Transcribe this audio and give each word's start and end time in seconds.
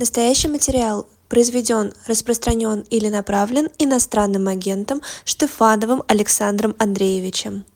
Настоящий 0.00 0.48
материал 0.48 1.06
произведен, 1.28 1.92
распространен 2.06 2.86
или 2.88 3.10
направлен 3.10 3.68
иностранным 3.76 4.48
агентом 4.48 5.02
Штефановым 5.26 6.02
Александром 6.08 6.74
Андреевичем. 6.78 7.66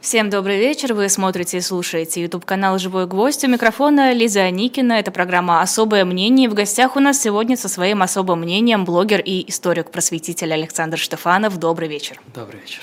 Всем 0.00 0.30
добрый 0.30 0.60
вечер. 0.60 0.94
Вы 0.94 1.08
смотрите 1.08 1.58
и 1.58 1.60
слушаете 1.60 2.22
YouTube 2.22 2.44
канал 2.44 2.78
«Живой 2.78 3.08
гвоздь». 3.08 3.42
У 3.42 3.48
микрофона 3.48 4.12
Лиза 4.12 4.42
Аникина. 4.42 4.92
Это 4.92 5.10
программа 5.10 5.62
«Особое 5.62 6.04
мнение». 6.04 6.48
В 6.48 6.54
гостях 6.54 6.94
у 6.94 7.00
нас 7.00 7.20
сегодня 7.20 7.56
со 7.56 7.68
своим 7.68 8.02
особым 8.02 8.42
мнением 8.42 8.84
блогер 8.84 9.20
и 9.20 9.44
историк-просветитель 9.50 10.52
Александр 10.52 10.96
Штефанов. 10.96 11.58
Добрый 11.58 11.88
вечер. 11.88 12.20
Добрый 12.32 12.60
вечер. 12.60 12.82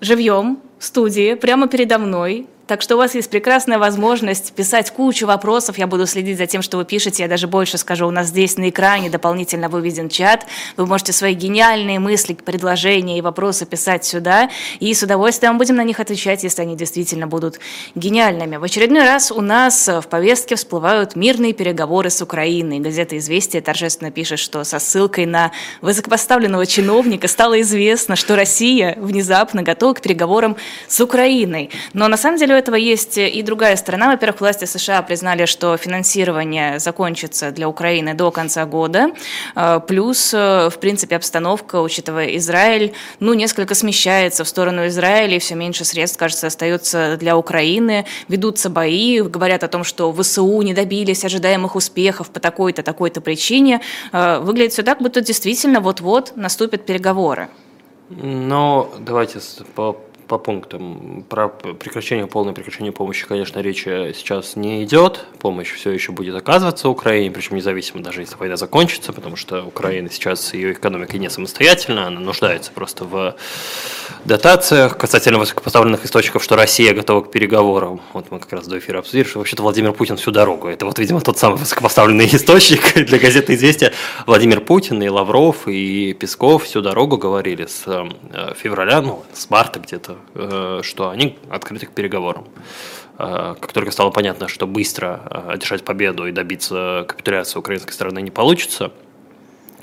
Живьем 0.00 0.60
студии, 0.78 1.34
прямо 1.34 1.68
передо 1.68 1.98
мной, 1.98 2.46
так 2.66 2.82
что 2.82 2.96
у 2.96 2.98
вас 2.98 3.14
есть 3.14 3.30
прекрасная 3.30 3.78
возможность 3.78 4.52
писать 4.52 4.90
кучу 4.90 5.24
вопросов. 5.24 5.78
Я 5.78 5.86
буду 5.86 6.04
следить 6.04 6.36
за 6.36 6.46
тем, 6.46 6.62
что 6.62 6.78
вы 6.78 6.84
пишете. 6.84 7.22
Я 7.22 7.28
даже 7.28 7.46
больше 7.46 7.78
скажу, 7.78 8.08
у 8.08 8.10
нас 8.10 8.28
здесь 8.28 8.56
на 8.56 8.70
экране 8.70 9.08
дополнительно 9.08 9.68
выведен 9.68 10.08
чат. 10.08 10.46
Вы 10.76 10.86
можете 10.86 11.12
свои 11.12 11.34
гениальные 11.34 12.00
мысли, 12.00 12.34
предложения 12.34 13.18
и 13.18 13.20
вопросы 13.20 13.66
писать 13.66 14.04
сюда. 14.04 14.50
И 14.80 14.92
с 14.92 15.02
удовольствием 15.02 15.58
будем 15.58 15.76
на 15.76 15.84
них 15.84 16.00
отвечать, 16.00 16.42
если 16.42 16.62
они 16.62 16.74
действительно 16.74 17.28
будут 17.28 17.60
гениальными. 17.94 18.56
В 18.56 18.64
очередной 18.64 19.04
раз 19.04 19.30
у 19.30 19.40
нас 19.40 19.86
в 19.86 20.08
повестке 20.08 20.56
всплывают 20.56 21.14
мирные 21.14 21.52
переговоры 21.52 22.10
с 22.10 22.20
Украиной. 22.20 22.80
Газета 22.80 23.16
«Известия» 23.16 23.60
торжественно 23.60 24.10
пишет, 24.10 24.40
что 24.40 24.64
со 24.64 24.80
ссылкой 24.80 25.26
на 25.26 25.52
высокопоставленного 25.82 26.66
чиновника 26.66 27.28
стало 27.28 27.60
известно, 27.60 28.16
что 28.16 28.34
Россия 28.34 28.96
внезапно 28.98 29.62
готова 29.62 29.94
к 29.94 30.00
переговорам 30.00 30.56
с 30.88 31.00
Украиной. 31.00 31.70
Но 31.92 32.08
на 32.08 32.16
самом 32.16 32.38
деле 32.38 32.54
у 32.54 32.58
этого 32.58 32.76
есть 32.76 33.18
и 33.18 33.42
другая 33.42 33.76
сторона. 33.76 34.10
Во-первых, 34.10 34.40
власти 34.40 34.64
США 34.64 35.02
признали, 35.02 35.46
что 35.46 35.76
финансирование 35.76 36.78
закончится 36.78 37.50
для 37.50 37.68
Украины 37.68 38.14
до 38.14 38.30
конца 38.30 38.64
года. 38.64 39.10
Э, 39.54 39.80
плюс, 39.86 40.32
э, 40.34 40.68
в 40.68 40.78
принципе, 40.78 41.16
обстановка, 41.16 41.80
учитывая 41.80 42.36
Израиль, 42.36 42.92
ну, 43.20 43.34
несколько 43.34 43.74
смещается 43.74 44.44
в 44.44 44.48
сторону 44.48 44.86
Израиля, 44.86 45.36
и 45.36 45.38
все 45.38 45.54
меньше 45.54 45.84
средств, 45.84 46.18
кажется, 46.18 46.46
остается 46.46 47.16
для 47.16 47.36
Украины. 47.36 48.06
Ведутся 48.28 48.70
бои, 48.70 49.20
говорят 49.20 49.64
о 49.64 49.68
том, 49.68 49.84
что 49.84 50.12
ВСУ 50.12 50.62
не 50.62 50.74
добились 50.74 51.24
ожидаемых 51.24 51.76
успехов 51.76 52.30
по 52.30 52.40
такой-то, 52.40 52.82
такой-то 52.82 53.20
причине. 53.20 53.80
Э, 54.12 54.38
выглядит 54.38 54.72
все 54.72 54.82
так, 54.82 55.00
будто 55.00 55.20
действительно 55.20 55.80
вот-вот 55.80 56.36
наступят 56.36 56.86
переговоры. 56.86 57.48
Но 58.08 58.88
давайте 59.00 59.40
по 59.74 59.92
по 60.28 60.38
пунктам. 60.38 61.24
Про 61.28 61.48
прекращение, 61.48 62.26
полное 62.26 62.52
прекращение 62.52 62.92
помощи, 62.92 63.26
конечно, 63.26 63.60
речи 63.60 64.12
сейчас 64.14 64.56
не 64.56 64.82
идет. 64.84 65.24
Помощь 65.38 65.72
все 65.72 65.90
еще 65.90 66.12
будет 66.12 66.34
оказываться 66.34 66.88
Украине, 66.88 67.30
причем 67.30 67.56
независимо 67.56 68.02
даже 68.02 68.20
если 68.20 68.36
война 68.36 68.56
закончится, 68.56 69.12
потому 69.12 69.36
что 69.36 69.62
Украина 69.64 70.10
сейчас, 70.10 70.54
ее 70.54 70.72
экономика 70.72 71.18
не 71.18 71.30
самостоятельна, 71.30 72.08
она 72.08 72.20
нуждается 72.20 72.72
просто 72.72 73.04
в 73.04 73.36
дотациях 74.24 74.98
касательно 74.98 75.38
высокопоставленных 75.38 76.04
источников, 76.04 76.42
что 76.42 76.56
Россия 76.56 76.92
готова 76.94 77.22
к 77.22 77.30
переговорам. 77.30 78.00
Вот 78.12 78.30
мы 78.30 78.40
как 78.40 78.52
раз 78.52 78.66
до 78.66 78.78
эфира 78.78 78.98
обсудили, 78.98 79.24
что 79.24 79.38
вообще-то 79.38 79.62
Владимир 79.62 79.92
Путин 79.92 80.16
всю 80.16 80.30
дорогу. 80.30 80.68
Это 80.68 80.86
вот, 80.86 80.98
видимо, 80.98 81.20
тот 81.20 81.38
самый 81.38 81.58
высокопоставленный 81.58 82.26
источник 82.26 82.94
для 83.06 83.18
газеты 83.18 83.54
«Известия». 83.54 83.92
Владимир 84.26 84.60
Путин 84.60 85.02
и 85.02 85.08
Лавров, 85.08 85.68
и 85.68 86.12
Песков 86.14 86.64
всю 86.64 86.82
дорогу 86.82 87.16
говорили 87.16 87.66
с 87.66 87.84
э, 87.86 88.54
февраля, 88.56 89.00
ну, 89.00 89.24
с 89.32 89.48
марта 89.50 89.80
где-то 89.80 90.15
что 90.34 91.10
они 91.10 91.38
открыты 91.50 91.86
к 91.86 91.90
переговорам. 91.90 92.46
Э, 93.18 93.54
как 93.60 93.72
только 93.72 93.90
стало 93.90 94.10
понятно, 94.10 94.48
что 94.48 94.66
быстро 94.66 95.22
э, 95.24 95.52
одержать 95.52 95.84
победу 95.84 96.26
и 96.26 96.32
добиться 96.32 97.04
капитуляции 97.08 97.58
украинской 97.58 97.92
стороны 97.92 98.20
не 98.20 98.30
получится, 98.30 98.92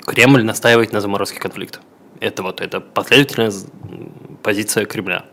Кремль 0.06 0.44
настаивает 0.44 0.92
на 0.92 1.00
заморозке 1.00 1.40
конфликта. 1.40 1.80
Это 2.20 2.42
вот 2.42 2.60
это 2.60 2.80
последовательная 2.80 3.52
позиция 4.42 4.84
Кремля. 4.84 5.24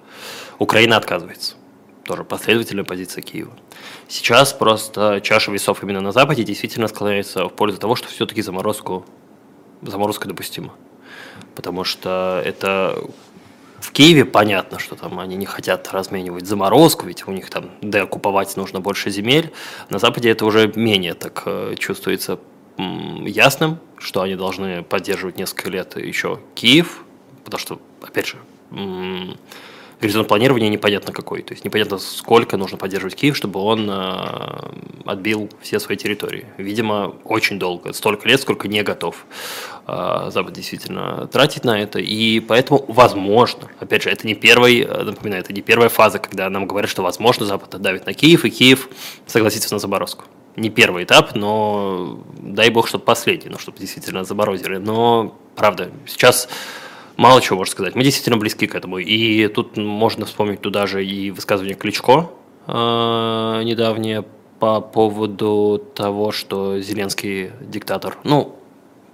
Украина 0.58 0.98
отказывается. 0.98 1.56
Тоже 2.06 2.24
последовательная 2.24 2.84
позиция 2.84 3.22
Киева. 3.22 3.52
Сейчас 4.08 4.54
просто 4.54 5.22
чаша 5.22 5.52
весов 5.52 5.84
именно 5.84 6.02
на 6.02 6.12
Западе 6.12 6.44
действительно 6.44 6.88
склоняется 6.88 7.46
в 7.46 7.54
пользу 7.54 7.78
того, 7.78 7.96
что 7.96 8.08
все-таки 8.10 8.42
заморозку, 8.42 9.06
заморозка 9.82 10.28
допустима. 10.28 10.74
Потому 11.56 11.84
что 11.84 12.42
это 12.44 12.98
в 13.82 13.92
Киеве 13.92 14.26
понятно, 14.26 14.80
что 14.80 14.96
там 14.96 15.20
они 15.20 15.36
не 15.36 15.46
хотят 15.46 15.92
разменивать 15.92 16.46
заморозку, 16.46 17.08
ведь 17.08 17.28
у 17.28 17.32
них 17.32 17.50
там 17.50 17.72
деоккуповать 17.82 18.56
нужно 18.56 18.80
больше 18.80 19.10
земель. 19.10 19.52
На 19.90 19.98
Западе 19.98 20.30
это 20.30 20.46
уже 20.46 20.72
менее 20.76 21.16
так 21.16 21.44
э, 21.46 21.76
чувствуется 21.78 22.40
ясным, 22.78 23.80
что 23.98 24.22
они 24.22 24.36
должны 24.36 24.84
поддерживать 24.84 25.38
несколько 25.38 25.70
лет 25.70 25.98
еще 25.98 26.40
Киев, 26.56 27.04
потому 27.44 27.60
что, 27.60 27.82
опять 28.02 28.28
же, 28.28 28.38
горизонт 30.02 30.28
планирования 30.28 30.68
непонятно 30.70 31.14
какой. 31.14 31.44
То 31.44 31.54
есть 31.54 31.64
непонятно, 31.64 32.00
сколько 32.00 32.58
нужно 32.58 32.78
поддерживать 32.78 33.16
Киев, 33.16 33.38
чтобы 33.38 33.60
он 33.60 33.90
э, 33.90 34.72
отбил 35.06 35.50
все 35.62 35.80
свои 35.80 35.96
территории. 35.96 36.46
Видимо, 36.58 37.16
очень 37.24 37.60
долго, 37.60 37.94
столько 37.94 38.28
лет, 38.28 38.42
сколько 38.42 38.68
не 38.68 38.82
готов 38.82 39.26
э, 39.88 40.30
Запад 40.32 40.54
действительно 40.54 41.28
тратить 41.28 41.64
на 41.64 41.80
это. 41.80 42.00
И 42.00 42.40
поэтому, 42.40 42.84
возможно, 42.88 43.70
опять 43.80 44.02
же, 44.02 44.10
это 44.10 44.26
не 44.26 44.34
первый, 44.34 44.82
э, 44.82 45.04
напоминаю, 45.04 45.44
это 45.44 45.54
не 45.54 45.62
первая 45.62 45.90
фаза, 45.90 46.18
когда 46.18 46.50
нам 46.50 46.66
говорят, 46.66 46.90
что, 46.90 47.04
возможно, 47.04 47.46
Запад 47.46 47.80
давит 47.80 48.08
на 48.08 48.14
Киев, 48.14 48.44
и 48.44 48.50
Киев 48.50 48.90
согласится 49.28 49.72
на 49.74 49.80
заморозку. 49.80 50.26
Не 50.56 50.70
первый 50.70 51.06
этап, 51.06 51.36
но 51.36 52.20
дай 52.40 52.70
бог, 52.72 52.88
чтобы 52.88 53.06
последний, 53.06 53.50
но 53.50 53.58
чтобы 53.58 53.78
действительно 53.78 54.24
заморозили. 54.24 54.78
Но, 54.78 55.38
правда, 55.56 55.92
сейчас 56.08 56.50
мало 57.18 57.42
чего 57.42 57.60
можно 57.60 57.72
сказать. 57.72 57.96
Мы 57.96 58.04
действительно 58.04 58.38
близки 58.38 58.68
к 58.68 58.76
этому. 58.76 58.98
И 58.98 59.48
тут 59.48 59.78
можно 59.78 60.26
вспомнить 60.26 60.62
туда 60.62 60.88
же 60.88 61.06
и 61.06 61.32
высказывание 61.32 61.76
Кличко 61.76 62.30
э, 62.68 62.72
недавнее 63.64 64.26
по 64.60 64.80
поводу 64.80 65.82
того, 65.96 66.32
что 66.32 66.80
Зеленский 66.80 67.52
диктатор. 67.62 68.18
Ну, 68.24 68.56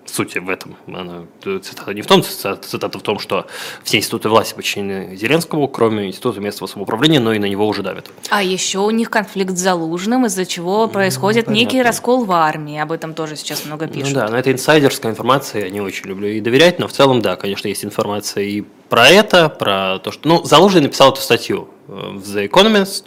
суть 0.09 0.35
в 0.35 0.49
этом. 0.49 0.75
Она, 0.87 1.25
цитата 1.43 1.93
не 1.93 2.01
в 2.01 2.07
том, 2.07 2.23
цитата 2.23 2.99
в 2.99 3.01
том, 3.01 3.19
что 3.19 3.47
все 3.83 3.97
институты 3.97 4.29
власти 4.29 4.53
подчинены 4.53 5.15
Зеленскому, 5.15 5.67
кроме 5.67 6.07
института 6.07 6.39
местного 6.39 6.69
самоуправления, 6.69 7.19
но 7.19 7.33
и 7.33 7.39
на 7.39 7.45
него 7.45 7.67
уже 7.67 7.83
давят. 7.83 8.09
А 8.29 8.43
еще 8.43 8.79
у 8.79 8.89
них 8.89 9.09
конфликт 9.09 9.57
с 9.57 9.61
Залужным, 9.61 10.25
из-за 10.25 10.45
чего 10.45 10.87
происходит 10.87 11.47
ну, 11.47 11.53
некий 11.53 11.81
раскол 11.81 12.25
в 12.25 12.31
армии. 12.31 12.79
Об 12.79 12.91
этом 12.91 13.13
тоже 13.13 13.35
сейчас 13.35 13.65
много 13.65 13.87
ну 13.87 13.93
пишут. 13.93 14.09
Ну 14.09 14.15
да, 14.15 14.29
но 14.29 14.37
это 14.37 14.51
инсайдерская 14.51 15.11
информация, 15.11 15.65
я 15.65 15.69
не 15.69 15.81
очень 15.81 16.07
люблю 16.07 16.27
и 16.27 16.39
доверять, 16.39 16.79
но 16.79 16.87
в 16.87 16.93
целом, 16.93 17.21
да, 17.21 17.35
конечно, 17.35 17.67
есть 17.67 17.83
информация 17.83 18.43
и 18.43 18.63
про 18.89 19.09
это, 19.09 19.49
про 19.49 19.99
то, 19.99 20.11
что... 20.11 20.27
Ну, 20.27 20.43
Залужный 20.43 20.81
написал 20.81 21.11
эту 21.11 21.21
статью 21.21 21.67
э, 21.87 21.91
в 21.91 22.23
The 22.23 22.49
Economist. 22.49 23.05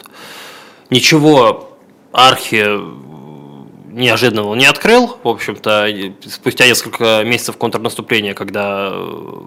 Ничего 0.89 1.71
архи 2.11 2.65
неожиданного 3.91 4.47
он 4.47 4.57
не 4.57 4.65
открыл. 4.65 5.17
В 5.23 5.27
общем-то, 5.27 5.87
спустя 6.27 6.65
несколько 6.65 7.23
месяцев 7.23 7.57
контрнаступления, 7.57 8.33
когда 8.33 8.89
э, 8.91 9.41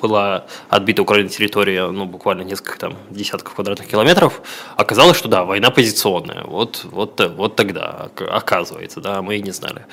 была 0.00 0.46
отбита 0.68 1.02
Украина 1.02 1.28
территория, 1.28 1.86
ну, 1.88 2.04
буквально 2.04 2.42
несколько 2.42 2.78
там 2.78 2.94
десятков 3.10 3.54
квадратных 3.54 3.88
километров, 3.88 4.42
оказалось, 4.76 5.16
что 5.16 5.28
да, 5.28 5.44
война 5.44 5.70
позиционная. 5.70 6.44
Вот, 6.44 6.84
вот, 6.84 7.20
вот 7.36 7.56
тогда, 7.56 8.10
оказывается, 8.16 9.00
да, 9.00 9.22
мы 9.22 9.36
и 9.36 9.42
не 9.42 9.52
знали. 9.52 9.86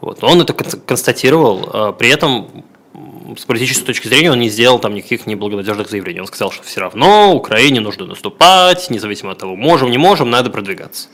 Вот. 0.00 0.22
Но 0.22 0.28
он 0.28 0.40
это 0.40 0.52
констатировал, 0.52 1.70
а 1.72 1.92
при 1.92 2.10
этом 2.10 2.64
с 3.38 3.44
политической 3.44 3.84
точки 3.84 4.08
зрения 4.08 4.32
он 4.32 4.40
не 4.40 4.48
сделал 4.48 4.80
там 4.80 4.94
никаких 4.94 5.26
неблагонадежных 5.26 5.88
заявлений. 5.88 6.20
Он 6.20 6.26
сказал, 6.26 6.50
что 6.50 6.64
все 6.64 6.80
равно 6.80 7.34
Украине 7.34 7.80
нужно 7.80 8.04
наступать, 8.04 8.90
независимо 8.90 9.32
от 9.32 9.38
того, 9.38 9.54
можем, 9.54 9.90
не 9.90 9.98
можем, 9.98 10.30
надо 10.30 10.50
продвигаться. 10.50 11.08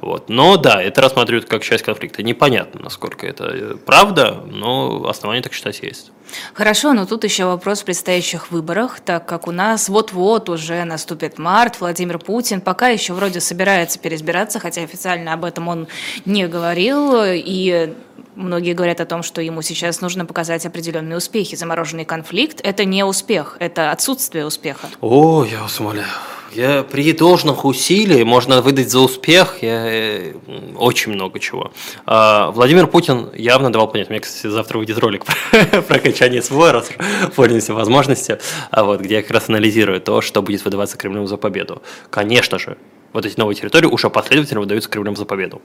Вот. 0.00 0.28
Но 0.28 0.56
да, 0.56 0.80
это 0.80 1.00
рассматривают 1.00 1.46
как 1.46 1.64
часть 1.64 1.82
конфликта. 1.82 2.22
Непонятно, 2.22 2.80
насколько 2.80 3.26
это 3.26 3.44
э, 3.46 3.76
правда, 3.84 4.44
но 4.46 5.08
основания 5.08 5.42
так 5.42 5.52
считать 5.52 5.80
есть. 5.82 6.12
Хорошо, 6.54 6.92
но 6.92 7.06
тут 7.06 7.24
еще 7.24 7.44
вопрос 7.46 7.82
в 7.82 7.84
предстоящих 7.84 8.50
выборах, 8.50 9.00
так 9.00 9.26
как 9.26 9.48
у 9.48 9.52
нас 9.52 9.88
вот-вот 9.88 10.48
уже 10.48 10.84
наступит 10.84 11.38
март, 11.38 11.80
Владимир 11.80 12.18
Путин 12.18 12.60
пока 12.60 12.88
еще 12.88 13.12
вроде 13.12 13.40
собирается 13.40 13.98
переизбираться, 13.98 14.58
хотя 14.58 14.82
официально 14.82 15.32
об 15.32 15.44
этом 15.44 15.68
он 15.68 15.88
не 16.24 16.46
говорил, 16.46 17.22
и 17.24 17.94
Многие 18.36 18.74
говорят 18.74 19.00
о 19.00 19.06
том, 19.06 19.22
что 19.22 19.40
ему 19.40 19.62
сейчас 19.62 20.02
нужно 20.02 20.26
показать 20.26 20.66
определенные 20.66 21.16
успехи. 21.16 21.56
Замороженный 21.56 22.04
конфликт– 22.04 22.60
это 22.62 22.84
не 22.84 23.02
успех, 23.02 23.56
это 23.60 23.90
отсутствие 23.90 24.44
успеха. 24.44 24.88
О, 25.00 25.44
я 25.44 25.62
вас 25.62 25.80
умоляю. 25.80 26.06
Я 26.52 26.82
при 26.82 27.12
должных 27.12 27.64
усилиях 27.64 28.26
можно 28.26 28.60
выдать 28.62 28.90
за 28.90 29.00
успех 29.00 29.58
я, 29.62 29.86
э, 29.86 30.34
очень 30.76 31.12
много 31.12 31.40
чего. 31.40 31.72
А, 32.04 32.50
Владимир 32.50 32.86
Путин 32.86 33.30
явно 33.34 33.72
давал 33.72 33.88
понять, 33.88 34.10
меня, 34.10 34.20
кстати, 34.20 34.50
завтра 34.50 34.78
выйдет 34.78 34.98
ролик 34.98 35.24
про, 35.70 35.82
про 35.82 35.96
окончание 35.96 36.42
СВО, 36.42 36.72
раз 36.72 36.90
пользуемся 37.34 37.74
возможностью, 37.74 38.38
а 38.70 38.84
вот, 38.84 39.00
где 39.00 39.16
я 39.16 39.22
как 39.22 39.32
раз 39.32 39.48
анализирую 39.48 40.00
то, 40.00 40.20
что 40.20 40.42
будет 40.42 40.64
выдаваться 40.64 40.96
Кремлем 40.96 41.26
за 41.26 41.36
победу. 41.36 41.82
Конечно 42.10 42.58
же, 42.58 42.76
вот 43.12 43.24
эти 43.24 43.38
новые 43.38 43.56
территории 43.56 43.86
уже 43.86 44.08
последовательно 44.08 44.60
выдаются 44.60 44.88
Кремлем 44.90 45.16
за 45.16 45.24
победу. 45.24 45.60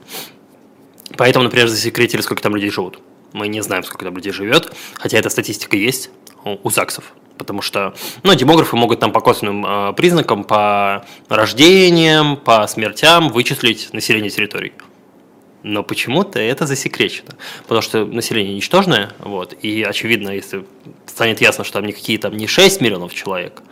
Поэтому, 1.16 1.44
например, 1.44 1.68
засекретили, 1.68 2.20
сколько 2.20 2.42
там 2.42 2.54
людей 2.54 2.70
живут. 2.70 3.00
Мы 3.32 3.48
не 3.48 3.62
знаем, 3.62 3.84
сколько 3.84 4.04
там 4.04 4.16
людей 4.16 4.32
живет, 4.32 4.72
хотя 4.94 5.18
эта 5.18 5.30
статистика 5.30 5.76
есть 5.76 6.10
у, 6.44 6.70
ЗАГСов. 6.70 7.12
Потому 7.38 7.62
что 7.62 7.94
ну, 8.22 8.34
демографы 8.34 8.76
могут 8.76 9.00
там 9.00 9.12
по 9.12 9.20
косвенным 9.20 9.64
э, 9.66 9.92
признакам, 9.94 10.44
по 10.44 11.04
рождениям, 11.28 12.36
по 12.36 12.66
смертям 12.66 13.30
вычислить 13.30 13.92
население 13.92 14.30
территорий. 14.30 14.72
Но 15.62 15.82
почему-то 15.82 16.38
это 16.38 16.66
засекречено. 16.66 17.36
Потому 17.62 17.80
что 17.82 18.04
население 18.04 18.54
ничтожное, 18.54 19.12
вот, 19.18 19.54
и 19.62 19.82
очевидно, 19.82 20.30
если 20.30 20.64
станет 21.06 21.40
ясно, 21.40 21.64
что 21.64 21.74
там 21.74 21.86
никакие 21.86 22.18
там 22.18 22.36
не 22.36 22.46
6 22.46 22.80
миллионов 22.80 23.14
человек, 23.14 23.62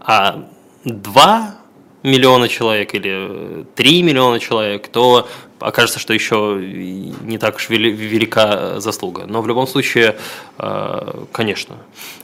а 0.00 0.48
2 0.84 1.56
миллиона 2.02 2.48
человек 2.48 2.94
или 2.94 3.64
3 3.74 4.02
миллиона 4.02 4.38
человек, 4.40 4.88
то 4.88 5.28
окажется, 5.60 5.98
что 5.98 6.12
еще 6.12 6.58
не 6.60 7.38
так 7.38 7.56
уж 7.56 7.68
велика 7.68 8.80
заслуга. 8.80 9.26
Но 9.26 9.42
в 9.42 9.48
любом 9.48 9.66
случае, 9.66 10.16
э, 10.58 11.24
конечно, 11.32 11.76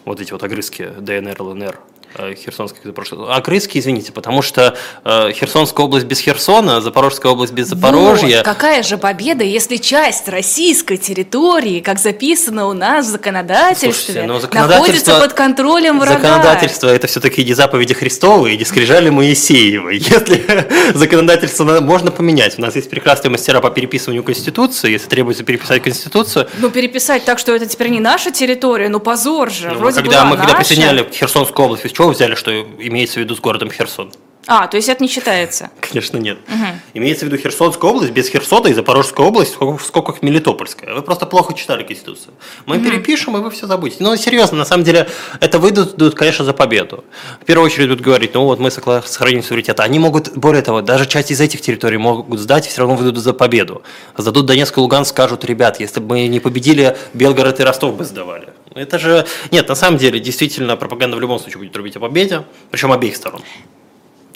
вот 0.04 0.20
эти 0.20 0.32
вот 0.32 0.42
огрызки 0.42 0.88
ДНР, 0.98 1.42
ЛНР– 1.42 1.78
Э, 2.14 2.34
Херсонской 2.34 2.92
прошлой. 2.92 3.26
А 3.30 3.40
Крымский, 3.40 3.80
извините, 3.80 4.12
потому 4.12 4.42
что 4.42 4.76
э, 5.04 5.32
Херсонская 5.32 5.86
область 5.86 6.04
без 6.04 6.18
Херсона, 6.20 6.82
Запорожская 6.82 7.32
область 7.32 7.54
без 7.54 7.68
Запорожья. 7.68 8.38
Вот, 8.38 8.44
какая 8.44 8.82
же 8.82 8.98
победа, 8.98 9.44
если 9.44 9.76
часть 9.76 10.28
российской 10.28 10.98
территории, 10.98 11.80
как 11.80 11.98
записано 11.98 12.68
у 12.68 12.74
нас 12.74 13.06
в 13.06 13.10
законодательстве, 13.10 13.92
Слушайте, 13.92 14.22
ну, 14.24 14.40
законодательство, 14.40 14.80
находится 14.80 15.20
под 15.20 15.32
контролем 15.32 16.00
врага. 16.00 16.20
Законодательство– 16.20 16.88
это 16.88 17.06
все-таки 17.06 17.44
не 17.44 17.54
заповеди 17.54 17.94
Христовы 17.94 18.54
и 18.54 18.58
не 18.58 18.64
скрижали 18.64 19.08
Моисеевы. 19.08 19.94
Если 19.94 20.68
законодательство 20.94 21.80
можно 21.80 22.10
поменять. 22.10 22.58
У 22.58 22.62
нас 22.62 22.76
есть 22.76 22.90
прекрасные 22.90 23.30
мастера 23.30 23.60
по 23.60 23.70
переписыванию 23.70 24.22
Конституции, 24.22 24.90
если 24.90 25.08
требуется 25.08 25.44
переписать 25.44 25.82
Конституцию. 25.82 26.48
Ну, 26.58 26.68
переписать 26.70 27.24
так, 27.24 27.38
что 27.38 27.54
это 27.54 27.64
теперь 27.64 27.88
не 27.88 28.00
наша 28.00 28.30
территория, 28.30 28.90
ну 28.90 29.00
позор 29.00 29.50
же. 29.50 29.70
Ну, 29.70 29.78
Вроде 29.78 30.02
когда 30.02 30.24
мы 30.24 30.36
наша. 30.36 30.42
когда 30.42 30.58
присоединяли 30.58 31.08
Херсонскую 31.10 31.66
область, 31.66 31.84
чего 32.02 32.10
взяли, 32.10 32.34
что 32.34 32.50
имеется 32.50 33.20
в 33.20 33.22
виду 33.22 33.36
с 33.36 33.40
городом 33.40 33.70
Херсон? 33.70 34.10
А, 34.48 34.66
то 34.66 34.76
есть 34.76 34.88
это 34.88 35.00
не 35.00 35.08
считается? 35.08 35.70
Конечно, 35.80 36.18
нет. 36.18 36.38
Угу. 36.48 36.66
Имеется 36.94 37.24
в 37.24 37.28
виду 37.28 37.40
Херсонская 37.40 37.88
область, 37.88 38.10
без 38.10 38.28
Херсона 38.28 38.66
и 38.66 38.72
Запорожская 38.72 39.24
область, 39.24 39.54
в 39.60 39.78
сколько 39.78 40.16
Мелитопольская. 40.20 40.94
Вы 40.94 41.02
просто 41.02 41.26
плохо 41.26 41.54
читали 41.54 41.84
Конституцию. 41.84 42.34
Мы 42.66 42.78
угу. 42.78 42.84
перепишем, 42.86 43.36
и 43.36 43.40
вы 43.40 43.52
все 43.52 43.68
забудете. 43.68 44.02
Но 44.02 44.16
серьезно, 44.16 44.58
на 44.58 44.64
самом 44.64 44.82
деле, 44.82 45.08
это 45.38 45.60
выйдут, 45.60 46.16
конечно, 46.16 46.44
за 46.44 46.54
победу. 46.54 47.04
В 47.40 47.44
первую 47.44 47.66
очередь 47.66 47.88
будут 47.88 48.04
говорить, 48.04 48.34
ну 48.34 48.46
вот 48.46 48.58
мы 48.58 48.72
сохраним 48.72 49.44
суверенитет. 49.44 49.78
Они 49.78 50.00
могут, 50.00 50.36
более 50.36 50.62
того, 50.62 50.80
даже 50.80 51.06
часть 51.06 51.30
из 51.30 51.40
этих 51.40 51.60
территорий 51.60 51.98
могут 51.98 52.40
сдать, 52.40 52.66
и 52.66 52.68
все 52.68 52.80
равно 52.80 52.96
выйдут 52.96 53.22
за 53.22 53.32
победу. 53.32 53.82
Сдадут 54.16 54.46
Донецк 54.46 54.76
и 54.76 54.80
Луганск, 54.80 55.10
скажут, 55.10 55.44
ребят, 55.44 55.78
если 55.78 56.00
бы 56.00 56.16
мы 56.16 56.26
не 56.26 56.40
победили, 56.40 56.96
Белгород 57.14 57.60
и 57.60 57.62
Ростов 57.62 57.96
бы 57.96 58.04
сдавали. 58.04 58.48
Это 58.74 58.98
же... 58.98 59.26
Нет, 59.50 59.68
на 59.68 59.74
самом 59.74 59.98
деле, 59.98 60.20
действительно, 60.20 60.76
пропаганда 60.76 61.16
в 61.16 61.20
любом 61.20 61.38
случае 61.38 61.58
будет 61.58 61.72
трубить 61.72 61.96
о 61.96 62.00
победе, 62.00 62.44
причем 62.70 62.92
обеих 62.92 63.16
сторон. 63.16 63.42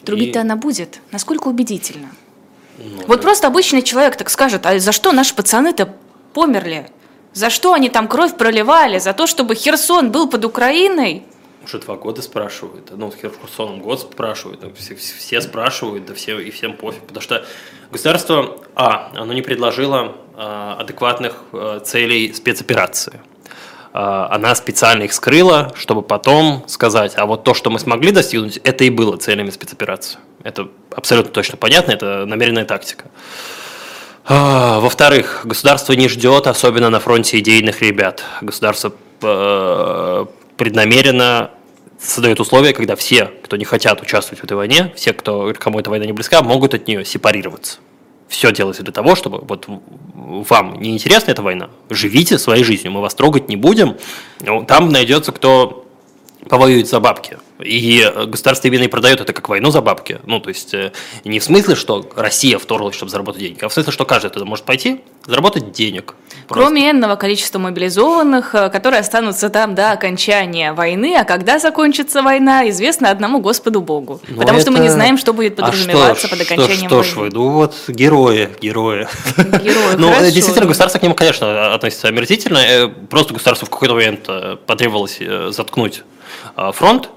Трубить-то 0.03 0.39
и... 0.39 0.41
она 0.41 0.55
будет. 0.55 0.99
Насколько 1.11 1.47
убедительно? 1.47 2.09
Ну, 2.77 3.03
вот 3.07 3.17
да. 3.17 3.23
просто 3.23 3.47
обычный 3.47 3.81
человек 3.81 4.15
так 4.15 4.29
скажет, 4.29 4.65
а 4.65 4.79
за 4.79 4.91
что 4.91 5.11
наши 5.11 5.33
пацаны-то 5.33 5.93
померли? 6.33 6.89
За 7.33 7.49
что 7.49 7.73
они 7.73 7.89
там 7.89 8.07
кровь 8.07 8.35
проливали? 8.37 8.99
За 8.99 9.13
то, 9.13 9.27
чтобы 9.27 9.55
Херсон 9.55 10.11
был 10.11 10.29
под 10.29 10.45
Украиной? 10.45 11.23
Уже 11.63 11.79
два 11.79 11.95
года 11.95 12.21
спрашивают. 12.21 12.91
Ну, 12.95 13.11
Херсоном 13.11 13.81
год 13.81 13.99
спрашивают. 14.01 14.63
Все, 14.77 14.95
все 14.95 15.41
спрашивают, 15.41 16.05
да 16.05 16.13
все, 16.13 16.39
и 16.39 16.49
всем 16.49 16.77
пофиг. 16.77 17.01
Потому 17.01 17.21
что 17.21 17.45
государство, 17.91 18.57
а, 18.73 19.11
оно 19.15 19.33
не 19.33 19.41
предложило 19.41 20.15
а, 20.33 20.77
адекватных 20.79 21.43
а, 21.51 21.79
целей 21.81 22.31
спецоперации. 22.33 23.19
А, 23.99 24.27
она 24.29 24.53
специально 24.53 25.01
их 25.03 25.13
скрыла, 25.13 25.73
чтобы 25.75 26.03
потом 26.03 26.63
сказать, 26.67 27.13
а 27.15 27.25
вот 27.25 27.43
то, 27.43 27.55
что 27.55 27.71
мы 27.71 27.79
смогли 27.79 28.11
достигнуть, 28.11 28.57
это 28.57 28.83
и 28.83 28.91
было 28.91 29.17
целями 29.17 29.49
спецоперации. 29.49 30.19
Это 30.43 30.67
абсолютно 30.95 31.31
точно 31.31 31.57
понятно, 31.57 31.93
это 31.93 32.27
намеренная 32.27 32.65
тактика. 32.65 33.05
А, 34.23 34.79
во-вторых, 34.81 35.41
государство 35.45 35.93
не 35.93 36.07
ждет, 36.09 36.45
особенно 36.45 36.91
на 36.91 36.99
фронте 36.99 37.39
идейных 37.39 37.81
ребят. 37.81 38.23
Государство 38.41 38.93
э, 39.23 40.25
преднамеренно 40.57 41.49
создает 41.99 42.39
условия, 42.39 42.73
когда 42.73 42.95
все, 42.95 43.31
кто 43.41 43.57
не 43.57 43.65
хотят 43.65 43.99
участвовать 44.03 44.41
в 44.41 44.43
этой 44.43 44.57
войне, 44.57 44.93
все, 44.95 45.13
кто, 45.13 45.51
кому 45.57 45.79
эта 45.79 45.89
война 45.89 46.05
не 46.05 46.13
близка, 46.13 46.43
могут 46.43 46.75
от 46.75 46.87
нее 46.87 47.03
сепарироваться 47.03 47.79
все 48.27 48.51
делается 48.51 48.83
для 48.83 48.93
того, 48.93 49.15
чтобы 49.15 49.39
вот 49.39 49.65
вам 49.67 50.81
не 50.81 50.91
интересна 50.91 51.31
эта 51.31 51.41
война, 51.41 51.69
живите 51.89 52.37
своей 52.37 52.63
жизнью, 52.63 52.91
мы 52.91 53.01
вас 53.01 53.15
трогать 53.15 53.49
не 53.49 53.55
будем. 53.55 53.97
Там 54.67 54.89
найдется 54.89 55.31
кто 55.31 55.87
повоюет 56.47 56.87
за 56.87 56.99
бабки. 56.99 57.37
И 57.59 58.09
государство 58.27 58.67
именно 58.67 58.83
и 58.83 58.87
продает 58.87 59.21
это 59.21 59.33
как 59.33 59.49
войну 59.49 59.71
за 59.71 59.81
бабки. 59.81 60.19
Ну, 60.25 60.39
то 60.39 60.49
есть, 60.49 60.73
э, 60.73 60.91
не 61.25 61.39
в 61.39 61.43
смысле, 61.43 61.75
что 61.75 62.09
Россия 62.15 62.57
вторглась, 62.57 62.95
чтобы 62.95 63.11
заработать 63.11 63.41
денег, 63.41 63.63
а 63.63 63.69
в 63.69 63.73
смысле, 63.73 63.91
что 63.91 64.05
каждый 64.05 64.29
туда 64.29 64.45
может 64.45 64.65
пойти, 64.65 65.01
заработать 65.25 65.71
денег. 65.71 66.15
Просто. 66.47 66.65
Кроме 66.65 66.91
энного 66.91 67.17
количества 67.17 67.59
мобилизованных, 67.59 68.55
э, 68.55 68.69
которые 68.69 69.01
останутся 69.01 69.49
там 69.49 69.75
до 69.75 69.91
окончания 69.91 70.71
войны, 70.71 71.17
а 71.19 71.25
когда 71.25 71.59
закончится 71.59 72.21
война, 72.21 72.69
известно 72.69 73.09
одному 73.09 73.39
Господу 73.39 73.81
Богу. 73.81 74.21
Но 74.27 74.35
ну, 74.35 74.39
Потому 74.41 74.57
это... 74.57 74.61
что 74.61 74.71
мы 74.71 74.79
не 74.79 74.89
знаем, 74.89 75.17
что 75.17 75.33
будет 75.33 75.57
подразумеваться 75.57 76.25
а 76.25 76.27
что, 76.27 76.29
под 76.29 76.41
окончанием 76.45 76.87
что, 76.89 77.03
что 77.03 77.19
войны. 77.19 77.31
Что 77.31 77.35
ж 77.35 77.35
вы, 77.35 77.37
ну 77.37 77.49
вот 77.49 77.75
герои, 77.89 78.49
герои. 78.61 79.07
Герои, 79.37 79.95
Ну, 79.97 80.13
действительно, 80.31 80.67
государство 80.67 80.99
к 80.99 81.03
нему, 81.03 81.15
конечно, 81.15 81.73
относится 81.73 82.07
омерзительно. 82.07 82.59
Э, 82.59 82.87
просто 82.87 83.33
государству 83.33 83.65
в 83.65 83.69
какой-то 83.69 83.95
момент 83.95 84.29
потребовалось 84.65 85.19
заткнуть 85.49 86.03
фронт, 86.73 87.09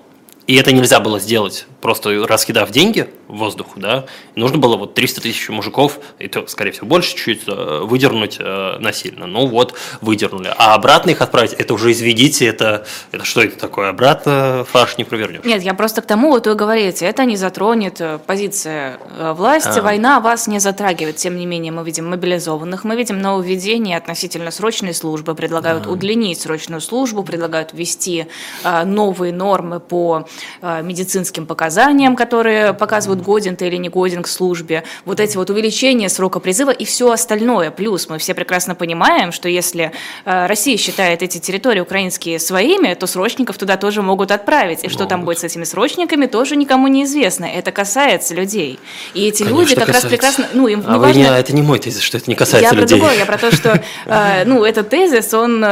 и 0.50 0.56
это 0.56 0.72
нельзя 0.72 0.98
было 0.98 1.20
сделать, 1.20 1.66
просто 1.80 2.26
раскидав 2.26 2.72
деньги 2.72 3.08
в 3.28 3.36
воздух, 3.36 3.68
да. 3.76 4.06
Нужно 4.34 4.58
было 4.58 4.76
вот 4.76 4.94
300 4.94 5.20
тысяч 5.20 5.48
мужиков, 5.48 6.00
и 6.18 6.26
то, 6.26 6.44
скорее 6.48 6.72
всего, 6.72 6.88
больше 6.88 7.14
чуть 7.16 7.42
э, 7.46 7.80
выдернуть 7.84 8.38
э, 8.40 8.78
насильно. 8.80 9.28
Ну 9.28 9.46
вот, 9.46 9.74
выдернули. 10.00 10.52
А 10.56 10.74
обратно 10.74 11.10
их 11.10 11.20
отправить, 11.20 11.52
это 11.52 11.72
уже 11.72 11.92
изведите, 11.92 12.46
это, 12.46 12.84
это 13.12 13.24
что 13.24 13.42
это 13.42 13.56
такое? 13.60 13.90
Обратно 13.90 14.66
фарш 14.68 14.98
не 14.98 15.04
провернешь. 15.04 15.44
Нет, 15.44 15.62
я 15.62 15.72
просто 15.72 16.02
к 16.02 16.06
тому, 16.06 16.30
вот 16.30 16.48
вы 16.48 16.56
говорите, 16.56 17.06
это 17.06 17.24
не 17.24 17.36
затронет 17.36 18.00
э, 18.00 18.18
позиция 18.26 18.98
власти, 19.34 19.78
а. 19.78 19.82
война 19.82 20.18
вас 20.18 20.48
не 20.48 20.58
затрагивает. 20.58 21.14
Тем 21.14 21.36
не 21.36 21.46
менее, 21.46 21.70
мы 21.70 21.84
видим 21.84 22.10
мобилизованных, 22.10 22.82
мы 22.82 22.96
видим 22.96 23.20
нововведение 23.20 23.96
относительно 23.96 24.50
срочной 24.50 24.94
службы, 24.94 25.36
предлагают 25.36 25.86
а. 25.86 25.90
удлинить 25.90 26.40
срочную 26.40 26.80
службу, 26.80 27.22
предлагают 27.22 27.72
ввести 27.72 28.26
новые 28.64 29.32
нормы 29.32 29.78
по 29.78 30.26
Э, 30.39 30.39
медицинским 30.62 31.46
показаниям, 31.46 32.16
которые 32.16 32.74
показывают, 32.74 33.22
годен 33.22 33.56
ты 33.56 33.66
или 33.66 33.76
не 33.76 33.88
годен 33.88 34.22
к 34.22 34.28
службе, 34.28 34.84
вот 35.04 35.20
эти 35.20 35.36
вот 35.36 35.50
увеличения 35.50 36.08
срока 36.08 36.40
призыва 36.40 36.70
и 36.70 36.84
все 36.84 37.10
остальное. 37.10 37.70
Плюс 37.70 38.08
мы 38.08 38.18
все 38.18 38.34
прекрасно 38.34 38.74
понимаем, 38.74 39.32
что 39.32 39.48
если 39.48 39.92
э, 40.24 40.46
Россия 40.46 40.76
считает 40.76 41.22
эти 41.22 41.38
территории 41.38 41.80
украинские 41.80 42.38
своими, 42.38 42.94
то 42.94 43.06
срочников 43.06 43.58
туда 43.58 43.76
тоже 43.76 44.02
могут 44.02 44.30
отправить. 44.30 44.84
И 44.84 44.88
что 44.88 45.06
там 45.06 45.24
будет 45.24 45.38
с 45.38 45.44
этими 45.44 45.64
срочниками, 45.64 46.26
тоже 46.26 46.56
никому 46.56 46.88
не 46.88 47.04
известно. 47.04 47.44
Это 47.44 47.72
касается 47.72 48.34
людей. 48.34 48.78
И 49.14 49.26
эти 49.26 49.42
Конечно, 49.42 49.60
люди 49.60 49.74
как 49.74 49.86
касается. 49.86 50.08
раз 50.08 50.12
прекрасно... 50.12 50.48
Ну, 50.52 50.68
им 50.68 50.82
а 50.86 50.94
не 50.94 50.98
важно... 50.98 51.18
не, 51.18 51.40
это 51.40 51.54
не 51.54 51.62
мой 51.62 51.78
тезис, 51.78 52.00
что 52.02 52.18
это 52.18 52.30
не 52.30 52.36
касается 52.36 52.74
я 52.74 52.80
людей. 52.80 52.98
Я 52.98 53.04
про 53.04 53.08
другое, 53.08 53.18
я 53.18 53.26
про 53.26 53.38
то, 53.38 53.54
что 53.54 53.82
э, 54.06 54.44
ну, 54.46 54.64
этот 54.64 54.88
тезис, 54.88 55.32
он 55.34 55.64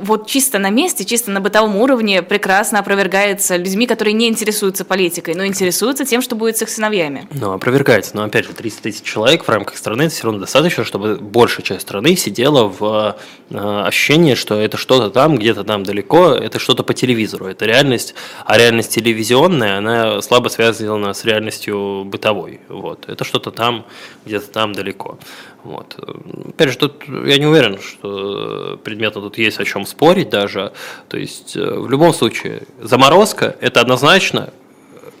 вот 0.00 0.26
чисто 0.26 0.58
на 0.58 0.70
месте, 0.70 1.04
чисто 1.04 1.30
на 1.30 1.40
бытовом 1.40 1.76
уровне 1.76 2.22
прекрасно 2.22 2.78
опровергается 2.78 3.56
людьми, 3.56 3.86
которые 3.86 4.05
не 4.12 4.28
интересуются 4.28 4.84
политикой, 4.84 5.34
но 5.34 5.46
интересуются 5.46 6.04
тем, 6.04 6.22
что 6.22 6.36
будет 6.36 6.56
с 6.56 6.62
их 6.62 6.68
сыновьями. 6.68 7.28
Ну, 7.32 7.52
опровергается. 7.52 8.16
Но, 8.16 8.24
опять 8.24 8.46
же, 8.46 8.52
300 8.52 8.82
тысяч 8.82 9.02
человек 9.02 9.44
в 9.44 9.48
рамках 9.48 9.76
страны, 9.76 10.02
это 10.02 10.14
все 10.14 10.24
равно 10.24 10.40
достаточно, 10.40 10.84
чтобы 10.84 11.16
большая 11.16 11.64
часть 11.64 11.82
страны 11.82 12.16
сидела 12.16 12.64
в 12.68 13.16
э, 13.50 13.58
ощущении, 13.86 14.34
что 14.34 14.60
это 14.60 14.76
что-то 14.76 15.10
там, 15.10 15.36
где-то 15.36 15.64
там 15.64 15.82
далеко, 15.82 16.30
это 16.30 16.58
что-то 16.58 16.82
по 16.82 16.94
телевизору. 16.94 17.46
Это 17.46 17.66
реальность, 17.66 18.14
а 18.44 18.58
реальность 18.58 18.94
телевизионная, 18.94 19.78
она 19.78 20.22
слабо 20.22 20.48
связана 20.48 21.12
с 21.12 21.24
реальностью 21.24 22.04
бытовой. 22.04 22.60
Вот. 22.68 23.08
Это 23.08 23.24
что-то 23.24 23.50
там, 23.50 23.86
где-то 24.24 24.50
там 24.50 24.72
далеко. 24.72 25.18
Вот. 25.66 25.96
Опять 26.48 26.70
же, 26.70 26.78
тут 26.78 27.02
я 27.08 27.38
не 27.38 27.46
уверен, 27.46 27.78
что 27.80 28.78
предметно 28.84 29.20
тут 29.20 29.36
есть 29.36 29.58
о 29.58 29.64
чем 29.64 29.84
спорить 29.84 30.30
даже. 30.30 30.72
То 31.08 31.18
есть, 31.18 31.56
э, 31.56 31.60
в 31.60 31.90
любом 31.90 32.14
случае, 32.14 32.62
заморозка– 32.80 33.56
это 33.60 33.80
однозначно 33.80 34.50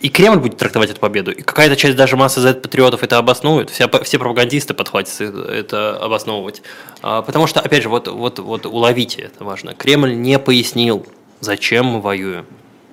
и 0.02 0.08
Кремль 0.08 0.38
будет 0.38 0.56
трактовать 0.58 0.90
эту 0.90 1.00
победу, 1.00 1.32
и 1.32 1.42
какая-то 1.42 1.74
часть 1.74 1.96
даже 1.96 2.16
массы 2.16 2.40
Z-патриотов 2.40 3.02
это 3.02 3.18
обоснует, 3.18 3.70
все, 3.70 3.88
все 4.04 4.18
пропагандисты 4.18 4.74
подхватятся 4.74 5.24
это 5.24 5.96
обосновывать. 5.96 6.62
А, 7.02 7.22
потому 7.22 7.46
что, 7.46 7.60
опять 7.60 7.82
же, 7.82 7.88
вот, 7.88 8.06
вот, 8.06 8.38
вот 8.38 8.66
уловите 8.66 9.22
это 9.22 9.42
важно. 9.42 9.74
Кремль 9.74 10.14
не 10.14 10.38
пояснил, 10.38 11.06
зачем 11.40 11.86
мы 11.86 12.00
воюем, 12.00 12.46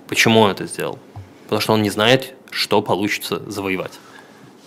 почему 0.08 0.40
он 0.40 0.52
это 0.52 0.66
сделал. 0.66 0.98
Потому 1.44 1.62
что 1.62 1.74
он 1.74 1.84
не 1.84 1.90
знает, 1.90 2.34
что 2.50 2.82
получится 2.82 3.44
завоевать. 3.48 4.00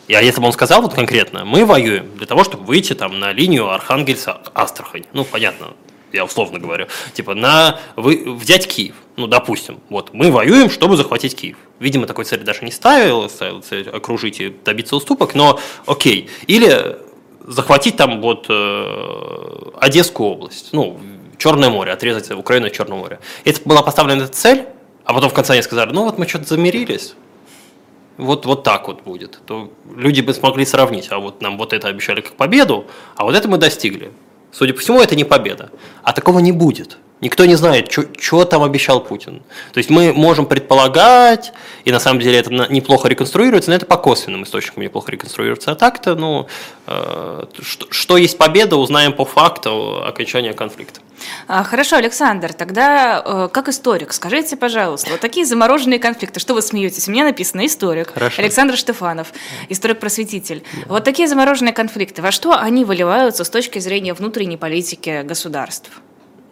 А 0.08 0.22
если 0.22 0.40
бы 0.40 0.46
он 0.46 0.52
сказал 0.52 0.82
вот 0.82 0.94
конкретно, 0.94 1.44
мы 1.44 1.64
воюем 1.64 2.16
для 2.16 2.26
того, 2.26 2.44
чтобы 2.44 2.64
выйти 2.64 2.94
там 2.94 3.18
на 3.18 3.32
линию 3.32 3.64
Архангельска-Астрахань, 3.72 5.06
ну, 5.12 5.24
понятно, 5.24 5.68
я 6.12 6.24
условно 6.24 6.58
говорю, 6.58 6.86
типа 7.12 7.34
на 7.34 7.80
вы, 7.96 8.24
взять 8.34 8.66
Киев, 8.68 8.94
ну, 9.16 9.26
допустим, 9.26 9.80
вот, 9.88 10.12
мы 10.12 10.30
воюем, 10.30 10.70
чтобы 10.70 10.96
захватить 10.96 11.34
Киев. 11.34 11.56
Видимо, 11.80 12.06
такой 12.06 12.24
цель 12.24 12.40
даже 12.40 12.64
не 12.64 12.70
ставил, 12.70 13.28
ставил 13.28 13.62
цель 13.62 13.88
окружить 13.90 14.40
и 14.40 14.54
добиться 14.64 14.96
уступок, 14.96 15.34
но 15.34 15.58
окей. 15.86 16.30
Или 16.46 16.98
захватить 17.46 17.96
там 17.96 18.20
вот 18.20 18.46
э, 18.48 19.70
Одесскую 19.80 20.30
область, 20.30 20.68
ну, 20.72 20.98
Черное 21.38 21.68
море, 21.68 21.92
отрезать 21.92 22.30
Украину 22.30 22.66
от 22.66 22.72
Черного 22.72 23.00
моря. 23.00 23.20
Это 23.44 23.60
была 23.64 23.82
поставлена 23.82 24.26
цель, 24.26 24.66
а 25.04 25.12
потом 25.12 25.30
в 25.30 25.34
конце 25.34 25.52
они 25.52 25.62
сказали, 25.62 25.92
ну 25.92 26.04
вот 26.04 26.18
мы 26.18 26.26
что-то 26.26 26.46
замирились, 26.46 27.14
вот, 28.16 28.46
вот 28.46 28.62
так 28.62 28.88
вот 28.88 29.02
будет, 29.02 29.40
то 29.46 29.70
люди 29.94 30.20
бы 30.20 30.34
смогли 30.34 30.64
сравнить, 30.64 31.08
а 31.10 31.18
вот 31.18 31.42
нам 31.42 31.58
вот 31.58 31.72
это 31.72 31.88
обещали 31.88 32.20
как 32.20 32.34
победу, 32.34 32.86
а 33.16 33.24
вот 33.24 33.34
это 33.34 33.48
мы 33.48 33.58
достигли. 33.58 34.12
Судя 34.52 34.74
по 34.74 34.80
всему, 34.80 35.00
это 35.00 35.16
не 35.16 35.24
победа. 35.24 35.70
А 36.02 36.12
такого 36.12 36.38
не 36.38 36.52
будет. 36.52 36.98
Никто 37.26 37.44
не 37.44 37.56
знает, 37.56 37.90
что 37.90 38.44
там 38.44 38.62
обещал 38.62 39.00
Путин. 39.00 39.42
То 39.72 39.78
есть 39.78 39.90
мы 39.90 40.12
можем 40.12 40.46
предполагать, 40.46 41.52
и 41.84 41.90
на 41.90 41.98
самом 41.98 42.20
деле 42.20 42.38
это 42.38 42.50
неплохо 42.52 43.08
реконструируется, 43.08 43.70
но 43.70 43.74
это 43.74 43.84
по 43.84 43.96
косвенным 43.96 44.44
источникам 44.44 44.84
неплохо 44.84 45.10
реконструируется. 45.10 45.72
А 45.72 45.74
так-то, 45.74 46.14
ну, 46.14 46.46
э, 46.86 47.44
что, 47.62 47.88
что 47.90 48.16
есть 48.16 48.38
победа, 48.38 48.76
узнаем 48.76 49.12
по 49.12 49.24
факту 49.24 50.04
окончания 50.06 50.52
конфликта. 50.52 51.00
А, 51.48 51.64
хорошо, 51.64 51.96
Александр, 51.96 52.52
тогда 52.52 53.20
э, 53.24 53.48
как 53.52 53.68
историк, 53.68 54.12
скажите, 54.12 54.56
пожалуйста, 54.56 55.10
вот 55.10 55.18
такие 55.18 55.44
замороженные 55.44 55.98
конфликты, 55.98 56.38
что 56.38 56.54
вы 56.54 56.62
смеетесь? 56.62 57.08
У 57.08 57.10
меня 57.10 57.24
написано 57.24 57.66
историк, 57.66 58.12
Хорошо. 58.14 58.40
Александр 58.40 58.76
Штефанов, 58.76 59.32
историк-просветитель. 59.68 60.62
Да. 60.74 60.94
Вот 60.94 61.02
такие 61.02 61.26
замороженные 61.26 61.74
конфликты, 61.74 62.22
во 62.22 62.30
что 62.30 62.56
они 62.56 62.84
выливаются 62.84 63.42
с 63.42 63.50
точки 63.50 63.80
зрения 63.80 64.14
внутренней 64.14 64.56
политики 64.56 65.22
государств? 65.24 65.90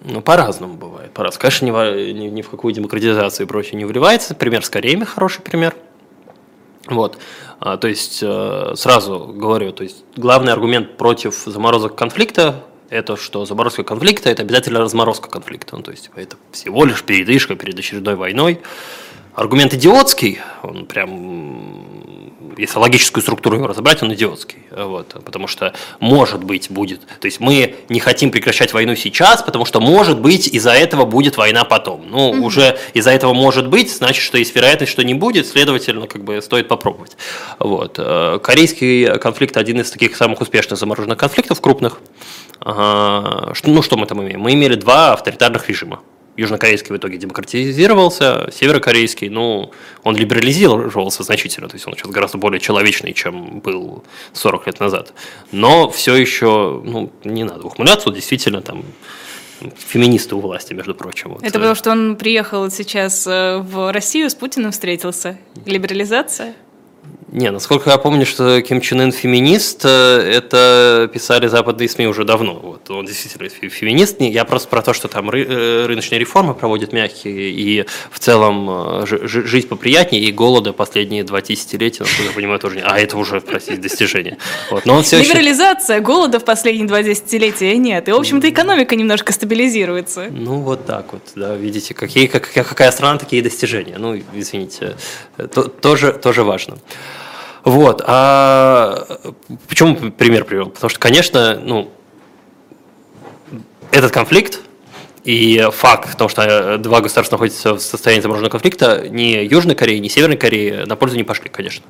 Ну, 0.05 0.21
по-разному 0.21 0.75
бывает. 0.75 1.13
По-разному. 1.13 1.41
Конечно, 1.41 1.67
ни 1.67 2.13
ни, 2.13 2.27
ни 2.29 2.43
в 2.43 2.51
какую 2.51 2.75
демократизацию 2.75 3.47
и 3.47 3.49
прочее 3.49 3.77
не 3.77 3.85
вливается. 3.85 4.35
Пример 4.35 4.65
с 4.65 4.69
Кореями 4.69 5.05
хороший 5.05 5.43
пример. 5.43 5.75
Вот. 6.87 7.19
А, 7.59 7.79
то 7.79 7.89
есть, 7.89 8.21
э, 8.23 8.75
сразу 8.77 9.33
говорю, 9.35 9.73
то 9.73 9.83
есть, 9.83 10.05
главный 10.17 10.53
аргумент 10.53 10.99
против 10.99 11.35
заморозок 11.47 11.95
конфликта 11.95 12.63
это 12.91 13.17
что 13.17 13.45
заморозка 13.45 13.83
конфликта– 13.83 14.31
это 14.31 14.43
обязательно 14.43 14.79
разморозка 14.79 15.29
конфликта. 15.29 15.77
Ну, 15.77 15.83
то 15.83 15.91
есть, 15.91 16.11
это 16.15 16.37
всего 16.53 16.85
лишь 16.85 17.03
передышка 17.03 17.57
перед 17.57 17.79
очередной 17.79 18.15
войной. 18.15 18.61
Аргумент 19.35 19.75
идиотский, 19.75 20.39
он 20.63 20.87
прям 20.87 22.14
если 22.57 22.79
логическую 22.79 23.23
структуру 23.23 23.57
его 23.57 23.67
разобрать, 23.67 24.03
он 24.03 24.13
идиотский. 24.15 24.59
Вот, 24.71 25.17
потому 25.25 25.47
что 25.47 25.75
может 26.01 26.43
быть 26.43 26.71
будет. 26.71 27.01
То 27.21 27.27
есть 27.27 27.41
мы 27.41 27.77
не 27.89 28.01
хотим 28.01 28.31
прекращать 28.31 28.73
войну 28.73 28.97
сейчас, 28.97 29.43
потому 29.43 29.65
что 29.65 29.81
может 29.81 30.21
быть 30.21 30.49
из-за 30.49 30.73
этого 30.73 31.05
будет 31.05 31.37
война 31.37 31.65
потом. 31.65 32.05
Ну, 32.09 32.31
угу. 32.31 32.47
уже 32.47 32.79
из-за 32.95 33.11
этого 33.11 33.35
может 33.35 33.69
быть, 33.69 33.93
значит, 33.95 34.23
что 34.23 34.39
есть 34.39 34.55
вероятность, 34.55 34.93
что 34.93 35.05
не 35.05 35.15
будет, 35.15 35.47
следовательно, 35.47 36.07
как 36.07 36.25
бы 36.25 36.41
стоит 36.43 36.69
попробовать. 36.69 37.17
Вот. 37.59 37.97
Э, 37.99 38.39
корейский 38.43 39.19
конфликт 39.19 39.57
один 39.57 39.81
из 39.81 39.91
таких 39.91 40.17
самых 40.17 40.41
успешных 40.41 40.79
замороженных 40.79 41.19
конфликтов 41.19 41.61
крупных. 41.61 42.01
Ну, 42.65 43.83
что 43.83 43.97
мы 43.97 44.07
там 44.07 44.23
имеем? 44.23 44.41
Мы 44.41 44.55
имели 44.55 44.75
два 44.75 45.13
авторитарных 45.13 45.69
режима. 45.69 46.01
Южнокорейский 46.37 46.95
в 46.95 46.99
итоге 46.99 47.17
демократизировался, 47.17 48.51
северокорейский, 48.53 49.29
ну, 49.29 49.73
он 50.03 50.17
либерализировался 50.17 51.23
значительно, 51.23 51.69
то 51.69 51.77
есть 51.77 51.87
он 51.87 51.95
сейчас 51.95 52.11
гораздо 52.11 52.39
более 52.39 52.61
человечный, 52.61 53.13
чем 53.13 53.61
был 53.61 54.05
40 54.33 54.67
лет 54.67 54.81
назад. 54.81 55.13
Но 55.53 55.91
все 55.91 56.17
еще, 56.17 56.83
ну, 56.85 57.13
не 57.25 57.45
надо 57.45 57.67
ухмыляться, 57.67 58.11
действительно 58.11 58.63
там 58.63 58.85
феминисты 59.77 60.35
у 60.35 60.41
власти, 60.41 60.75
между 60.75 60.95
прочим. 60.95 61.31
Вот. 61.31 61.43
Это 61.43 61.59
потому, 61.59 61.75
что 61.75 61.91
он 61.91 62.17
приехал 62.17 62.71
сейчас 62.71 63.27
э, 63.27 63.59
в 63.59 63.93
Россию, 63.93 64.29
с 64.29 64.35
Путиным 64.35 64.73
встретился? 64.73 65.39
Либерализация? 65.65 66.55
Не, 67.35 67.51
насколько 67.51 67.91
я 67.91 67.99
помню, 67.99 68.27
что 68.27 68.63
Ким 68.63 68.81
Чен 68.81 69.01
Ын 69.01 69.11
феминист, 69.11 69.81
э, 69.85 69.89
это 70.37 71.11
писали 71.13 71.49
западные 71.49 71.89
СМИ 71.89 72.07
уже 72.07 72.25
давно. 72.25 72.55
Вот, 72.55 72.89
он 72.91 73.07
действительно 73.07 73.49
феминист. 73.49 74.21
Я 74.21 74.45
просто 74.45 74.69
про 74.69 74.83
то, 74.83 74.93
что 74.93 75.09
там 75.09 75.29
ры, 75.29 75.45
э, 75.45 75.87
рыночные 75.87 76.21
реформы 76.21 76.55
проводят 76.55 76.93
мягкие, 76.93 77.51
и 77.51 77.87
в 78.13 78.21
целом 78.21 78.71
э, 78.71 79.07
жизнь 79.07 79.67
поприятнее, 79.67 80.23
и 80.23 80.31
голода 80.31 80.73
последние 80.73 81.25
два 81.25 81.43
десятилетия, 81.43 82.05
насколько 82.05 82.31
я 82.31 82.37
понимаю, 82.37 82.61
тоже 82.61 82.77
не... 82.77 82.83
А 82.83 83.01
это 83.01 83.17
уже, 83.17 83.41
простите, 83.41 83.79
достижение. 83.79 84.39
Вот, 84.71 84.87
но 84.87 84.95
он 84.95 85.03
все 85.03 85.21
Либерализация, 85.21 85.97
еще... 85.97 86.05
голода 86.05 86.39
в 86.39 86.45
последние 86.45 86.87
два 86.87 87.03
десятилетия 87.03 87.77
нет. 87.77 88.09
И, 88.09 88.13
в 88.13 88.17
общем-то, 88.17 88.49
экономика 88.49 88.95
немножко 88.95 89.33
стабилизируется. 89.33 90.29
Ну, 90.31 90.61
вот 90.61 90.87
так 90.87 91.13
вот, 91.13 91.23
да, 91.35 91.57
видите, 91.57 91.95
какие, 91.95 92.29
как, 92.29 92.49
какая 92.53 92.93
страна, 92.93 93.19
такие 93.19 93.43
достижения. 93.43 93.97
Ну, 93.99 94.23
извините, 94.35 94.97
то, 95.37 95.65
тоже, 95.65 96.13
тоже 96.13 96.45
важно. 96.45 96.79
Вот. 97.65 98.03
А 98.07 99.07
почему 99.69 100.11
пример 100.11 100.45
привел? 100.45 100.71
Потому 100.71 100.91
что, 100.91 101.01
конечно, 101.01 101.59
ну, 101.63 101.91
этот 103.91 104.13
конфликт 104.13 104.61
и 105.25 105.67
факт 105.73 106.19
того, 106.19 106.29
что 106.29 106.77
два 106.79 107.01
государства 107.01 107.37
находятся 107.37 107.75
в 107.75 107.81
состоянии 107.81 108.21
замороженного 108.21 108.51
конфликта, 108.51 109.09
ни 109.09 109.43
Южной 109.45 109.75
Кореи, 109.75 109.99
ни 109.99 110.09
Северной 110.09 110.37
Кореи 110.37 110.85
на 110.85 110.97
пользу 110.97 111.17
не 111.17 111.25
пошли, 111.25 111.49
конечно. 111.49 111.85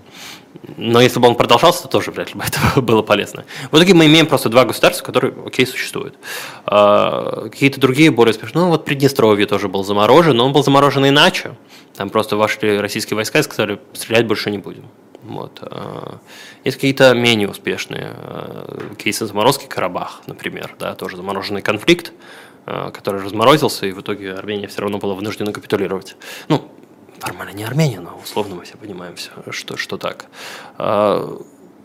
Но 0.76 1.00
если 1.00 1.18
бы 1.18 1.26
он 1.26 1.34
продолжался, 1.34 1.82
то 1.82 1.88
тоже 1.88 2.12
вряд 2.12 2.32
ли 2.32 2.40
бы 2.40 2.44
это 2.46 2.80
было 2.80 3.02
полезно. 3.02 3.44
В 3.72 3.76
итоге 3.76 3.94
мы 3.94 4.06
имеем 4.06 4.26
просто 4.26 4.48
два 4.48 4.64
государства, 4.64 5.04
которые, 5.04 5.34
окей, 5.44 5.66
существуют. 5.66 6.14
А, 6.64 7.48
какие-то 7.50 7.80
другие 7.80 8.12
более 8.12 8.30
успешные. 8.30 8.64
Ну, 8.64 8.70
вот 8.70 8.84
Приднестровье 8.84 9.46
тоже 9.46 9.68
был 9.68 9.82
заморожен, 9.82 10.36
но 10.36 10.46
он 10.46 10.52
был 10.52 10.62
заморожен 10.62 11.06
иначе. 11.06 11.56
Там 11.96 12.10
просто 12.10 12.36
вошли 12.36 12.78
российские 12.78 13.16
войска 13.16 13.40
и 13.40 13.42
сказали, 13.42 13.80
стрелять 13.94 14.26
больше 14.26 14.50
не 14.50 14.58
будем. 14.58 14.84
Вот. 15.24 15.58
А, 15.62 16.18
есть 16.64 16.76
какие-то 16.76 17.14
менее 17.14 17.48
успешные 17.48 18.10
а, 18.14 18.94
кейсы 18.96 19.26
заморозки 19.26 19.66
Карабах, 19.66 20.22
например, 20.26 20.74
да, 20.78 20.94
тоже 20.94 21.16
замороженный 21.16 21.62
конфликт, 21.62 22.12
а, 22.66 22.90
который 22.90 23.22
разморозился, 23.22 23.86
и 23.86 23.92
в 23.92 24.00
итоге 24.00 24.34
Армения 24.34 24.68
все 24.68 24.82
равно 24.82 24.98
была 24.98 25.14
вынуждена 25.14 25.52
капитулировать. 25.52 26.16
Ну, 26.48 26.70
формально 27.18 27.52
не 27.52 27.64
Армения, 27.64 28.00
но 28.00 28.18
условно 28.22 28.56
мы 28.56 28.64
все 28.64 28.76
понимаем, 28.76 29.16
все, 29.16 29.30
что, 29.50 29.76
что 29.76 29.96
так. 29.96 30.26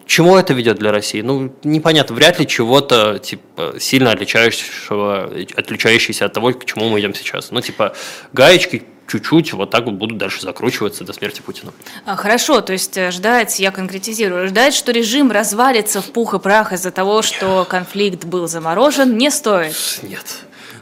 Чему 0.05 0.37
это 0.37 0.53
ведет 0.53 0.79
для 0.79 0.91
России? 0.91 1.21
Ну, 1.21 1.53
непонятно, 1.63 2.15
вряд 2.15 2.39
ли 2.39 2.47
чего-то 2.47 3.19
типа, 3.19 3.75
сильно 3.79 4.11
отличающего, 4.11 5.31
отличающегося 5.55 6.25
от 6.25 6.33
того, 6.33 6.51
к 6.53 6.65
чему 6.65 6.89
мы 6.89 6.99
идем 6.99 7.13
сейчас. 7.13 7.51
Ну, 7.51 7.61
типа, 7.61 7.95
гаечки 8.33 8.83
чуть-чуть 9.09 9.53
вот 9.53 9.69
так 9.69 9.85
вот 9.85 9.95
будут 9.95 10.17
дальше 10.17 10.41
закручиваться 10.41 11.03
до 11.03 11.13
смерти 11.13 11.41
Путина. 11.41 11.73
А, 12.05 12.15
хорошо, 12.15 12.61
то 12.61 12.73
есть 12.73 12.95
э, 12.97 13.11
ждать, 13.11 13.59
я 13.59 13.71
конкретизирую, 13.71 14.47
ждать, 14.47 14.73
что 14.73 14.91
режим 14.91 15.31
развалится 15.31 16.01
в 16.01 16.11
пух 16.11 16.33
и 16.33 16.39
прах 16.39 16.73
из-за 16.73 16.91
того, 16.91 17.21
что 17.21 17.65
конфликт 17.69 18.25
был 18.25 18.47
заморожен, 18.47 19.17
не 19.17 19.31
стоит. 19.31 19.75
Нет. 20.03 20.25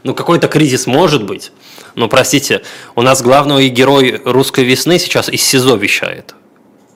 Ну, 0.04 0.14
какой-то 0.14 0.48
кризис 0.48 0.86
может 0.86 1.24
быть. 1.24 1.52
Но, 1.94 2.08
простите, 2.08 2.62
у 2.94 3.02
нас 3.02 3.22
главный 3.22 3.68
герой 3.68 4.20
русской 4.24 4.64
весны 4.64 4.98
сейчас 4.98 5.28
из 5.28 5.42
СИЗО 5.42 5.76
вещает. 5.76 6.34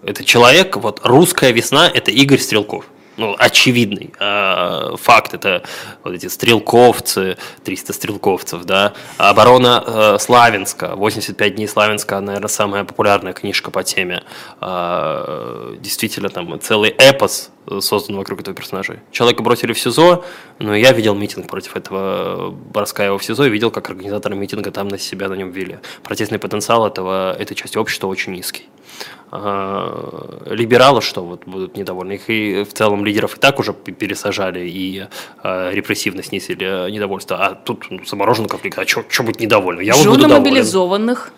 Это 0.05 0.25
человек, 0.25 0.77
вот 0.77 1.01
русская 1.03 1.53
весна, 1.53 1.89
это 1.89 2.11
Игорь 2.11 2.39
Стрелков 2.39 2.85
ну, 3.23 3.37
очевидный 3.39 4.13
э, 4.19 4.97
факт. 4.97 5.35
Это 5.35 5.63
вот 6.03 6.13
эти 6.15 6.27
стрелковцы, 6.27 7.37
300 7.65 7.93
стрелковцев, 7.93 8.65
да. 8.65 8.95
Оборона 9.17 9.85
э, 9.87 10.19
Славянска, 10.19 10.97
85 10.97 11.55
дней 11.55 11.69
Славянска, 11.69 12.21
наверное, 12.21 12.49
самая 12.49 12.85
популярная 12.85 13.33
книжка 13.33 13.71
по 13.71 13.85
теме. 13.85 14.25
Э, 14.61 15.77
действительно, 15.79 16.31
там 16.31 16.61
целый 16.61 16.91
эпос 16.91 17.51
создан 17.81 18.17
вокруг 18.17 18.41
этого 18.41 18.57
персонажа. 18.57 18.99
Человека 19.13 19.43
бросили 19.45 19.73
в 19.73 19.79
СИЗО, 19.79 20.25
но 20.59 20.75
я 20.75 20.93
видел 20.93 21.15
митинг 21.15 21.47
против 21.49 21.77
этого 21.77 22.51
Борскаева 22.51 23.19
в 23.19 23.25
СИЗО 23.25 23.47
и 23.47 23.51
видел, 23.51 23.71
как 23.71 23.89
организаторы 23.89 24.35
митинга 24.35 24.73
там 24.73 24.89
на 24.89 24.99
себя 24.99 25.29
на 25.29 25.35
нем 25.35 25.53
вели. 25.53 25.79
Протестный 26.03 26.41
потенциал 26.41 26.87
этого, 26.89 27.37
этой 27.39 27.55
части 27.55 27.79
общества 27.79 28.09
очень 28.09 28.33
низкий. 28.33 28.69
А, 29.35 30.43
либералы 30.45 31.01
что 31.01 31.25
вот 31.25 31.45
будут 31.47 31.75
недовольны. 31.75 32.13
Их 32.13 32.29
и 32.29 32.65
в 32.65 32.75
целом 32.75 33.03
лидеров 33.03 33.39
и 33.39 33.41
так 33.41 33.59
уже 33.59 33.73
пересажали 33.73 34.69
и 34.69 35.07
а, 35.43 35.71
репрессивно 35.71 36.23
снизили 36.23 36.91
недовольство. 36.91 37.39
А 37.39 37.55
тут 37.55 37.87
ну, 37.89 38.05
замороженный 38.05 38.51
конфликт. 38.51 38.79
А 38.79 38.87
что 38.87 39.23
быть 39.23 39.41
недовольным? 39.41 39.83
Я 39.83 39.95
вот 39.95 40.07
буду 40.07 40.29
доволен. 40.29 40.43
мобилизованных. 40.43 41.33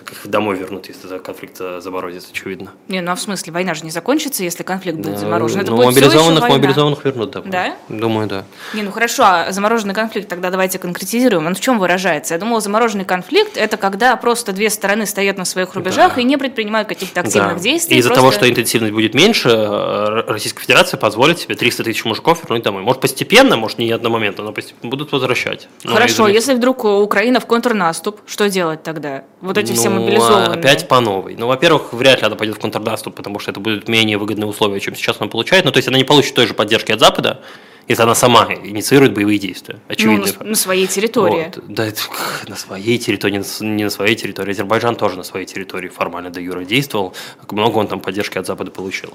Как 0.00 0.12
их 0.12 0.26
домой 0.26 0.56
вернут, 0.56 0.86
если 0.88 1.06
этот 1.06 1.22
конфликт 1.22 1.56
э, 1.60 1.80
заморозится, 1.80 2.28
очевидно. 2.32 2.72
Не, 2.88 3.00
ну 3.00 3.12
а 3.12 3.14
в 3.14 3.20
смысле, 3.20 3.52
война 3.52 3.74
же 3.74 3.84
не 3.84 3.90
закончится, 3.90 4.42
если 4.42 4.62
конфликт 4.62 4.98
будет 4.98 5.14
Да, 5.14 5.18
заморожен. 5.18 5.60
Это 5.60 5.70
ну, 5.70 5.76
будет 5.76 5.86
мобилизованных, 5.86 6.48
мобилизованных 6.48 7.04
вернут 7.04 7.30
домой. 7.30 7.50
Да? 7.50 7.76
Думаю, 7.88 8.26
да. 8.28 8.44
Не, 8.74 8.82
ну 8.82 8.90
хорошо, 8.92 9.24
а 9.26 9.52
замороженный 9.52 9.94
конфликт 9.94 10.28
тогда 10.28 10.50
давайте 10.50 10.78
конкретизируем. 10.78 11.46
Он 11.46 11.54
в 11.54 11.60
чем 11.60 11.78
выражается? 11.78 12.34
Я 12.34 12.40
думала, 12.40 12.60
замороженный 12.60 13.04
конфликт 13.04 13.56
это 13.56 13.76
когда 13.76 14.16
просто 14.16 14.52
две 14.52 14.70
стороны 14.70 15.06
стоят 15.06 15.38
на 15.38 15.44
своих 15.44 15.74
рубежах 15.74 16.14
Да. 16.14 16.20
и 16.20 16.24
не 16.24 16.36
предпринимают 16.36 16.88
каких-то 16.88 17.20
активных 17.20 17.56
Да. 17.56 17.62
действий. 17.62 17.98
Из-за 17.98 18.08
просто- 18.10 18.20
того, 18.20 18.32
что 18.32 18.48
интенсивность 18.48 18.92
будет 18.94 19.14
меньше, 19.14 19.48
э, 19.50 20.22
Российская 20.26 20.62
Федерация 20.62 20.98
позволит 20.98 21.38
себе 21.38 21.54
300 21.54 21.84
тысяч 21.84 22.04
мужиков 22.04 22.42
вернуть 22.42 22.62
домой. 22.62 22.82
Может, 22.82 23.00
постепенно, 23.02 23.56
может, 23.56 23.78
не 23.78 23.90
одномоментно, 23.90 24.44
но 24.44 24.52
постепенно 24.52 24.88
будут 24.90 25.12
возвращать. 25.12 25.68
Ну, 25.84 25.92
Хорошо, 25.92 26.14
извините. 26.24 26.34
если 26.34 26.54
вдруг 26.54 26.84
Украина 26.84 27.40
в 27.40 27.46
контрнаступ, 27.46 28.20
что 28.26 28.48
делать 28.48 28.82
тогда? 28.82 29.24
Вот 29.40 29.58
эти 29.58 29.72
все 29.72 29.89
Ну, 29.94 30.00
мобилизованные. 30.02 30.58
опять 30.58 30.88
по 30.88 31.00
новой. 31.00 31.36
Ну, 31.36 31.46
во-первых, 31.46 31.92
вряд 31.92 32.20
ли 32.20 32.26
она 32.26 32.36
пойдет 32.36 32.56
в 32.56 32.60
контрнаступ, 32.60 33.14
потому 33.14 33.38
что 33.38 33.50
это 33.50 33.60
будут 33.60 33.88
менее 33.88 34.18
выгодные 34.18 34.46
условия, 34.46 34.80
чем 34.80 34.94
сейчас 34.94 35.16
она 35.20 35.28
получает. 35.28 35.64
Ну, 35.64 35.72
то 35.72 35.78
есть 35.78 35.88
она 35.88 35.98
не 35.98 36.04
получит 36.04 36.34
той 36.34 36.46
же 36.46 36.54
поддержки 36.54 36.92
от 36.92 37.00
Запада, 37.00 37.40
если 37.88 38.04
она 38.04 38.14
сама 38.14 38.46
инициирует 38.62 39.12
боевые 39.14 39.38
действия. 39.38 39.74
Ну, 39.88 39.92
Очевидно. 39.92 40.26
на, 40.26 40.26
с- 40.32 40.38
на 40.40 40.54
своей 40.54 40.86
территории. 40.86 41.50
Вот. 41.56 41.64
Да, 41.66 41.86
это 41.86 42.00
на 42.48 42.54
своей 42.54 42.98
территории, 42.98 43.32
не 43.32 43.38
на 43.38 43.66
не 43.76 43.84
на 43.84 43.90
своей 43.90 44.14
территории. 44.14 44.52
Азербайджан 44.52 44.94
тоже 44.94 45.16
на 45.16 45.24
своей 45.24 45.46
территории 45.46 45.88
формально 45.88 46.30
до 46.30 46.40
юра 46.40 46.64
действовал. 46.64 47.14
Много 47.50 47.78
он 47.78 47.88
там 47.88 47.98
поддержки 47.98 48.38
от 48.38 48.46
Запада 48.46 48.70
получил. 48.70 49.14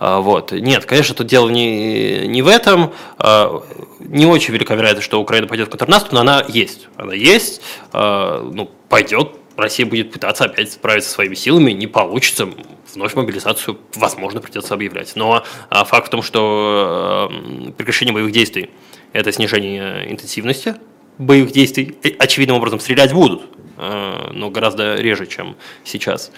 А, 0.00 0.18
вот. 0.20 0.50
Нет, 0.50 0.86
конечно, 0.86 1.14
тут 1.14 1.28
дело 1.28 1.48
не, 1.50 2.26
не 2.26 2.42
в 2.42 2.48
этом. 2.48 2.92
А, 3.18 3.62
не 4.00 4.26
очень 4.26 4.54
велика 4.54 4.74
вероятность, 4.74 5.06
что 5.06 5.20
Украина 5.20 5.46
пойдет 5.46 5.68
в 5.68 5.70
контрнаступ, 5.70 6.12
но 6.12 6.20
она 6.20 6.44
есть. 6.48 6.88
Она 6.96 7.14
есть. 7.14 7.60
А, 7.92 8.42
ну, 8.42 8.68
пойдет. 8.88 9.32
Россия 9.56 9.86
будет 9.86 10.12
пытаться 10.12 10.44
опять 10.44 10.72
справиться 10.72 11.10
своими 11.10 11.34
силами. 11.34 11.72
Не 11.72 11.86
получится. 11.86 12.48
Вновь 12.94 13.14
мобилизацию, 13.14 13.78
возможно, 13.94 14.40
придется 14.40 14.74
объявлять. 14.74 15.16
Но 15.16 15.44
а, 15.68 15.84
факт 15.84 16.06
в 16.06 16.10
том, 16.10 16.22
что 16.22 17.30
э, 17.30 17.72
прекращение 17.72 18.14
боевых 18.14 18.32
действий– 18.32 18.70
это 19.12 19.32
снижение 19.32 20.10
интенсивности 20.10 20.76
боевых 21.18 21.52
действий. 21.52 21.96
Очевидным 22.18 22.56
образом 22.56 22.80
стрелять 22.80 23.12
будут, 23.12 23.42
э, 23.78 24.30
но 24.32 24.50
гораздо 24.50 24.96
реже, 24.96 25.26
чем 25.26 25.56
сейчас. 25.84 26.30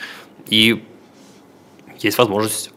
И 0.48 0.84
есть 1.98 2.18
возможность 2.18 2.70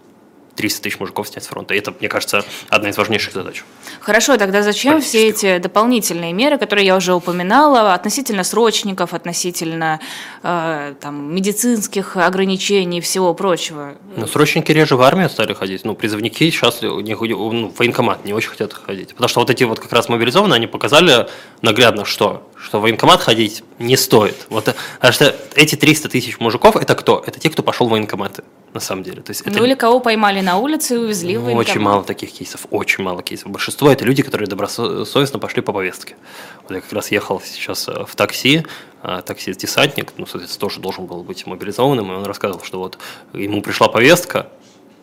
300 0.62 0.84
тысяч 0.84 1.00
мужиков 1.00 1.28
снять 1.28 1.44
с 1.44 1.48
фронта. 1.48 1.74
И 1.74 1.80
это, 1.80 1.92
мне 2.00 2.08
кажется, 2.08 2.46
одна 2.70 2.90
из 2.90 2.98
важнейших 2.98 3.34
задач. 3.34 3.64
Хорошо, 4.00 4.38
тогда 4.38 4.62
зачем 4.62 5.02
все 5.02 5.30
эти 5.30 5.58
дополнительные 5.58 6.34
меры, 6.34 6.60
которые 6.60 6.86
я 6.86 6.96
уже 6.96 7.16
упоминала, 7.16 7.96
относительно 7.96 8.44
срочников, 8.44 9.16
относительно 9.16 10.00
э, 10.44 10.94
там, 11.02 11.34
медицинских 11.34 12.16
ограничений 12.16 13.00
и 13.00 13.02
всего 13.02 13.34
прочего? 13.34 13.96
Но 14.16 14.28
срочники 14.28 14.72
реже 14.72 14.96
в 14.96 15.02
армию 15.02 15.30
стали 15.30 15.54
ходить. 15.54 15.84
Ну, 15.84 15.96
призывники 15.96 16.52
сейчас 16.52 16.84
у 16.84 17.00
них 17.00 17.20
ну, 17.22 17.70
в 17.70 17.80
военкомат 17.80 18.24
не 18.24 18.34
очень 18.34 18.50
хотят 18.50 18.74
ходить. 18.74 19.10
Потому 19.10 19.30
что 19.30 19.40
вот 19.40 19.50
эти 19.50 19.64
вот 19.64 19.80
как 19.80 19.92
раз 19.92 20.10
мобилизованные, 20.10 20.58
они 20.58 20.68
показали 20.68 21.28
наглядно, 21.64 22.06
что, 22.06 22.48
что 22.56 22.78
в 22.78 22.84
военкомат 22.84 23.22
ходить 23.22 23.64
не 23.80 23.98
стоит. 23.98 24.46
Вот, 24.50 24.76
потому 24.96 25.14
что 25.14 25.36
эти 25.56 25.76
300 25.76 26.10
тысяч 26.10 26.40
мужиков, 26.40 26.76
это 26.76 26.94
кто? 26.94 27.24
Это 27.26 27.40
те, 27.40 27.50
кто 27.50 27.64
пошел 27.64 27.88
в 27.88 27.90
военкоматы, 27.90 28.44
на 28.74 28.80
самом 28.80 29.04
деле. 29.04 29.22
То 29.22 29.32
есть 29.32 29.42
это 29.42 29.58
Ну 29.58 29.66
или 29.66 29.76
кого 29.76 30.00
поймали 30.00 30.42
на 30.42 30.58
улице 30.58 30.96
и 30.96 30.98
увезли 30.98 31.38
в 31.38 31.40
Ну, 31.40 31.46
военкомат. 31.46 31.70
Очень 31.70 31.82
мало 31.82 32.04
таких 32.04 32.32
кейсов, 32.32 32.66
очень 32.70 33.04
мало 33.04 33.22
кейсов. 33.22 33.50
Большинство 33.50 33.92
это 33.92 34.06
люди, 34.06 34.24
которые 34.24 34.48
добросовестно 34.48 35.40
пошли 35.40 35.62
по 35.62 35.74
повестке. 35.74 36.16
Вот 36.64 36.76
я 36.76 36.82
как 36.82 36.94
раз 36.94 37.12
ехал 37.12 37.42
сейчас 37.42 37.88
э, 37.88 38.06
в 38.06 38.16
такси, 38.16 38.66
а, 39.04 39.22
таксист-десантник, 39.22 40.14
ну, 40.18 40.26
соответственно, 40.26 40.62
тоже 40.62 40.80
должен 40.80 41.06
был 41.06 41.24
быть 41.24 41.46
мобилизованным, 41.46 42.12
и 42.12 42.16
он 42.16 42.24
рассказывал, 42.24 42.64
что 42.64 42.80
вот 42.80 42.98
ему 43.34 43.62
пришла 43.62 43.88
повестка, 43.88 44.48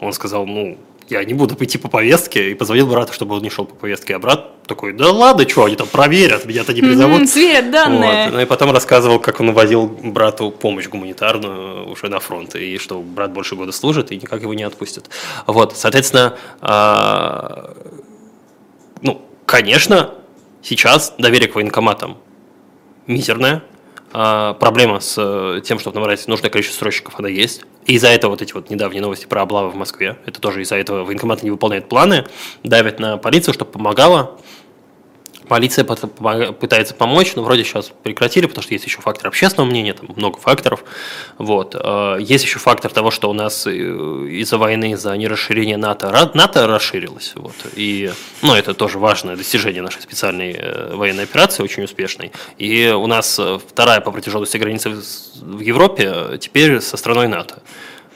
он 0.00 0.12
сказал, 0.12 0.46
ну, 0.46 0.78
я 1.08 1.24
не 1.24 1.34
буду 1.34 1.56
идти 1.58 1.78
по 1.78 1.88
повестке, 1.88 2.50
и 2.50 2.54
позвонил 2.54 2.86
брату, 2.86 3.12
чтобы 3.12 3.36
он 3.36 3.42
не 3.42 3.50
шел 3.50 3.64
по 3.64 3.74
повестке, 3.74 4.16
а 4.16 4.18
брат 4.18 4.62
такой, 4.66 4.92
да 4.92 5.10
ладно, 5.10 5.48
что, 5.48 5.64
они 5.64 5.76
там 5.76 5.88
проверят, 5.88 6.44
меня-то 6.44 6.74
не 6.74 6.80
призовут. 6.80 7.18
Мгм, 7.18 7.26
сверят 7.26 7.70
данные. 7.70 8.26
Вот. 8.26 8.34
Ну 8.34 8.40
и 8.40 8.44
потом 8.44 8.70
рассказывал, 8.72 9.18
как 9.18 9.40
он 9.40 9.52
возил 9.52 9.86
брату 9.86 10.50
помощь 10.50 10.88
гуманитарную 10.88 11.88
уже 11.88 12.08
на 12.08 12.20
фронт, 12.20 12.54
и 12.54 12.78
что 12.78 13.00
брат 13.00 13.32
больше 13.32 13.56
года 13.56 13.72
служит, 13.72 14.12
и 14.12 14.16
никак 14.16 14.42
его 14.42 14.54
не 14.54 14.64
отпустят. 14.64 15.08
Вот, 15.46 15.76
соответственно, 15.76 16.36
а, 16.60 17.74
ну, 19.02 19.22
конечно, 19.46 20.14
сейчас 20.62 21.14
доверие 21.18 21.48
к 21.48 21.54
военкоматам 21.54 22.18
мизерное, 23.06 23.62
а, 24.12 24.54
проблема 24.54 25.00
с 25.00 25.14
э, 25.18 25.60
тем, 25.62 25.78
чтобы 25.78 25.98
набрать 25.98 26.26
нужное 26.28 26.50
количество 26.50 26.78
срочников, 26.78 27.14
она 27.18 27.28
есть. 27.28 27.62
И 27.86 27.94
из-за 27.94 28.08
этого 28.08 28.32
вот 28.32 28.42
эти 28.42 28.52
вот 28.52 28.70
недавние 28.70 29.02
новости 29.02 29.26
про 29.26 29.42
облавы 29.42 29.70
в 29.70 29.74
Москве, 29.74 30.18
это 30.26 30.40
тоже 30.40 30.62
из-за 30.62 30.76
этого 30.76 31.04
военкоматы 31.04 31.44
не 31.44 31.50
выполняют 31.50 31.88
планы, 31.88 32.26
давят 32.62 33.00
на 33.00 33.16
полицию, 33.16 33.54
чтобы 33.54 33.70
помогала. 33.70 34.38
Полиция 35.48 35.84
пытается 35.84 36.94
помочь, 36.94 37.34
но 37.34 37.42
вроде 37.42 37.64
сейчас 37.64 37.90
прекратили, 38.02 38.46
потому 38.46 38.62
что 38.62 38.74
есть 38.74 38.84
еще 38.84 39.00
фактор 39.00 39.28
общественного 39.28 39.68
мнения, 39.68 39.94
там 39.94 40.08
много 40.16 40.38
факторов. 40.38 40.84
Вот. 41.38 41.74
Э, 41.74 42.18
Есть 42.20 42.44
еще 42.44 42.58
фактор 42.58 42.92
того, 42.92 43.10
что 43.10 43.30
у 43.30 43.32
нас 43.32 43.66
э, 43.66 43.70
из-за 43.70 44.58
войны, 44.58 44.92
из-за 44.92 45.16
нерасширения 45.16 45.76
НАТО, 45.76 46.30
НАТО 46.34 46.66
расширилось. 46.66 47.32
Вот. 47.34 47.54
И, 47.74 48.12
ну, 48.42 48.54
это 48.54 48.74
тоже 48.74 48.98
важное 48.98 49.36
достижение 49.36 49.82
нашей 49.82 50.02
специальной 50.02 50.52
э, 50.52 50.94
военной 50.94 51.24
операции, 51.24 51.62
очень 51.62 51.84
успешной. 51.84 52.32
И 52.58 52.88
у 52.88 53.06
нас 53.06 53.40
вторая 53.68 54.00
по 54.00 54.10
протяженности 54.10 54.56
границы 54.58 54.90
в 54.90 55.60
Европе 55.60 56.38
теперь 56.40 56.80
со 56.80 56.96
страной 56.96 57.28
НАТО. 57.28 57.62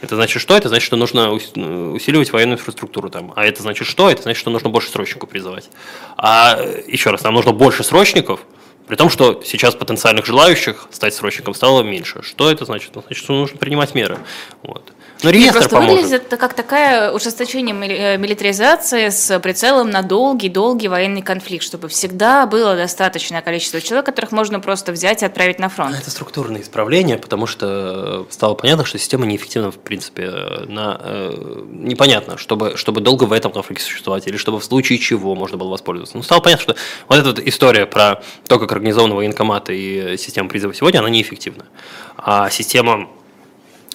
Это 0.03 0.17
значит 0.17 0.43
что? 0.43 0.57
Это 0.57 0.69
значит, 0.69 0.85
что 0.85 0.97
нужно 0.97 1.31
ус- 1.31 1.53
усиливать 1.53 2.33
военную 2.33 2.59
инфраструктуру 2.59 3.09
там. 3.09 3.33
А 3.37 3.45
это 3.45 3.63
значит 3.63 3.87
что? 3.87 4.11
Это 4.11 4.23
значит, 4.23 4.41
что 4.41 4.51
нужно 4.51 4.69
больше 4.69 4.91
срочников 4.91 5.31
призывать. 5.31 5.71
А 6.17 6.57
э, 6.59 6.83
еще 6.89 7.11
раз, 7.11 7.23
нам 7.23 7.35
нужно 7.35 7.53
больше 7.53 7.85
срочников, 7.85 8.41
при 8.89 8.97
том, 8.97 9.09
что 9.09 9.41
сейчас 9.45 9.77
потенциальных 9.77 10.27
желающих 10.27 10.89
стать 10.91 11.15
срочником 11.15 11.55
стало 11.55 11.83
меньше. 11.83 12.21
Что 12.23 12.51
это 12.51 12.65
значит? 12.65 12.91
Ну, 12.97 13.03
значит, 13.07 13.23
что 13.23 13.33
нужно 13.33 13.57
принимать 13.57 13.95
меры. 13.95 14.19
Вот. 14.65 14.93
Но 15.23 15.31
Нет, 15.31 15.39
реестр 15.39 15.59
просто 15.59 15.77
поможет. 15.77 15.97
выглядит 15.97 16.27
это 16.27 16.37
как 16.37 16.55
такая 16.55 17.13
ужесточение 17.13 17.75
э, 17.75 18.17
милитаризации 18.17 19.09
с 19.09 19.39
прицелом 19.41 19.91
на 19.91 20.03
долгий-долгий 20.03 20.89
военный 20.89 21.23
конфликт, 21.23 21.65
чтобы 21.65 21.89
всегда 21.89 22.47
было 22.47 22.75
достаточное 22.75 23.41
количество 23.41 23.81
человек, 23.81 24.07
которых 24.07 24.33
можно 24.33 24.59
просто 24.59 24.91
взять 24.93 25.23
и 25.23 25.27
отправить 25.27 25.59
на 25.59 25.69
фронт. 25.69 25.97
Это 25.97 26.11
структурные 26.11 26.63
исправления, 26.63 27.19
потому 27.19 27.47
что 27.47 28.27
стало 28.31 28.55
понятно, 28.55 28.85
что 28.85 28.99
система 28.99 29.27
неэффективна 29.27 29.71
в 29.71 29.79
принципе. 29.79 30.29
На, 30.67 31.01
э, 31.01 31.65
непонятно, 31.71 32.37
чтобы, 32.37 32.77
чтобы 32.77 33.01
долго 33.01 33.25
в 33.25 33.33
этом 33.33 33.53
конфликте 33.53 33.85
существовать, 33.85 34.27
или 34.27 34.37
чтобы 34.37 34.59
в 34.59 34.65
случае 34.65 34.99
чего 34.99 35.35
можно 35.35 35.57
было 35.57 35.71
воспользоваться. 35.71 36.17
Ну, 36.17 36.23
стало 36.23 36.41
понятно, 36.41 36.63
что 36.63 36.77
вот 37.09 37.19
эта 37.19 37.29
вот 37.29 37.39
история 37.39 37.87
про 37.87 38.23
то, 38.49 38.59
как 38.59 38.73
организованы 38.73 39.15
военкоматы 39.15 39.77
и 39.77 40.17
система 40.17 40.49
призыва 40.49 40.75
сегодня, 40.75 40.99
она 40.99 41.11
неэффективна. 41.11 41.67
А 42.17 42.51
система 42.51 43.09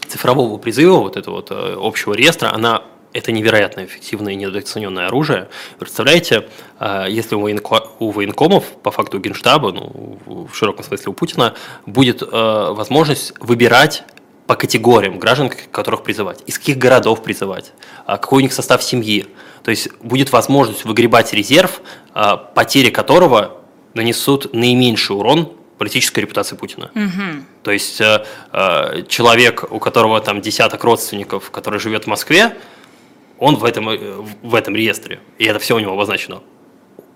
цифрового 0.08 0.58
призыва, 0.58 0.98
вот 0.98 1.17
этого 1.17 1.36
вот 1.36 1.52
э, 1.52 1.76
общего 1.80 2.13
реестра, 2.13 2.52
она 2.54 2.84
это 3.13 3.32
невероятно 3.32 3.86
эффективное 3.86 4.34
и 4.34 4.36
недооцененное 4.36 5.08
оружие. 5.08 5.50
Представляете, 5.80 6.50
э, 6.80 7.06
если 7.10 7.36
у, 7.36 7.48
военко- 7.48 7.88
у 8.00 8.12
военкомов, 8.12 8.65
по 8.84 8.91
факту 8.91 9.20
Генштаба, 9.20 9.72
ну, 9.72 10.20
в 10.26 10.56
широком 10.56 10.84
смысле 10.84 11.12
у 11.12 11.13
Путина, 11.13 11.54
будет 11.86 12.22
э, 12.22 12.28
возможность 12.32 13.34
выбирать 13.39 14.04
по 14.46 14.56
категориям 14.56 15.20
граждан, 15.20 15.52
которых 15.72 16.04
призывать, 16.04 16.41
из 16.46 16.58
каких 16.58 16.78
городов 16.78 17.22
призывать, 17.22 17.74
а 18.06 18.17
какой 18.17 18.38
у 18.38 18.41
них 18.41 18.54
состав 18.54 18.82
семьи. 18.82 19.28
То 19.63 19.72
есть 19.72 19.89
будет 20.02 20.32
возможность 20.32 20.86
выгребать 20.86 21.34
резерв, 21.34 21.82
потери 22.56 22.89
которого 22.89 23.58
нанесут 23.93 24.54
наименьший 24.54 25.17
урон 25.17 25.57
политической 25.78 26.22
репутации 26.22 26.56
Путина. 26.56 26.92
То 27.63 27.72
есть 27.72 28.02
э, 28.02 28.26
э, 28.52 29.04
человек, 29.08 29.72
у 29.72 29.80
которого 29.80 30.20
там 30.22 30.42
десяток 30.42 30.84
родственников, 30.84 31.52
который 31.52 31.80
живет 31.80 32.06
в 32.06 32.08
Москве, 32.08 32.56
он 33.40 33.56
в 33.56 33.66
этом, 33.66 33.90
э, 33.90 33.98
в 34.42 34.56
этом 34.56 34.76
реестре, 34.76 35.20
и 35.38 35.46
это 35.46 35.60
все 35.60 35.76
у 35.76 35.80
него 35.80 35.94
обозначено. 35.94 36.42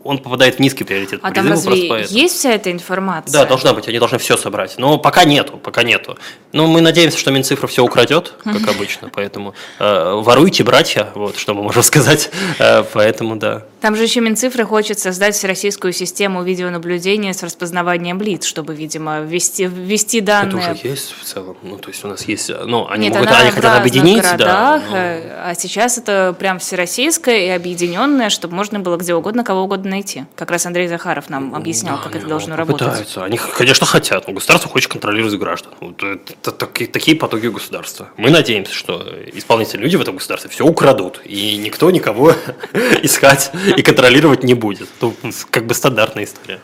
Он 0.04 0.18
попадает 0.18 0.56
в 0.56 0.60
низкий 0.60 0.84
приоритет 0.84 1.20
А 1.24 1.32
там 1.32 1.48
разве 1.48 2.06
есть 2.10 2.36
вся 2.38 2.52
эта 2.52 2.72
информация? 2.72 3.32
Да, 3.32 3.46
должна 3.46 3.74
быть, 3.74 3.88
они 3.88 4.00
должны 4.00 4.18
все 4.18 4.38
собрать. 4.38 4.76
Но 4.78 4.98
пока 4.98 5.24
нету, 5.24 5.58
пока 5.58 5.84
нету. 5.84 6.18
Но 6.54 6.68
мы 6.68 6.82
надеемся, 6.82 7.18
что 7.18 7.32
Минцифра 7.32 7.68
все 7.68 7.84
украдет, 7.84 8.34
как 8.44 8.68
обычно, 8.76 9.10
поэтому 9.14 9.54
э, 9.80 10.14
воруйте, 10.16 10.64
братья, 10.64 11.10
вот 11.16 11.38
что 11.38 11.54
мы 11.54 11.64
можем 11.64 11.84
сказать. 11.84 12.32
Э, 12.60 12.84
поэтому 12.94 13.36
да. 13.36 13.64
Там 13.82 13.96
же 13.96 14.04
еще 14.04 14.22
Минцифры 14.22 14.64
хочет 14.64 15.00
создать 15.00 15.36
всероссийскую 15.36 15.92
систему 15.94 16.44
видеонаблюдения 16.44 17.34
с 17.34 17.42
распознаванием 17.44 18.22
лиц, 18.22 18.46
чтобы, 18.46 18.76
видимо, 18.76 19.22
ввести, 19.22 19.66
ввести 19.66 20.18
Это 20.20 20.26
данные. 20.28 20.74
уже 20.74 20.88
есть 20.88 21.16
в 21.20 21.24
целом. 21.24 21.58
Ну, 21.64 21.78
то 21.78 21.90
есть 21.90 22.04
у 22.04 22.08
нас 22.08 22.28
есть, 22.28 22.52
ну, 22.66 22.88
они 22.88 23.06
Нет, 23.08 23.16
могут, 23.16 23.30
она 23.30 23.40
они 23.40 23.52
хотят 23.52 23.80
объединить, 23.80 24.22
да. 24.22 24.32
городах, 24.38 24.84
но- 24.92 24.98
э, 24.98 25.42
а 25.46 25.56
сейчас 25.56 25.98
это 25.98 26.36
прям 26.38 26.60
всероссийское 26.60 27.46
и 27.46 27.50
объединенное, 27.50 28.30
чтобы 28.30 28.56
можно 28.56 28.80
было 28.80 28.98
где 28.98 29.16
угодно 29.16 29.44
кого 29.44 29.62
угодно 29.64 29.90
найти. 29.91 30.25
Как 30.36 30.49
раз 30.49 30.65
Андрей 30.65 30.88
Захаров 30.88 31.30
нам 31.30 31.54
объяснял, 31.54 31.97
да, 31.97 32.04
как 32.04 32.15
это 32.15 32.25
должно 32.25 32.56
работать. 32.56 32.88
Пытаются. 32.88 33.23
Они, 33.23 33.38
конечно, 33.38 33.86
хотят, 33.86 34.27
но 34.27 34.34
государство 34.34 34.69
хочет 34.69 34.91
контролировать 34.91 35.38
граждан. 35.38 35.73
Вот 35.80 36.01
это, 36.01 36.34
это, 36.34 36.51
такие, 36.51 36.89
такие 36.89 37.15
потоки 37.15 37.47
государства. 37.47 38.10
Мы 38.17 38.32
надеемся, 38.32 38.73
что 38.73 39.06
исполнительные 39.34 39.84
люди 39.84 39.97
в 39.97 40.01
этом 40.01 40.15
государстве 40.15 40.49
все 40.49 40.65
украдут, 40.65 41.21
и 41.23 41.58
никто 41.58 41.91
никого 41.91 42.34
искать 43.04 43.51
и 43.77 43.82
контролировать 43.84 44.43
не 44.43 44.56
будет. 44.56 44.89
Это 44.99 45.13
как 45.51 45.67
бы 45.67 45.73
стандартная 45.75 46.23
история. 46.23 46.60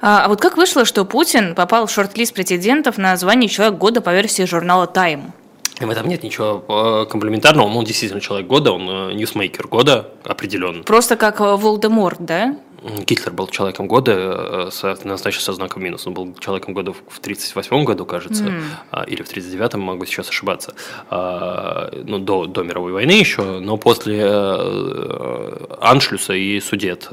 А, 0.00 0.24
а 0.24 0.28
вот 0.28 0.40
как 0.40 0.56
вышло, 0.56 0.84
что 0.84 1.04
Путин 1.04 1.54
попал 1.54 1.86
в 1.86 1.90
шорт-лист 1.90 2.34
претендентов 2.34 2.98
на 2.98 3.16
звание 3.16 3.48
«Человек 3.48 3.78
года» 3.78 4.00
по 4.00 4.12
версии 4.14 4.44
журнала 4.44 4.86
«Time»? 4.86 5.32
В 5.80 5.90
этом 5.90 6.08
нет 6.08 6.22
ничего 6.24 6.64
э, 6.68 7.06
комплементарного. 7.10 7.68
Он 7.68 7.84
действительно 7.84 8.20
человек 8.20 8.48
года, 8.48 8.72
он 8.72 8.88
э, 8.88 9.12
ньюсмейкер 9.14 9.68
года 9.68 10.10
определенно. 10.24 10.82
Просто 10.82 11.16
как 11.16 11.40
э, 11.40 11.56
Волдеморт, 11.56 12.18
да? 12.20 12.56
Гитлер 12.82 13.32
был 13.32 13.48
человеком 13.48 13.88
года, 13.88 14.70
назначен 15.04 15.40
со 15.40 15.52
знаком 15.52 15.82
минус. 15.82 16.06
Он 16.06 16.14
был 16.14 16.34
человеком 16.38 16.74
года 16.74 16.92
в 16.92 17.18
1938 17.18 17.84
году, 17.84 18.06
кажется, 18.06 18.44
mm. 18.44 19.06
или 19.06 19.22
в 19.22 19.28
1939, 19.28 19.74
могу 19.74 20.04
сейчас 20.04 20.28
ошибаться, 20.28 20.74
а, 21.10 21.90
ну, 22.04 22.18
до, 22.18 22.46
до 22.46 22.62
мировой 22.62 22.92
войны 22.92 23.12
еще, 23.12 23.42
но 23.42 23.76
после 23.76 24.24
Аншлюса 25.80 26.34
и 26.34 26.60
Судет, 26.60 27.08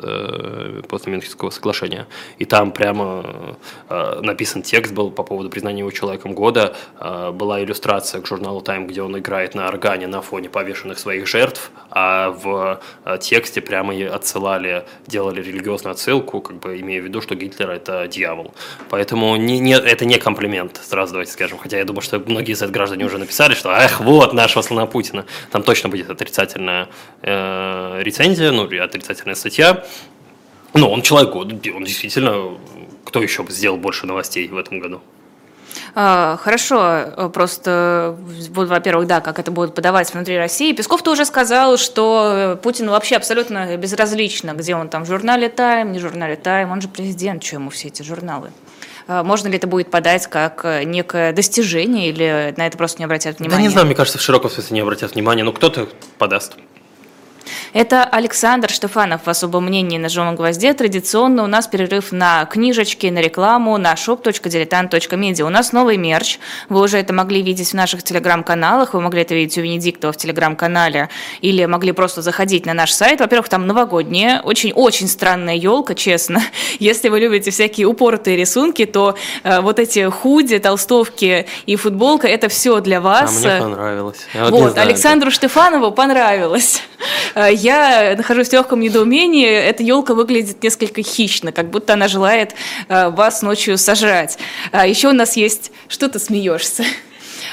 после 0.88 1.14
Мюнхенского 1.14 1.50
соглашения. 1.50 2.08
И 2.38 2.46
там 2.46 2.72
прямо 2.72 3.58
написан 3.90 4.62
текст 4.62 4.94
был 4.94 5.10
по 5.10 5.24
поводу 5.24 5.50
признания 5.50 5.80
его 5.80 5.92
человеком 5.92 6.34
года, 6.34 6.76
была 7.00 7.64
иллюстрация 7.64 8.22
к 8.22 8.28
журналу 8.28 8.62
Time, 8.62 8.86
где 8.86 9.02
он 9.02 9.18
играет 9.18 9.56
на 9.56 9.68
органе 9.68 10.08
на 10.08 10.22
фоне 10.22 10.50
повешенных 10.50 11.00
своих 11.00 11.28
жертв, 11.28 11.72
а 11.90 12.30
в 12.30 12.80
тексте 13.20 13.62
прямо 13.62 13.94
отсылали, 14.14 14.86
делали 15.08 15.42
религиозную 15.56 15.94
отсылку, 15.94 16.42
как 16.42 16.60
бы 16.60 16.80
имея 16.80 17.02
в 17.02 17.06
виду, 17.06 17.22
что 17.22 17.36
Гитлер 17.36 17.70
это 17.70 18.08
дьявол. 18.08 18.54
Поэтому 18.90 19.36
не, 19.36 19.60
не, 19.60 19.74
это 19.74 20.06
не 20.06 20.18
комплимент, 20.18 20.80
сразу 20.84 21.14
давайте 21.14 21.32
скажем. 21.32 21.58
Хотя 21.58 21.78
я 21.78 21.86
думаю, 21.86 22.02
что 22.02 22.20
многие 22.20 22.52
из 22.52 22.62
этих 22.62 22.74
граждане 22.74 23.06
уже 23.06 23.18
написали, 23.18 23.54
что 23.54 23.72
эх, 23.72 24.02
вот 24.02 24.34
нашего 24.34 24.62
слона 24.62 24.86
Путина. 24.86 25.26
Там 25.52 25.64
точно 25.64 25.90
будет 25.90 26.10
отрицательная 26.10 26.90
э, 27.22 28.02
рецензия, 28.02 28.52
ну, 28.52 28.64
отрицательная 28.66 29.36
статья. 29.36 29.84
Но 30.74 30.92
он 30.92 31.02
человек 31.02 31.32
года, 31.32 31.56
он 31.74 31.86
действительно, 31.86 32.58
кто 33.06 33.22
еще 33.22 33.46
сделал 33.50 33.78
больше 33.78 34.06
новостей 34.06 34.48
в 34.50 34.58
этом 34.58 34.80
году? 34.80 35.02
А, 35.94 36.38
хорошо, 36.42 36.82
э, 36.82 37.30
просто, 37.34 38.16
во-первых, 38.50 39.08
да, 39.08 39.22
как 39.22 39.40
это 39.40 39.52
будет 39.52 39.76
подавать 39.76 40.14
внутри 40.14 40.38
России. 40.38 40.74
Песков 40.74 41.04
тоже 41.04 41.26
сказал, 41.26 41.78
что 41.78 42.60
Путин 42.62 42.90
вообще 42.90 43.16
абсолютно 43.16 43.78
безразлично, 43.78 44.54
где 44.54 44.76
он 44.76 44.90
там 44.90 45.06
в 45.06 45.08
журнале 45.08 45.50
«Тайм», 45.50 45.92
не 45.92 46.00
в 46.00 46.02
журнале 46.02 46.36
«Тайм», 46.36 46.72
он 46.72 46.82
же 46.82 46.88
президент, 46.88 47.44
что 47.44 47.56
ему 47.58 47.70
все 47.70 47.88
эти 47.88 48.02
журналы. 48.04 48.52
А, 49.08 49.24
можно 49.24 49.48
ли 49.48 49.58
это 49.58 49.68
будет 49.68 49.92
подать 49.92 50.28
как 50.28 50.66
э, 50.66 50.84
некое 50.84 51.32
достижение 51.32 52.10
или 52.10 52.54
на 52.58 52.68
это 52.68 52.78
просто 52.78 53.00
не 53.00 53.06
обратят 53.06 53.40
внимания? 53.40 53.58
Да 53.58 53.62
не 53.62 53.70
знаю, 53.70 53.86
мне 53.86 53.96
кажется, 53.96 54.18
в 54.18 54.22
широком 54.22 54.50
смысле 54.50 54.76
не 54.76 54.82
обратят 54.82 55.14
внимания, 55.14 55.44
но 55.44 55.52
кто-то 55.52 55.88
подаст. 56.18 56.56
Это 57.74 58.04
Александр 58.04 58.70
Штефанов 58.70 59.22
в 59.26 59.30
особом 59.30 59.66
мнении 59.66 59.98
на 59.98 60.10
«Живом 60.10 60.36
гвозде». 60.36 60.74
Традиционно 60.74 61.44
у 61.44 61.48
нас 61.48 61.68
перерыв 61.68 62.12
на 62.12 62.46
книжечки, 62.46 63.08
на 63.08 63.20
рекламу, 63.20 63.78
на 63.78 63.94
shop.diletant.media. 63.94 65.44
У 65.44 65.50
нас 65.50 65.72
новый 65.72 65.98
мерч. 65.98 66.40
Вы 66.70 66.82
уже 66.82 66.98
это 66.98 67.14
могли 67.14 67.42
видеть 67.42 67.72
в 67.72 67.74
наших 67.74 68.04
телеграм-каналах. 68.04 68.94
Вы 68.94 69.02
могли 69.02 69.22
это 69.22 69.36
видеть 69.36 69.58
у 69.58 69.62
Венедиктова 69.62 70.14
в 70.14 70.18
телеграм-канале. 70.18 71.10
Или 71.42 71.66
могли 71.66 71.92
просто 71.92 72.22
заходить 72.22 72.66
на 72.66 72.74
наш 72.74 72.92
сайт. 72.92 73.20
Во-первых, 73.20 73.50
там 73.50 73.68
новогодняя, 73.68 74.42
очень-очень 74.42 75.08
странная 75.08 75.56
елка, 75.56 75.96
честно. 75.96 76.42
Если 76.80 77.10
вы 77.10 77.20
любите 77.20 77.52
всякие 77.52 77.88
упоротые 77.88 78.38
рисунки, 78.38 78.86
то 78.86 79.16
э, 79.44 79.62
вот 79.62 79.80
эти 79.80 80.10
худи, 80.10 80.60
толстовки 80.60 81.48
и 81.66 81.76
футболка– 81.76 82.28
это 82.30 82.50
все 82.50 82.80
для 82.80 83.02
вас. 83.02 83.44
А 83.46 83.50
мне 83.50 83.60
понравилось. 83.60 84.20
Я 84.34 84.46
вот, 84.46 84.62
вот 84.62 84.78
Александру 84.78 85.30
это. 85.30 85.36
Штефанову 85.36 85.92
понравилось. 85.92 86.82
Э, 87.36 87.54
я 87.54 88.16
нахожусь 88.18 88.50
в 88.50 88.54
легком 88.54 88.80
недоумении. 88.80 89.48
Эта 89.48 89.84
елка 89.84 90.14
выглядит 90.14 90.64
несколько 90.64 91.04
хищно, 91.04 91.52
как 91.52 91.70
будто 91.70 91.94
она 91.94 92.08
желает 92.08 92.56
э, 92.88 93.10
вас 93.10 93.42
ночью 93.42 93.78
сожрать. 93.78 94.38
А 94.72 94.88
еще 94.88 95.10
у 95.10 95.14
нас 95.14 95.36
есть... 95.36 95.72
Что 95.88 96.10
ты 96.10 96.18
смеешься? 96.18 96.84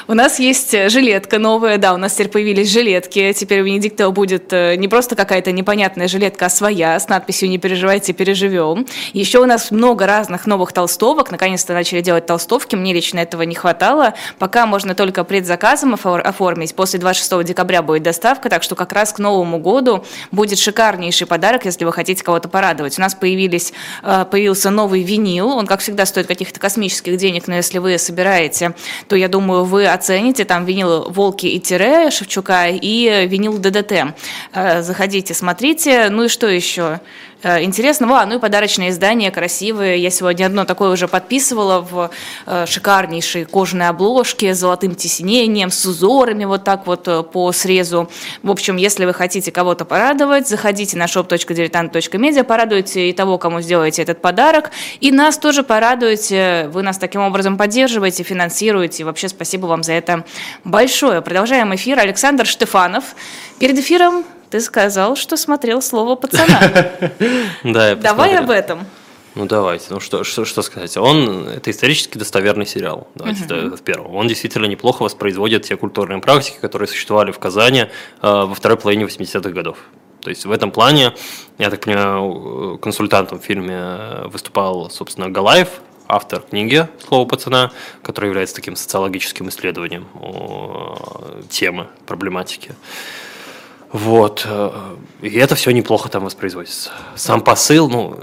У 0.08 0.14
нас 0.14 0.40
есть 0.40 0.74
э, 0.74 0.88
жилетка 0.88 1.38
новая, 1.38 1.78
да, 1.78 1.94
у 1.94 1.96
нас 1.96 2.14
теперь 2.14 2.28
появились 2.28 2.70
жилетки. 2.70 3.32
Теперь 3.32 3.60
у 3.60 3.64
Венедиктова 3.64 4.10
будет 4.10 4.52
э, 4.52 4.74
не 4.74 4.88
просто 4.88 5.14
какая-то 5.14 5.52
непонятная 5.52 6.08
жилетка, 6.08 6.46
а 6.46 6.50
своя, 6.50 6.98
с 6.98 7.08
надписью 7.08 7.48
«Не 7.48 7.58
переживайте, 7.58 8.12
переживем». 8.12 8.86
Еще 9.12 9.38
у 9.38 9.46
нас 9.46 9.70
много 9.70 10.06
разных 10.06 10.46
новых 10.46 10.72
толстовок. 10.72 11.30
Наконец-то 11.30 11.72
начали 11.72 12.00
делать 12.00 12.26
толстовки. 12.26 12.74
Мне 12.74 12.92
лично 12.92 13.20
этого 13.20 13.42
не 13.42 13.54
хватало. 13.54 14.14
Пока 14.40 14.66
можно 14.66 14.96
только 14.96 15.22
предзаказом 15.22 15.94
оформить. 15.94 16.74
После 16.74 16.98
26 16.98 17.44
декабря 17.44 17.82
будет 17.82 18.02
доставка, 18.02 18.50
так 18.50 18.64
что 18.64 18.74
как 18.74 18.92
раз 18.92 19.12
к 19.12 19.20
Новому 19.20 19.58
году 19.58 20.04
будет 20.32 20.58
шикарнейший 20.58 21.28
подарок, 21.28 21.64
если 21.64 21.84
вы 21.84 21.92
хотите 21.92 22.24
кого-то 22.24 22.48
порадовать. 22.48 22.98
У 22.98 23.00
нас 23.00 23.14
появились, 23.14 23.72
э, 24.02 24.24
появился 24.28 24.70
новый 24.70 25.02
винил. 25.02 25.50
Он, 25.50 25.66
как 25.66 25.80
всегда, 25.80 26.06
стоит 26.06 26.26
каких-то 26.26 26.58
космических 26.58 27.16
денег, 27.18 27.46
но 27.46 27.54
если 27.54 27.78
вы 27.78 27.96
собираете, 27.98 28.74
то, 29.06 29.14
я 29.14 29.28
думаю, 29.28 29.64
вы 29.64 29.91
оцените, 29.94 30.44
там 30.44 30.64
винил 30.64 31.11
«Волки 31.11 31.46
и 31.46 31.59
тире» 31.61 32.11
Шевчука 32.11 32.68
и 32.68 33.26
винил 33.26 33.59
«ДДТ». 33.59 34.14
Э, 34.52 34.83
заходите, 34.83 35.35
смотрите. 35.35 36.09
Ну 36.11 36.24
и 36.24 36.28
что 36.28 36.48
еще? 36.48 37.00
Э, 37.42 37.62
интересного. 37.62 38.20
А, 38.20 38.26
ну 38.26 38.37
и 38.37 38.38
подарочные 38.38 38.90
издания 38.90 39.31
красивые. 39.31 39.98
Я 39.98 40.11
сегодня 40.11 40.46
одно 40.46 40.64
такое 40.64 40.90
уже 40.90 41.09
подписывала 41.09 41.81
в 41.81 42.11
э, 42.46 42.66
шикарнейшей 42.66 43.44
кожаной 43.46 43.88
обложке 43.88 44.55
с 44.55 44.59
золотым 44.59 44.94
тиснением, 44.94 45.70
с 45.70 45.85
узорами 45.85 46.44
вот 46.44 46.62
так 46.62 46.87
вот 46.87 47.09
э, 47.09 47.22
по 47.24 47.50
срезу. 47.50 48.09
В 48.42 48.50
общем, 48.50 48.76
если 48.76 49.05
вы 49.05 49.12
хотите 49.12 49.50
кого-то 49.50 49.85
порадовать, 49.85 50.46
заходите 50.46 50.96
на 50.96 51.07
shop.diletant.media, 51.07 52.44
порадуйте 52.44 53.11
и 53.11 53.12
того, 53.12 53.38
кому 53.38 53.61
сделаете 53.61 54.02
этот 54.02 54.22
подарок, 54.22 54.70
и 55.00 55.11
нас 55.11 55.37
тоже 55.37 55.64
порадуйте. 55.64 56.68
Вы 56.72 56.83
нас 56.83 56.98
таким 56.98 57.22
образом 57.22 57.57
поддерживаете, 57.57 58.22
финансируете. 58.22 59.02
И 59.02 59.05
вообще 59.05 59.28
спасибо 59.28 59.66
вам 59.66 59.83
за 59.83 59.94
это 59.94 60.24
большое. 60.62 61.22
Продолжаем 61.22 61.74
эфир. 61.74 61.98
Александр 61.98 62.46
Штефанов. 62.46 63.16
Перед 63.59 63.78
эфиром 63.78 64.24
ты 64.52 64.60
сказал, 64.60 65.16
что 65.16 65.38
смотрел 65.38 65.80
слово 65.80 66.14
пацана. 66.14 66.60
Да, 67.64 67.88
я 67.88 67.96
Давай 67.96 68.36
об 68.36 68.50
этом. 68.50 68.86
Ну 69.34 69.46
давайте, 69.46 69.86
ну 69.88 69.98
что, 69.98 70.24
что, 70.24 70.44
что 70.44 70.60
сказать. 70.60 70.94
Он 70.98 71.48
это 71.48 71.70
исторически 71.70 72.18
достоверный 72.18 72.66
сериал. 72.66 73.08
Давайте 73.14 73.44
uh-huh. 73.44 73.76
в 73.78 73.80
первом. 73.80 74.14
Он 74.14 74.28
действительно 74.28 74.66
неплохо 74.66 75.04
воспроизводит 75.04 75.62
те 75.62 75.76
культурные 75.78 76.20
практики, 76.20 76.58
которые 76.60 76.86
существовали 76.86 77.32
в 77.32 77.38
Казани 77.38 77.80
э, 77.80 77.86
во 78.20 78.54
второй 78.54 78.76
половине 78.76 79.06
80-х 79.06 79.48
годов. 79.48 79.78
То 80.20 80.28
есть 80.28 80.44
в 80.44 80.52
этом 80.52 80.70
плане, 80.70 81.14
я 81.56 81.70
так 81.70 81.80
понимаю, 81.80 82.76
консультантом 82.76 83.40
в 83.40 83.44
фильме 83.44 84.28
выступал, 84.28 84.90
собственно, 84.90 85.30
Галаев, 85.30 85.80
автор 86.08 86.42
книги 86.42 86.86
«Слово 87.08 87.26
пацана», 87.26 87.72
который 88.02 88.26
является 88.26 88.54
таким 88.54 88.76
социологическим 88.76 89.48
исследованием 89.48 90.06
темы, 91.48 91.88
проблематики. 92.06 92.74
Вот. 93.92 94.46
Э, 94.46 94.96
и 95.20 95.37
это 95.37 95.55
все 95.55 95.70
неплохо 95.70 96.09
там 96.09 96.24
воспроизводится. 96.24 96.90
Сам 97.14 97.42
посыл, 97.42 97.88
ну, 97.88 98.18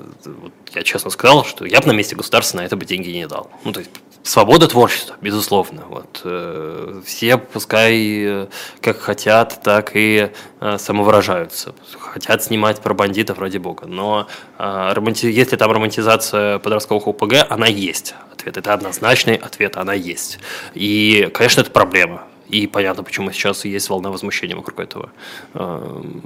я 0.73 0.83
честно 0.83 1.11
сказал, 1.11 1.45
что 1.45 1.65
я 1.65 1.79
бы 1.79 1.87
на 1.87 1.91
месте 1.91 2.15
государства 2.15 2.57
на 2.57 2.65
это 2.65 2.75
бы 2.75 2.85
деньги 2.85 3.09
не 3.09 3.27
дал. 3.27 3.51
Ну, 3.63 3.71
то 3.71 3.79
есть 3.79 3.91
свобода 4.23 4.67
творчества, 4.67 5.15
безусловно. 5.21 5.83
Вот. 5.87 6.21
Э, 6.23 7.01
все 7.05 7.37
пускай 7.37 8.23
э, 8.23 8.47
как 8.81 8.99
хотят, 8.99 9.61
так 9.63 9.91
и 9.93 10.31
самовыражаются. 10.77 11.75
Хотят 11.99 12.43
снимать 12.43 12.81
про 12.81 12.93
бандитов, 12.93 13.37
ради 13.39 13.59
бога. 13.59 13.85
Но 13.85 14.27
если 14.59 15.55
там 15.55 15.71
романтизация 15.71 16.59
подростковых 16.59 17.07
ОПГ, 17.07 17.45
она 17.47 17.67
есть. 17.67 18.15
Ответ 18.33 18.57
это 18.57 18.73
однозначный 18.73 19.35
ответ, 19.35 19.77
она 19.77 19.93
есть. 19.93 20.39
И, 20.73 21.29
конечно, 21.33 21.61
это 21.61 21.71
проблема. 21.71 22.23
И 22.49 22.67
понятно, 22.67 23.03
почему 23.03 23.31
сейчас 23.31 23.65
есть 23.65 23.89
волна 23.89 24.09
возмущения 24.09 24.55
вокруг 24.55 24.79
этого. 24.79 25.11
Эм, 25.53 26.21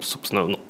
собственно, 0.00 0.46
ну, 0.46 0.60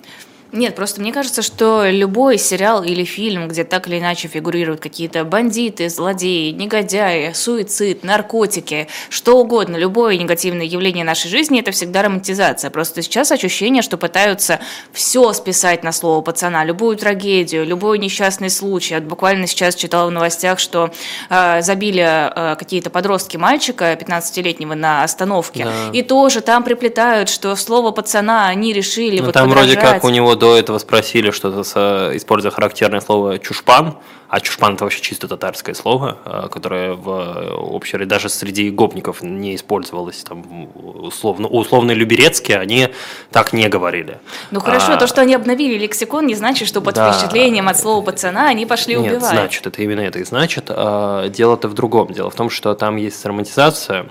нет, 0.54 0.76
просто 0.76 1.00
мне 1.00 1.12
кажется, 1.12 1.42
что 1.42 1.90
любой 1.90 2.38
сериал 2.38 2.84
или 2.84 3.02
фильм, 3.04 3.48
где 3.48 3.64
так 3.64 3.88
или 3.88 3.98
иначе 3.98 4.28
фигурируют 4.28 4.80
какие-то 4.80 5.24
бандиты, 5.24 5.88
злодеи, 5.88 6.50
негодяи, 6.50 7.32
суицид, 7.32 8.04
наркотики, 8.04 8.86
что 9.08 9.36
угодно, 9.38 9.76
любое 9.76 10.16
негативное 10.16 10.64
явление 10.64 11.04
нашей 11.04 11.28
жизни, 11.28 11.60
это 11.60 11.72
всегда 11.72 12.02
романтизация. 12.02 12.70
Просто 12.70 13.02
сейчас 13.02 13.32
ощущение, 13.32 13.82
что 13.82 13.98
пытаются 13.98 14.60
все 14.92 15.32
списать 15.32 15.82
на 15.82 15.90
слово 15.90 16.20
пацана, 16.20 16.64
любую 16.64 16.96
трагедию, 16.96 17.66
любой 17.66 17.98
несчастный 17.98 18.48
случай. 18.48 18.94
Вот 18.94 19.04
буквально 19.04 19.48
сейчас 19.48 19.74
читала 19.74 20.08
в 20.08 20.12
новостях, 20.12 20.60
что 20.60 20.92
э, 21.30 21.62
забили 21.62 22.02
э, 22.04 22.54
какие-то 22.56 22.90
подростки 22.90 23.36
мальчика 23.36 23.92
15-летнего 23.94 24.74
на 24.74 25.02
остановке, 25.02 25.64
да. 25.64 25.90
и 25.92 26.02
тоже 26.02 26.42
там 26.42 26.62
приплетают, 26.62 27.28
что 27.28 27.56
слово 27.56 27.90
пацана 27.90 28.46
они 28.46 28.72
решили 28.72 29.18
ну, 29.18 29.26
вот 29.26 29.34
там 29.34 29.48
подражать. 29.48 29.78
вроде 29.78 29.94
как 29.94 30.04
у 30.04 30.10
него 30.10 30.36
до 30.44 30.58
этого 30.58 30.78
спросили 30.78 31.30
что-то, 31.30 31.64
с, 31.64 31.74
используя 32.14 32.50
характерное 32.50 33.00
слово 33.00 33.38
«чушпан», 33.38 33.96
а 34.28 34.40
чушпан– 34.40 34.74
это 34.74 34.84
вообще 34.84 35.00
чисто 35.00 35.26
татарское 35.26 35.74
слово, 35.74 36.18
э, 36.24 36.48
которое 36.50 36.92
в 36.92 37.54
общей 37.54 37.96
даже 38.04 38.28
среди 38.28 38.68
гопников 38.70 39.22
не 39.22 39.54
использовалось. 39.54 40.22
Там, 40.24 40.68
условно, 40.74 41.48
условно 41.48 41.92
люберецкие 41.92 42.58
они 42.58 42.88
так 43.30 43.54
не 43.54 43.68
говорили. 43.68 44.18
Ну 44.50 44.60
хорошо, 44.60 44.92
а, 44.92 44.96
то, 44.98 45.06
что 45.06 45.22
они 45.22 45.34
обновили 45.34 45.78
лексикон, 45.78 46.26
не 46.26 46.34
значит, 46.34 46.68
что 46.68 46.82
под 46.82 46.96
да, 46.96 47.12
впечатлением 47.12 47.68
от 47.68 47.78
слова 47.78 48.04
пацана 48.04 48.48
они 48.48 48.66
пошли 48.66 48.96
нет, 48.96 49.12
убивать. 49.12 49.30
значит, 49.30 49.66
это 49.66 49.80
именно 49.82 50.00
это 50.00 50.18
и 50.18 50.24
значит. 50.24 50.64
А, 50.68 51.28
дело-то 51.28 51.68
в 51.68 51.74
другом. 51.74 52.12
Дело 52.12 52.28
в 52.28 52.34
том, 52.34 52.50
что 52.50 52.74
там 52.74 52.96
есть 52.96 53.24
романтизация, 53.24 54.10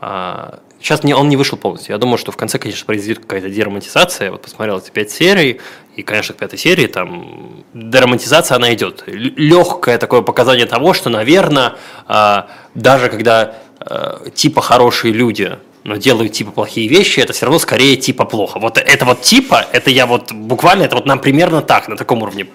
а, 0.00 0.58
Сейчас 0.80 1.02
не, 1.02 1.12
он 1.12 1.28
не 1.28 1.36
вышел 1.36 1.58
полностью. 1.58 1.92
Я 1.92 1.98
думаю, 1.98 2.18
что 2.18 2.30
в 2.30 2.36
конце, 2.36 2.58
конечно, 2.58 2.86
произойдет 2.86 3.18
какая-то 3.20 3.50
деромантизация. 3.50 4.30
Вот 4.30 4.42
посмотрел 4.42 4.78
эти 4.78 4.90
пять 4.90 5.10
серий, 5.10 5.60
и, 5.96 6.02
конечно, 6.02 6.34
к 6.34 6.38
пятой 6.38 6.58
серии 6.58 6.86
там 6.86 7.64
деромантизация, 7.74 8.56
она 8.56 8.72
идет. 8.72 9.02
Легкое 9.06 9.98
такое 9.98 10.22
показание 10.22 10.66
того, 10.66 10.94
что, 10.94 11.10
наверное, 11.10 11.74
а, 12.06 12.48
даже 12.74 13.08
когда 13.08 13.56
а, 13.80 14.30
типа 14.30 14.60
хорошие 14.60 15.12
люди, 15.12 15.58
но 15.82 15.96
делают 15.96 16.32
типа 16.32 16.52
плохие 16.52 16.86
вещи, 16.86 17.18
это 17.18 17.32
все 17.32 17.46
равно 17.46 17.58
скорее 17.58 17.96
типа 17.96 18.24
плохо. 18.24 18.60
Вот 18.60 18.78
это 18.78 19.04
вот 19.04 19.22
типа, 19.22 19.66
это 19.72 19.90
я 19.90 20.06
вот 20.06 20.32
буквально, 20.32 20.84
это 20.84 20.94
вот 20.94 21.06
нам 21.06 21.18
примерно 21.18 21.62
так, 21.62 21.88
на 21.88 21.96
таком 21.96 22.22
уровне 22.22 22.46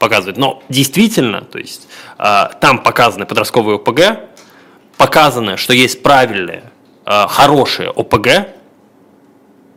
показывает. 0.00 0.36
Но 0.36 0.60
действительно, 0.68 1.42
то 1.42 1.58
есть 1.58 1.86
а, 2.18 2.46
там 2.60 2.82
показаны 2.82 3.24
подростковые 3.26 3.76
ОПГ, 3.76 4.18
показано, 4.96 5.56
что 5.56 5.72
есть 5.72 6.02
правильные 6.02 6.67
Э, 7.10 7.26
хорошие 7.26 7.88
ОПГ, 7.88 8.28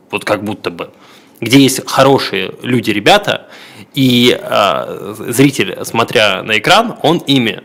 вот 0.10 0.26
как 0.26 0.44
будто 0.44 0.70
бы, 0.70 0.92
где 1.40 1.60
есть 1.60 1.88
хорошие 1.88 2.56
люди, 2.62 2.92
ребята, 2.92 3.48
и 3.94 4.38
э, 4.38 5.16
зритель, 5.30 5.78
смотря 5.86 6.44
на 6.44 6.58
экран, 6.58 6.98
он 7.02 7.20
ими 7.20 7.64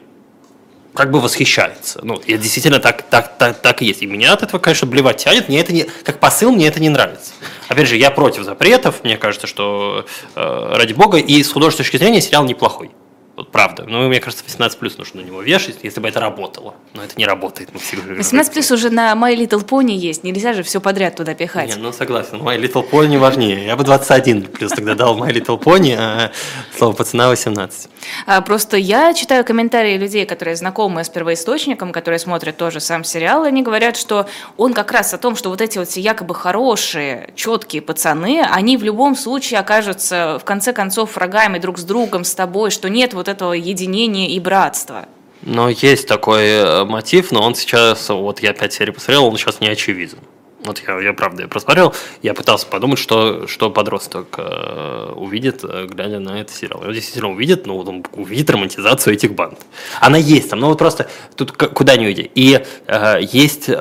как 0.94 1.10
бы 1.10 1.20
восхищается. 1.20 1.98
Ну, 2.04 2.14
это 2.14 2.38
действительно 2.38 2.78
так, 2.78 3.02
так, 3.02 3.36
так, 3.38 3.60
так 3.60 3.82
и 3.82 3.86
есть. 3.86 4.02
И 4.02 4.06
меня 4.06 4.34
от 4.34 4.44
этого, 4.44 4.60
конечно, 4.60 4.86
блевать 4.86 5.16
тянет. 5.16 5.48
Мне 5.48 5.60
это 5.60 5.72
не, 5.72 5.82
как 6.04 6.20
посыл, 6.20 6.52
мне 6.52 6.68
это 6.68 6.78
не 6.78 6.88
нравится. 6.88 7.32
Опять 7.68 7.88
же, 7.88 7.96
я 7.96 8.12
против 8.12 8.44
запретов. 8.44 9.02
Мне 9.02 9.16
кажется, 9.16 9.48
что 9.48 10.06
э, 10.36 10.72
ради 10.76 10.92
бога, 10.92 11.18
и 11.18 11.42
с 11.42 11.50
художественной 11.50 11.86
точки 11.86 11.96
зрения 11.96 12.20
сериал 12.20 12.44
неплохой. 12.44 12.92
Вот 13.36 13.52
правда. 13.52 13.84
Ну, 13.86 14.08
мне 14.08 14.18
кажется, 14.18 14.42
18 14.44 14.78
плюс 14.78 14.96
нужно 14.96 15.20
на 15.20 15.26
него 15.26 15.42
вешать, 15.42 15.80
если 15.82 16.00
бы 16.00 16.08
это 16.08 16.20
работало. 16.20 16.74
Но 16.94 17.04
это 17.04 17.12
не 17.18 17.26
работает. 17.26 17.68
Мы 17.74 17.78
все 17.78 17.98
18 17.98 18.50
плюс 18.50 18.70
уже 18.70 18.88
на 18.88 19.12
My 19.12 19.36
Little 19.36 19.62
Pony 19.62 19.92
есть. 19.92 20.24
Нельзя 20.24 20.54
же 20.54 20.62
все 20.62 20.80
подряд 20.80 21.16
туда 21.16 21.34
пихать. 21.34 21.76
Не, 21.76 21.82
ну 21.82 21.92
согласен. 21.92 22.38
My 22.38 22.58
Little 22.58 22.88
Pony 22.88 23.18
важнее. 23.18 23.66
Я 23.66 23.76
бы 23.76 23.84
21 23.84 24.44
плюс 24.44 24.72
тогда 24.72 24.94
дал 24.94 25.18
My 25.18 25.30
Little 25.30 25.62
Pony, 25.62 25.94
а 25.98 26.32
слово 26.78 26.94
пацана 26.94 27.28
18. 27.28 27.90
А, 28.26 28.40
просто 28.40 28.78
я 28.78 29.12
читаю 29.12 29.44
комментарии 29.44 29.98
людей, 29.98 30.24
которые 30.24 30.56
знакомы 30.56 31.04
с 31.04 31.10
первоисточником, 31.10 31.92
которые 31.92 32.18
смотрят 32.18 32.56
тоже 32.56 32.80
сам 32.80 33.04
сериал, 33.04 33.44
и 33.44 33.48
они 33.48 33.62
говорят, 33.62 33.98
что 33.98 34.26
он 34.56 34.72
как 34.72 34.92
раз 34.92 35.12
о 35.12 35.18
том, 35.18 35.36
что 35.36 35.50
вот 35.50 35.60
эти 35.60 35.76
вот 35.76 35.88
все 35.88 36.00
якобы 36.00 36.34
хорошие, 36.34 37.34
четкие 37.34 37.82
пацаны, 37.82 38.42
они 38.50 38.78
в 38.78 38.82
любом 38.82 39.14
случае 39.14 39.60
окажутся 39.60 40.38
в 40.40 40.44
конце 40.44 40.72
концов 40.72 41.16
врагами 41.16 41.58
друг 41.58 41.78
с 41.78 41.82
другом, 41.82 42.24
с 42.24 42.34
тобой, 42.34 42.70
что 42.70 42.88
нет 42.88 43.12
вот 43.12 43.25
вот 43.26 43.34
этого 43.34 43.52
единения 43.52 44.28
и 44.28 44.40
братства. 44.40 45.06
Но 45.42 45.68
есть 45.68 46.08
такой 46.08 46.44
э, 46.44 46.84
мотив, 46.84 47.30
но 47.30 47.42
он 47.42 47.54
сейчас, 47.54 48.08
вот 48.08 48.40
я 48.40 48.52
пять 48.52 48.72
серий 48.72 48.92
посмотрел, 48.92 49.26
он 49.26 49.36
сейчас 49.36 49.60
не 49.60 49.68
очевиден. 49.68 50.18
Вот 50.64 50.82
я, 50.86 50.98
я 51.00 51.12
правда, 51.12 51.42
я 51.42 51.48
просмотрел, 51.48 51.94
я 52.22 52.34
пытался 52.34 52.66
подумать, 52.66 52.98
что, 52.98 53.46
что 53.46 53.70
подросток 53.70 54.34
э, 54.38 55.12
увидит, 55.14 55.62
э, 55.62 55.86
глядя 55.86 56.18
на 56.18 56.40
этот 56.40 56.56
сериал. 56.56 56.82
Он 56.84 56.92
действительно 56.92 57.30
увидит, 57.30 57.66
ну, 57.66 57.76
вот 57.76 57.88
он 57.88 58.04
увидит 58.14 58.50
романтизацию 58.50 59.14
этих 59.14 59.34
банд. 59.34 59.58
Она 60.00 60.18
есть 60.18 60.50
там, 60.50 60.58
ну 60.58 60.68
вот 60.68 60.78
просто 60.78 61.08
тут 61.36 61.52
куда 61.52 61.96
не 61.96 62.06
уйди. 62.06 62.30
И 62.34 62.64
э, 62.86 63.18
есть 63.20 63.68
э, 63.68 63.72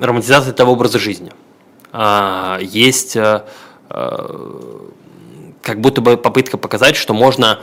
романтизация 0.00 0.52
того 0.54 0.72
образа 0.72 0.98
жизни. 0.98 1.32
Э, 1.92 2.58
есть 2.62 3.16
э, 3.16 3.44
э, 3.90 4.76
как 5.66 5.80
будто 5.80 6.00
бы 6.00 6.16
попытка 6.16 6.56
показать, 6.58 6.94
что 6.94 7.12
можно 7.12 7.58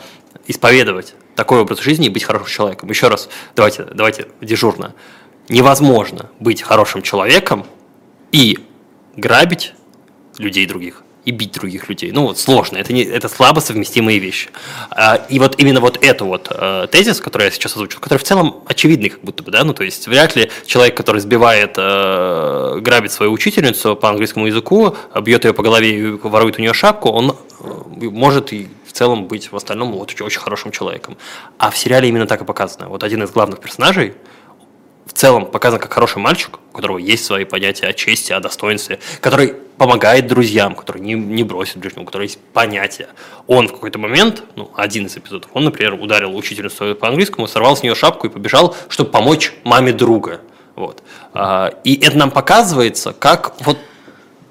исповедовать 0.48 1.16
такой 1.36 1.62
образ 1.62 1.80
жизни 1.80 2.08
и 2.08 2.10
быть 2.10 2.24
хорошим 2.24 2.48
человеком. 2.48 2.90
Еще 2.90 3.08
раз, 3.08 3.30
давайте, 3.56 3.84
давайте 3.86 4.28
дежурно. 4.42 4.94
Невозможно 5.50 6.30
быть 6.40 6.62
хорошим 6.62 7.02
человеком 7.02 7.66
и 8.32 8.60
грабить 9.16 9.74
людей 10.38 10.66
других 10.66 11.04
и 11.26 11.32
бить 11.32 11.54
других 11.54 11.90
людей. 11.90 12.12
Ну 12.12 12.24
вот 12.24 12.38
сложно, 12.38 12.78
это, 12.78 12.92
не, 12.94 13.04
это 13.04 13.30
слабо 13.30 13.60
совместимые 13.60 14.20
вещи. 14.20 14.50
А, 14.92 15.16
и 15.30 15.40
вот 15.40 15.60
именно 15.60 15.80
вот 15.80 16.04
эту 16.04 16.26
вот 16.26 16.48
э, 16.52 16.88
тезис, 16.92 17.22
который 17.22 17.46
я 17.46 17.52
сейчас 17.52 17.76
озвучил, 17.76 18.00
который 18.00 18.20
в 18.20 18.24
целом 18.24 18.64
очевидный 18.66 19.10
как 19.10 19.22
будто 19.22 19.44
бы, 19.44 19.52
да, 19.52 19.64
ну 19.64 19.74
то 19.74 19.84
есть 19.84 20.08
вряд 20.08 20.36
ли 20.36 20.52
человек, 20.66 20.98
который 20.98 21.22
сбивает, 21.22 21.76
э, 21.78 22.80
грабит 22.82 23.12
свою 23.12 23.32
учительницу 23.32 23.96
по 23.96 24.10
английскому 24.10 24.48
языку, 24.48 24.96
бьет 25.22 25.46
ее 25.46 25.54
по 25.54 25.64
голове 25.64 25.98
и 25.98 26.12
ворует 26.12 26.60
у 26.60 26.62
нее 26.62 26.74
шапку, 26.74 27.10
он 27.10 27.38
э, 27.62 28.06
может 28.10 28.52
и 28.52 28.68
в 28.86 28.92
целом 28.92 29.26
быть 29.26 29.52
в 29.52 29.56
остальном 29.56 29.92
вот 29.94 30.12
очень, 30.12 30.26
очень 30.26 30.40
хорошим 30.40 30.72
человеком. 30.72 31.18
А 31.58 31.72
в 31.72 31.78
сериале 31.78 32.10
именно 32.10 32.28
так 32.28 32.42
и 32.42 32.46
показано. 32.46 32.90
Вот 32.90 33.04
один 33.04 33.24
из 33.24 33.32
главных 33.32 33.60
персонажей, 33.60 34.14
в 35.06 35.14
целом 35.14 35.46
показан 35.46 35.80
как 35.80 35.92
хороший 35.94 36.20
мальчик, 36.20 36.60
у 36.72 36.76
которого 36.76 36.98
есть 36.98 37.26
свои 37.26 37.46
понятия 37.46 37.88
о 37.88 37.94
чести, 37.94 38.32
о 38.32 38.40
достоинстве, 38.40 39.00
который 39.20 39.54
помогает 39.78 40.28
друзьям, 40.28 40.76
который 40.76 41.02
не, 41.02 41.14
не 41.14 41.44
бросит 41.44 41.78
ближнего, 41.78 42.04
у 42.04 42.06
которого 42.06 42.24
есть 42.24 42.40
понятия. 42.54 43.10
Он 43.48 43.68
в 43.68 43.74
какой-то 43.74 44.00
момент, 44.00 44.44
ну, 44.56 44.72
один 44.76 45.08
из 45.08 45.18
эпизодов, 45.18 45.50
он, 45.54 45.66
например, 45.66 45.94
ударил 45.94 46.36
учительницу 46.36 46.96
по 46.96 47.08
английскому, 47.08 47.48
сорвал 47.48 47.76
с 47.76 47.84
нее 47.84 47.96
шапку 47.96 48.28
и 48.28 48.30
побежал, 48.30 48.76
чтобы 48.88 49.12
помочь 49.12 49.54
маме 49.64 49.92
друга. 49.92 50.42
Вот. 50.76 51.04
А, 51.34 51.74
и 51.84 52.00
это 52.00 52.18
нам 52.18 52.32
показывается 52.32 53.14
как 53.14 53.56
вот, 53.60 53.78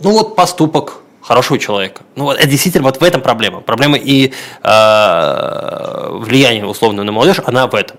ну 0.01 0.11
вот 0.13 0.37
поступок 0.37 1.03
хорошего 1.23 1.59
человека. 1.59 2.03
Ну, 2.17 2.25
вот, 2.25 2.39
это 2.39 2.49
действительно 2.49 2.85
вот 2.85 3.01
в 3.01 3.03
этом 3.03 3.21
проблема. 3.21 3.61
Проблема 3.61 3.97
и 3.97 4.33
э, 4.63 6.09
влияние 6.11 6.67
условно 6.67 7.05
на 7.05 7.13
молодежь, 7.13 7.41
она 7.45 7.67
в 7.69 7.75
этом. 7.75 7.97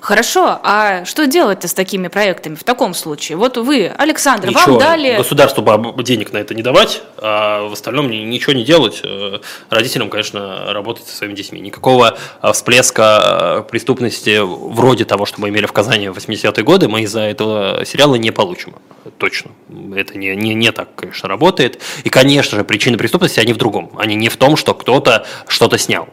Хорошо, 0.00 0.58
а 0.62 1.04
что 1.04 1.26
делать-то 1.26 1.68
с 1.68 1.74
такими 1.74 2.08
проектами 2.08 2.56
в 2.56 2.64
таком 2.64 2.94
случае? 2.94 3.36
Вот 3.38 3.56
вы, 3.56 3.92
Александр, 3.96 4.48
ничего, 4.48 4.72
вам 4.72 4.78
дали... 4.78 5.16
Государству 5.16 5.62
денег 6.02 6.32
на 6.32 6.38
это 6.38 6.54
не 6.54 6.62
давать, 6.62 7.02
а 7.16 7.68
в 7.68 7.72
остальном 7.72 8.10
ничего 8.10 8.54
не 8.54 8.64
делать. 8.64 9.00
Э, 9.04 9.38
родителям, 9.70 10.10
конечно, 10.10 10.72
работать 10.72 11.06
со 11.06 11.16
своими 11.16 11.34
детьми. 11.34 11.60
Никакого 11.60 12.18
э, 12.42 12.52
всплеска 12.52 13.62
э, 13.66 13.70
преступности 13.70 14.40
вроде 14.42 15.04
того, 15.04 15.26
что 15.26 15.40
мы 15.40 15.50
имели 15.50 15.66
в 15.66 15.72
Казани 15.72 16.08
в 16.08 16.16
80-е 16.16 16.64
годы, 16.64 16.88
мы 16.88 17.02
из-за 17.02 17.20
этого 17.20 17.84
сериала 17.84 18.16
не 18.16 18.32
получим. 18.32 18.74
Точно. 19.18 19.52
Это 19.94 20.18
не, 20.18 20.34
не, 20.34 20.54
не 20.54 20.72
так, 20.72 20.94
конечно, 20.96 21.28
работает. 21.28 21.80
И, 22.02 22.08
конечно 22.08 22.58
же, 22.58 22.64
причины 22.64 22.98
преступности, 22.98 23.38
они 23.38 23.52
в 23.52 23.56
другом. 23.56 23.92
Они 23.96 24.16
не 24.16 24.28
в 24.28 24.36
том, 24.36 24.56
что 24.56 24.74
кто-то 24.74 25.24
что-то 25.46 25.78
снял. 25.78 26.08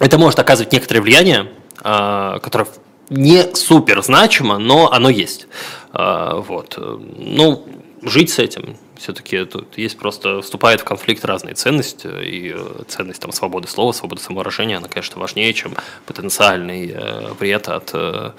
Это 0.00 0.18
может 0.18 0.38
оказывать 0.40 0.72
некоторое 0.72 1.00
влияние, 1.00 1.48
которое 1.82 2.68
не 3.10 3.54
супер 3.54 4.02
значимо, 4.02 4.58
но 4.58 4.90
оно 4.92 5.10
есть. 5.10 5.46
А, 5.92 6.36
вот. 6.36 6.78
Ну, 6.78 7.66
жить 8.02 8.30
с 8.30 8.38
этим 8.38 8.76
все-таки 8.96 9.44
тут 9.44 9.76
есть 9.76 9.98
просто 9.98 10.40
вступает 10.42 10.80
в 10.80 10.84
конфликт 10.84 11.24
разные 11.24 11.54
ценности, 11.54 12.06
и 12.06 12.52
э, 12.54 12.82
ценность 12.86 13.20
там, 13.20 13.32
свободы 13.32 13.66
слова, 13.66 13.92
свободы 13.92 14.22
самовыражения, 14.22 14.76
она, 14.76 14.88
конечно, 14.88 15.20
важнее, 15.20 15.52
чем 15.54 15.74
потенциальный 16.06 16.90
э, 16.90 17.32
вред 17.38 17.68
от 17.68 17.90
э, 17.94 18.30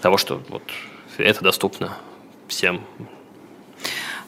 того, 0.00 0.16
что 0.16 0.40
вот 0.48 0.62
это 1.18 1.42
доступно 1.42 1.98
всем 2.48 2.80
а, 2.98 3.15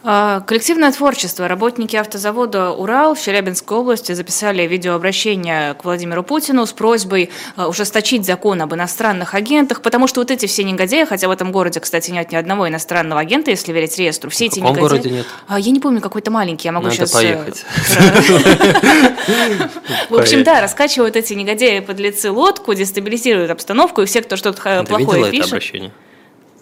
коллективное 0.02 0.92
творчество. 0.92 1.48
Работники 1.48 1.96
автозавода 1.96 2.70
«Урал» 2.70 3.14
в 3.14 3.20
Челябинской 3.20 3.76
области 3.76 4.12
записали 4.12 4.62
видеообращение 4.62 5.74
к 5.74 5.84
Владимиру 5.84 6.22
Путину 6.22 6.66
с 6.66 6.72
просьбой 6.72 7.30
а, 7.56 7.68
ужесточить 7.68 8.24
закон 8.24 8.62
об 8.62 8.74
иностранных 8.74 9.34
агентах, 9.34 9.82
потому 9.82 10.06
что 10.06 10.20
вот 10.20 10.30
эти 10.30 10.46
все 10.46 10.62
негодяи, 10.62 11.04
хотя 11.04 11.26
в 11.26 11.30
этом 11.30 11.50
городе, 11.50 11.80
кстати, 11.80 12.10
нет 12.10 12.30
ни 12.30 12.36
одного 12.36 12.68
иностранного 12.68 13.20
агента, 13.20 13.50
если 13.50 13.72
верить 13.72 13.98
реестру, 13.98 14.30
все 14.30 14.48
в 14.48 14.52
эти 14.52 14.60
негодяи... 14.60 14.80
городе 14.80 15.10
нет? 15.10 15.26
А, 15.48 15.58
я 15.58 15.72
не 15.72 15.80
помню, 15.80 16.00
какой-то 16.00 16.30
маленький, 16.30 16.68
я 16.68 16.72
могу 16.72 16.86
Надо 16.86 16.96
сейчас... 16.96 17.14
Э, 17.14 17.14
поехать. 17.14 17.64
В 20.10 20.14
общем, 20.14 20.44
да, 20.44 20.60
раскачивают 20.60 21.16
эти 21.16 21.34
негодяи 21.34 21.80
под 21.80 21.98
лицы 21.98 22.30
лодку, 22.30 22.74
дестабилизируют 22.74 23.50
обстановку, 23.50 24.02
и 24.02 24.06
все, 24.06 24.22
кто 24.22 24.36
что-то 24.36 24.84
плохое 24.88 25.30
пишет... 25.30 25.92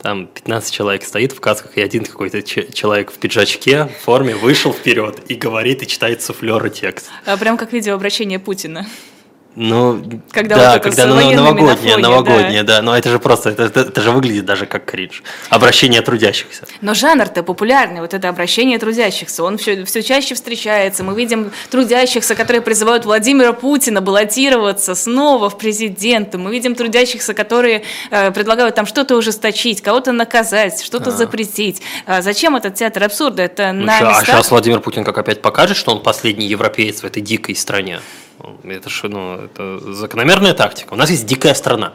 обращение? 0.06 0.26
Там 0.26 0.26
15 0.28 0.72
человек 0.72 1.04
стоит 1.04 1.32
в 1.32 1.40
касках, 1.40 1.76
и 1.76 1.80
один 1.80 2.04
какой-то 2.04 2.42
человек 2.42 3.10
в 3.10 3.18
пиджачке, 3.18 3.84
в 3.86 4.04
форме, 4.04 4.34
вышел 4.34 4.72
вперед 4.72 5.20
и 5.28 5.34
говорит, 5.34 5.82
и 5.82 5.86
читает 5.86 6.22
суфлера 6.22 6.68
текст. 6.68 7.08
А, 7.24 7.36
прям 7.36 7.56
как 7.56 7.72
видеообращение 7.72 8.38
Путина. 8.38 8.86
Ну, 9.56 10.02
Когда 10.32 10.56
да, 10.56 10.72
вот 10.74 10.82
когда 10.82 11.06
ну, 11.06 11.14
на 11.14 11.30
новогоднее, 11.30 11.76
фоне, 11.76 11.96
новогоднее, 11.96 12.62
да. 12.62 12.82
Но 12.82 12.96
это 12.96 13.08
же 13.08 13.18
просто, 13.18 13.50
это, 13.50 13.62
это, 13.64 13.80
это 13.80 14.02
же 14.02 14.10
выглядит 14.10 14.44
даже 14.44 14.66
как 14.66 14.84
кринж. 14.84 15.22
Обращение 15.48 16.02
трудящихся. 16.02 16.66
Но 16.82 16.92
жанр-то 16.92 17.42
популярный, 17.42 18.02
вот 18.02 18.12
это 18.12 18.28
обращение 18.28 18.78
трудящихся, 18.78 19.42
он 19.42 19.56
все, 19.56 19.86
все 19.86 20.02
чаще 20.02 20.34
встречается. 20.34 21.04
Мы 21.04 21.14
видим 21.14 21.52
трудящихся, 21.70 22.34
которые 22.34 22.60
призывают 22.60 23.06
Владимира 23.06 23.54
Путина 23.54 24.02
баллотироваться 24.02 24.94
снова 24.94 25.48
в 25.48 25.56
президенты. 25.56 26.36
Мы 26.36 26.50
видим 26.50 26.74
трудящихся, 26.74 27.32
которые 27.32 27.82
э, 28.10 28.30
предлагают 28.32 28.74
там 28.74 28.84
что-то 28.84 29.16
ужесточить, 29.16 29.80
кого-то 29.80 30.12
наказать, 30.12 30.82
что-то 30.82 31.10
запретить. 31.12 31.80
А 32.04 32.20
зачем 32.20 32.56
этот 32.56 32.74
театр 32.74 33.04
абсурда? 33.04 33.44
Это 33.44 33.72
Ну, 33.72 33.86
на 33.86 33.98
ща- 33.98 34.06
а 34.06 34.10
местах... 34.10 34.26
сейчас 34.26 34.50
Владимир 34.50 34.80
Путин 34.80 35.02
как 35.02 35.16
опять 35.16 35.40
покажет, 35.40 35.78
что 35.78 35.92
он 35.92 36.02
последний 36.02 36.46
европеец 36.46 37.00
в 37.00 37.04
этой 37.04 37.22
дикой 37.22 37.56
стране. 37.56 38.00
Это 38.64 38.90
же, 38.90 39.08
ну, 39.08 39.34
это 39.36 39.78
закономерная 39.94 40.54
тактика. 40.54 40.92
У 40.94 40.96
нас 40.96 41.10
есть 41.10 41.26
дикая 41.26 41.54
страна. 41.54 41.94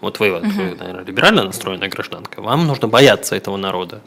Вот 0.00 0.20
вы, 0.20 0.30
вот, 0.30 0.44
вы, 0.44 0.74
наверное, 0.74 1.04
либерально 1.04 1.44
настроенная 1.44 1.88
гражданка. 1.88 2.40
Вам 2.40 2.66
нужно 2.66 2.88
бояться 2.88 3.34
этого 3.36 3.56
народа. 3.56 4.00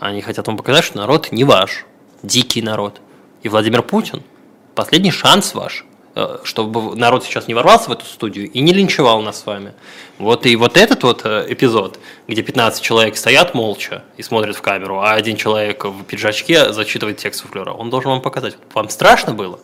Они 0.00 0.20
хотят 0.22 0.46
вам 0.46 0.56
показать, 0.56 0.84
что 0.84 0.98
народ 0.98 1.32
не 1.32 1.44
ваш, 1.44 1.84
дикий 2.22 2.62
народ. 2.62 3.00
И 3.42 3.48
Владимир 3.48 3.82
Путин– 3.82 4.22
последний 4.74 5.10
шанс 5.10 5.54
ваш, 5.54 5.84
э, 6.14 6.38
чтобы 6.44 6.96
народ 6.96 7.24
сейчас 7.24 7.48
не 7.48 7.54
ворвался 7.54 7.90
в 7.90 7.92
эту 7.92 8.04
студию 8.04 8.50
и 8.50 8.60
не 8.60 8.72
линчевал 8.72 9.20
нас 9.22 9.40
с 9.40 9.46
вами. 9.46 9.72
Вот 10.18 10.46
и 10.46 10.56
вот 10.56 10.76
этот 10.76 11.02
вот 11.02 11.22
э, 11.24 11.46
эпизод, 11.48 11.98
где 12.28 12.42
15 12.42 12.82
человек 12.82 13.16
стоят 13.16 13.54
молча 13.54 14.04
и 14.16 14.22
смотрят 14.22 14.56
в 14.56 14.62
камеру, 14.62 15.00
а 15.00 15.12
один 15.12 15.36
человек 15.36 15.84
в 15.84 16.04
пиджачке 16.04 16.72
зачитывает 16.72 17.18
текст 17.18 17.40
суфлера, 17.40 17.72
он 17.72 17.90
должен 17.90 18.10
вам 18.10 18.20
показать. 18.20 18.56
Вам 18.74 18.88
страшно 18.88 19.34
было? 19.34 19.58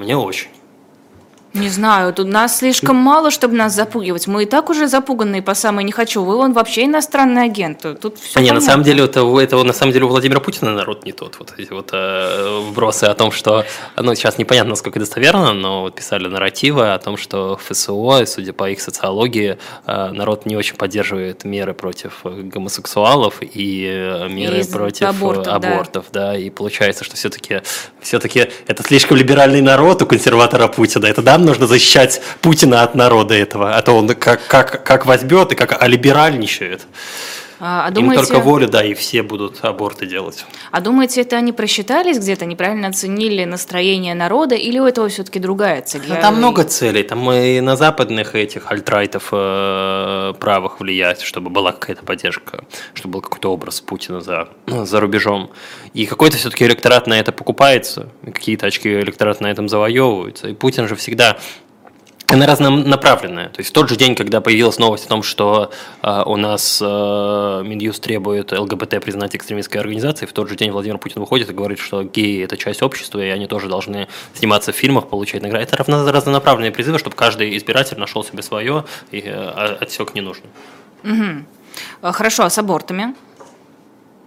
Мне 0.00 0.16
очень. 0.16 0.48
Не 1.52 1.68
знаю, 1.68 2.14
тут 2.14 2.28
нас 2.28 2.58
слишком 2.58 2.94
мало, 2.94 3.32
чтобы 3.32 3.56
нас 3.56 3.74
запугивать. 3.74 4.28
Мы 4.28 4.44
и 4.44 4.46
так 4.46 4.70
уже 4.70 4.86
запуганные 4.86 5.42
по 5.42 5.54
самой 5.54 5.82
не 5.82 5.90
хочу. 5.90 6.22
Вы 6.22 6.36
он 6.36 6.52
вообще 6.52 6.84
иностранный 6.84 7.44
агент. 7.44 7.84
Тут 8.00 8.18
все 8.18 8.38
А 8.38 8.42
не, 8.42 8.52
на 8.52 8.60
самом 8.60 8.84
деле, 8.84 9.04
это, 9.04 9.20
это 9.40 9.62
на 9.64 9.72
самом 9.72 9.92
деле 9.92 10.04
у 10.04 10.08
Владимира 10.08 10.38
Путина 10.38 10.72
народ 10.72 11.04
не 11.04 11.10
тот. 11.10 11.36
Вот 11.40 11.52
эти 11.58 11.72
вот 11.72 11.90
э, 11.92 12.60
вбросы 12.68 13.04
о 13.04 13.14
том, 13.14 13.32
что, 13.32 13.64
ну, 13.96 14.14
сейчас 14.14 14.38
непонятно, 14.38 14.70
насколько 14.70 15.00
достоверно, 15.00 15.52
но 15.52 15.82
вот 15.82 15.96
писали 15.96 16.28
нарративы 16.28 16.92
о 16.92 16.98
том, 16.98 17.16
что 17.16 17.56
ФСО, 17.56 18.26
судя 18.26 18.52
по 18.52 18.70
их 18.70 18.80
социологии, 18.80 19.58
э, 19.86 20.10
народ 20.12 20.46
не 20.46 20.56
очень 20.56 20.76
поддерживает 20.76 21.44
меры 21.44 21.74
против 21.74 22.20
гомосексуалов 22.22 23.38
и 23.40 23.90
э, 23.92 24.28
меры 24.28 24.60
из 24.60 24.68
против 24.68 25.02
э, 25.02 25.06
абортов, 25.06 25.44
да. 25.44 25.54
абортов, 25.54 26.04
да. 26.12 26.36
и 26.36 26.48
получается, 26.48 27.02
что 27.02 27.16
все-таки 27.16 27.62
все-таки 28.00 28.50
это 28.68 28.84
слишком 28.84 29.16
либеральный 29.16 29.62
народ 29.62 30.00
у 30.02 30.06
консерватора 30.06 30.68
Путина. 30.68 31.06
Это 31.06 31.22
нам 31.40 31.46
нужно 31.46 31.66
защищать 31.66 32.20
Путина 32.42 32.82
от 32.82 32.94
народа 32.94 33.34
этого, 33.34 33.76
а 33.76 33.82
то 33.82 33.92
он 33.92 34.08
как, 34.08 34.46
как, 34.46 34.84
как 34.84 35.06
возьмет 35.06 35.52
и 35.52 35.54
как 35.54 35.82
олиберальничает. 35.82 36.82
А, 37.60 37.84
а 37.84 37.88
Им 37.88 37.94
думаете, 37.94 38.26
только 38.26 38.40
воля, 38.40 38.66
да, 38.66 38.82
и 38.82 38.94
все 38.94 39.22
будут 39.22 39.58
аборты 39.62 40.06
делать. 40.06 40.46
а 40.70 40.80
думаете, 40.80 41.20
это 41.20 41.36
они 41.36 41.52
просчитались 41.52 42.18
где-то, 42.18 42.46
неправильно 42.46 42.88
оценили 42.88 43.44
настроение 43.44 44.14
народа, 44.14 44.54
или 44.54 44.78
у 44.78 44.86
этого 44.86 45.08
все-таки 45.10 45.38
другая 45.38 45.82
цель? 45.82 46.02
Ну, 46.08 46.16
там 46.20 46.36
много 46.36 46.64
целей. 46.64 47.02
Там 47.02 47.30
и 47.30 47.60
на 47.60 47.76
западных 47.76 48.34
этих 48.34 48.70
альтрайтов 48.72 49.28
э, 49.32 50.32
правых 50.40 50.80
влиять, 50.80 51.20
чтобы 51.20 51.50
была 51.50 51.72
какая-то 51.72 52.02
поддержка, 52.02 52.64
чтобы 52.94 53.14
был 53.14 53.20
какой-то 53.20 53.52
образ 53.52 53.82
Путина 53.82 54.20
за, 54.22 54.48
за 54.66 55.00
рубежом. 55.00 55.50
И 55.92 56.06
какой-то 56.06 56.38
все-таки 56.38 56.64
электорат 56.64 57.06
на 57.06 57.18
это 57.18 57.30
покупается, 57.30 58.08
какие-то 58.24 58.66
очки 58.66 58.88
электорат 58.88 59.40
на 59.40 59.48
этом 59.48 59.68
завоевываются. 59.68 60.48
И 60.48 60.54
Путин 60.54 60.88
же 60.88 60.96
всегда 60.96 61.36
она 62.30 62.46
разнонаправленная. 62.46 63.48
То 63.48 63.60
есть 63.60 63.70
в 63.70 63.72
тот 63.72 63.88
же 63.88 63.96
день, 63.96 64.14
когда 64.14 64.40
появилась 64.40 64.78
новость 64.78 65.06
о 65.06 65.08
том, 65.08 65.22
что 65.22 65.70
э, 66.02 66.22
у 66.24 66.36
нас 66.36 66.80
э, 66.80 66.84
Минюст 67.64 68.02
требует 68.02 68.52
ЛГБТ 68.52 69.02
признать 69.02 69.34
экстремистской 69.34 69.80
организацией, 69.80 70.28
в 70.28 70.32
тот 70.32 70.48
же 70.48 70.56
день 70.56 70.70
Владимир 70.70 70.98
Путин 70.98 71.20
выходит 71.20 71.50
и 71.50 71.52
говорит, 71.52 71.78
что 71.78 72.04
геи– 72.04 72.42
это 72.44 72.56
часть 72.56 72.82
общества, 72.82 73.18
и 73.18 73.28
они 73.28 73.46
тоже 73.46 73.68
должны 73.68 74.08
сниматься 74.34 74.72
в 74.72 74.76
фильмах, 74.76 75.08
получать 75.08 75.42
награды. 75.42 75.64
Это 75.64 75.76
равно- 75.76 76.10
разнонаправленные 76.10 76.70
призывы, 76.70 76.98
чтобы 76.98 77.16
каждый 77.16 77.56
избиратель 77.56 77.98
нашел 77.98 78.24
себе 78.24 78.42
свое 78.42 78.84
и 79.10 79.22
э, 79.24 79.76
отсек 79.80 80.14
ненужное. 80.14 80.50
А, 82.02 82.12
Хорошо, 82.12 82.44
а 82.44 82.50
с 82.50 82.58
абортами? 82.58 83.14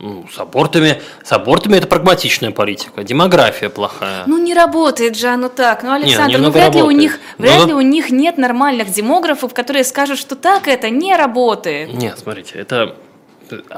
Ну, 0.03 0.25
с 0.29 0.37
абортами, 0.37 1.01
с 1.23 1.31
абортами 1.31 1.77
это 1.77 1.87
прагматичная 1.87 2.51
политика, 2.51 3.03
демография 3.03 3.69
плохая. 3.69 4.23
Ну, 4.27 4.37
не 4.37 4.53
работает 4.53 5.15
же 5.15 5.27
оно 5.27 5.47
так. 5.47 5.81
Ну, 5.81 5.93
Александр, 5.93 6.33
ну, 6.33 6.37
немного 6.39 6.53
вряд 6.57 6.75
ли 6.75 6.81
у 6.81 6.91
них, 6.91 7.19
Ну, 7.37 7.45
вряд 7.45 7.59
вот- 7.59 7.67
ли 7.69 7.73
у 7.73 7.79
них 7.79 8.09
нет 8.11 8.37
нормальных 8.37 8.91
демографов, 8.91 9.53
которые 9.53 9.85
скажут, 9.85 10.19
что 10.19 10.35
так 10.35 10.67
это 10.67 10.89
не 10.89 11.15
работает. 11.15 11.93
Нет, 11.93 12.19
смотрите, 12.19 12.55
это 12.59 12.97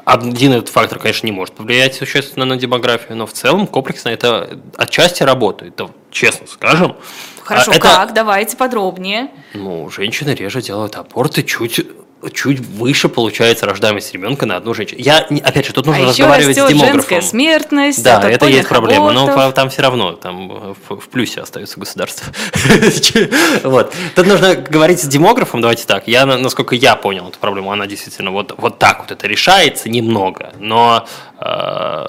один 0.04 0.54
этот 0.54 0.70
фактор, 0.70 0.98
конечно, 0.98 1.28
не 1.28 1.32
может 1.32 1.54
повлиять 1.54 1.94
существенно 1.94 2.46
на 2.46 2.58
демографию, 2.58 3.18
но 3.18 3.28
в 3.28 3.34
целом 3.34 3.68
комплексно 3.68 4.10
это 4.10 4.60
отчасти 4.78 5.22
работает, 5.22 5.80
честно 6.10 6.48
скажем. 6.48 6.96
Хорошо, 7.44 7.70
А 7.72 7.76
это, 7.76 7.82
как? 7.84 8.14
Давайте 8.14 8.58
подробнее. 8.58 9.30
Ну, 9.54 9.88
женщины 9.92 10.32
реже 10.32 10.64
делают 10.64 10.96
аборты, 10.96 11.44
чуть 11.44 11.86
чуть 12.34 12.60
выше 12.60 13.10
получается 13.10 13.66
рождаемость 13.66 14.14
ребенка 14.14 14.46
на 14.46 14.58
одну 14.58 14.74
женщину. 14.74 15.02
Я, 15.02 15.20
опять 15.20 15.68
же, 15.68 15.74
тут 15.74 15.86
нужно 15.86 16.06
а 16.06 16.10
разговаривать 16.10 16.56
с 16.56 16.68
демографом. 16.68 16.94
женская 16.94 17.22
смертность. 17.22 18.04
Да, 18.04 18.30
это 18.30 18.48
есть 18.48 18.68
проблема, 18.68 19.12
но 19.12 19.24
абортов. 19.24 19.48
по- 19.48 19.52
там 19.52 19.70
все 19.70 19.82
равно, 19.82 20.14
там 20.14 20.76
в, 20.88 20.98
в 20.98 21.10
плюсе 21.10 21.42
остается 21.42 21.80
государство. 21.80 22.32
Вот. 23.64 23.94
Тут 24.16 24.28
нужно 24.28 24.56
говорить 24.56 25.00
с 25.00 25.08
демографом, 25.08 25.62
давайте 25.62 25.86
так. 25.86 26.08
Я, 26.08 26.26
на- 26.26 26.38
насколько 26.38 26.76
я 26.76 26.96
понял 26.96 27.28
эту 27.28 27.40
проблему, 27.40 27.72
она 27.72 27.88
действительно 27.88 28.32
вот, 28.32 28.54
вот 28.58 28.80
так 28.80 29.00
вот 29.02 29.12
это 29.12 29.28
решается 29.28 29.90
немного, 29.90 30.54
но 30.60 31.08
э, 31.40 32.06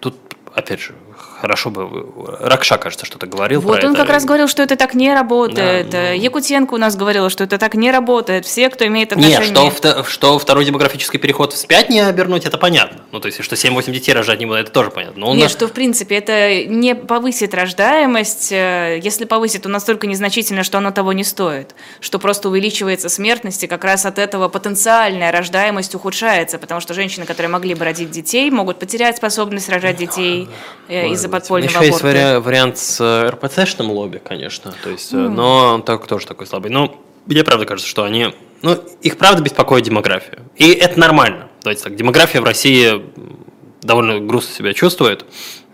тут, 0.00 0.16
опять 0.54 0.80
же, 0.80 0.94
хорошо 1.40 1.70
бы... 1.70 2.06
Ракша, 2.40 2.78
кажется, 2.78 3.06
что-то 3.06 3.26
говорил 3.26 3.60
Вот 3.60 3.80
про 3.80 3.86
он 3.88 3.92
это. 3.94 4.02
как 4.02 4.10
раз 4.12 4.24
говорил, 4.24 4.48
что 4.48 4.62
это 4.62 4.76
так 4.76 4.94
не 4.94 5.12
работает. 5.12 5.90
Да, 5.90 5.98
ну. 6.10 6.14
Якутенко 6.14 6.74
у 6.74 6.78
нас 6.78 6.96
говорила, 6.96 7.30
что 7.30 7.44
это 7.44 7.58
так 7.58 7.74
не 7.74 7.90
работает. 7.90 8.46
Все, 8.46 8.68
кто 8.70 8.86
имеет 8.86 9.14
Нет, 9.16 9.38
отношение... 9.40 9.70
что, 9.70 9.88
вто- 9.88 10.04
что 10.08 10.38
второй 10.38 10.64
демографический 10.64 11.18
переход 11.18 11.52
вспять 11.52 11.90
не 11.90 12.00
обернуть, 12.00 12.44
это 12.44 12.58
понятно. 12.58 13.00
Ну, 13.12 13.20
то 13.20 13.26
есть, 13.26 13.42
что 13.42 13.54
7-8 13.54 13.90
детей 13.92 14.12
рожать 14.12 14.38
не 14.40 14.46
будет, 14.46 14.60
это 14.60 14.70
тоже 14.72 14.90
понятно. 14.90 15.20
Но 15.20 15.34
Нет, 15.34 15.44
нас- 15.44 15.52
что 15.52 15.68
в 15.68 15.72
принципе 15.72 16.16
это 16.16 16.64
не 16.64 16.94
повысит 16.94 17.54
рождаемость. 17.54 18.52
э, 18.52 19.00
Если 19.02 19.24
повысит, 19.24 19.62
то 19.62 19.68
настолько 19.68 20.06
незначительно, 20.06 20.64
что 20.64 20.78
оно 20.78 20.90
того 20.90 21.12
не 21.12 21.24
стоит. 21.24 21.74
Что 22.00 22.18
просто 22.18 22.48
увеличивается 22.48 23.08
смертность, 23.08 23.62
и 23.64 23.66
как 23.66 23.84
раз 23.84 24.06
от 24.06 24.18
этого 24.18 24.48
потенциальная 24.48 25.30
рождаемость 25.32 25.94
ухудшается, 25.94 26.58
потому 26.58 26.80
что 26.80 26.94
женщины, 26.94 27.26
которые 27.26 27.48
могли 27.50 27.74
бы 27.74 27.84
родить 27.84 28.10
детей, 28.10 28.50
могут 28.50 28.78
потерять 28.78 29.16
способность 29.18 29.68
рожать 29.68 29.96
детей 29.96 30.48
э, 30.88 31.08
из-за 31.26 31.32
подпольного 31.32 31.70
Еще 31.70 31.86
есть 31.86 32.00
аборта. 32.00 32.18
вариа- 32.18 32.40
вариант 32.40 32.78
с 32.78 33.00
э, 33.00 33.28
РПЦшным 33.30 33.90
лобби, 33.90 34.18
конечно. 34.24 34.72
То 34.82 34.90
есть, 34.90 35.12
э, 35.12 35.16
но 35.16 35.74
он 35.74 35.82
так- 35.82 36.06
тоже 36.06 36.26
такой 36.26 36.46
слабый. 36.46 36.70
Но 36.70 37.00
мне 37.26 37.44
правда 37.44 37.64
кажется, 37.66 37.88
что 37.88 38.04
они. 38.04 38.34
Ну, 38.62 38.74
их 39.02 39.18
правда 39.18 39.42
беспокоит 39.42 39.84
демография. 39.84 40.38
И 40.56 40.70
это 40.72 40.98
нормально. 40.98 41.48
Давайте 41.62 41.82
так, 41.84 41.96
демография 41.96 42.40
в 42.40 42.44
России 42.44 43.02
довольно 43.82 44.20
грустно 44.20 44.54
себя 44.54 44.72
чувствует. 44.72 45.24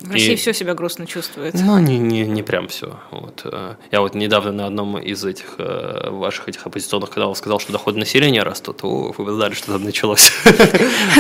В 0.03 0.11
России 0.13 0.33
И- 0.33 0.37
все 0.37 0.53
себя 0.53 0.75
грустно 0.75 1.07
чувствует. 1.07 1.55
Ну, 1.55 1.79
не, 1.79 1.99
не, 1.99 2.23
не 2.23 2.43
прям 2.43 2.69
все. 2.69 2.99
Вот. 3.11 3.43
э, 3.45 3.75
Я 3.91 4.01
вот 4.01 4.15
недавно 4.15 4.53
на 4.53 4.67
одном 4.67 4.99
из 4.99 5.25
этих 5.25 5.55
э, 5.59 6.11
ваших 6.11 6.49
этих 6.49 6.67
оппозиционных 6.67 7.11
каналов 7.11 7.39
сказал, 7.39 7.61
что 7.61 7.73
доходы 7.73 7.99
населения 7.99 8.43
растут. 8.43 8.81
О, 8.83 9.15
вы 9.17 9.33
знали, 9.33 9.55
что 9.55 9.73
там 9.73 9.85
началось. 9.85 10.33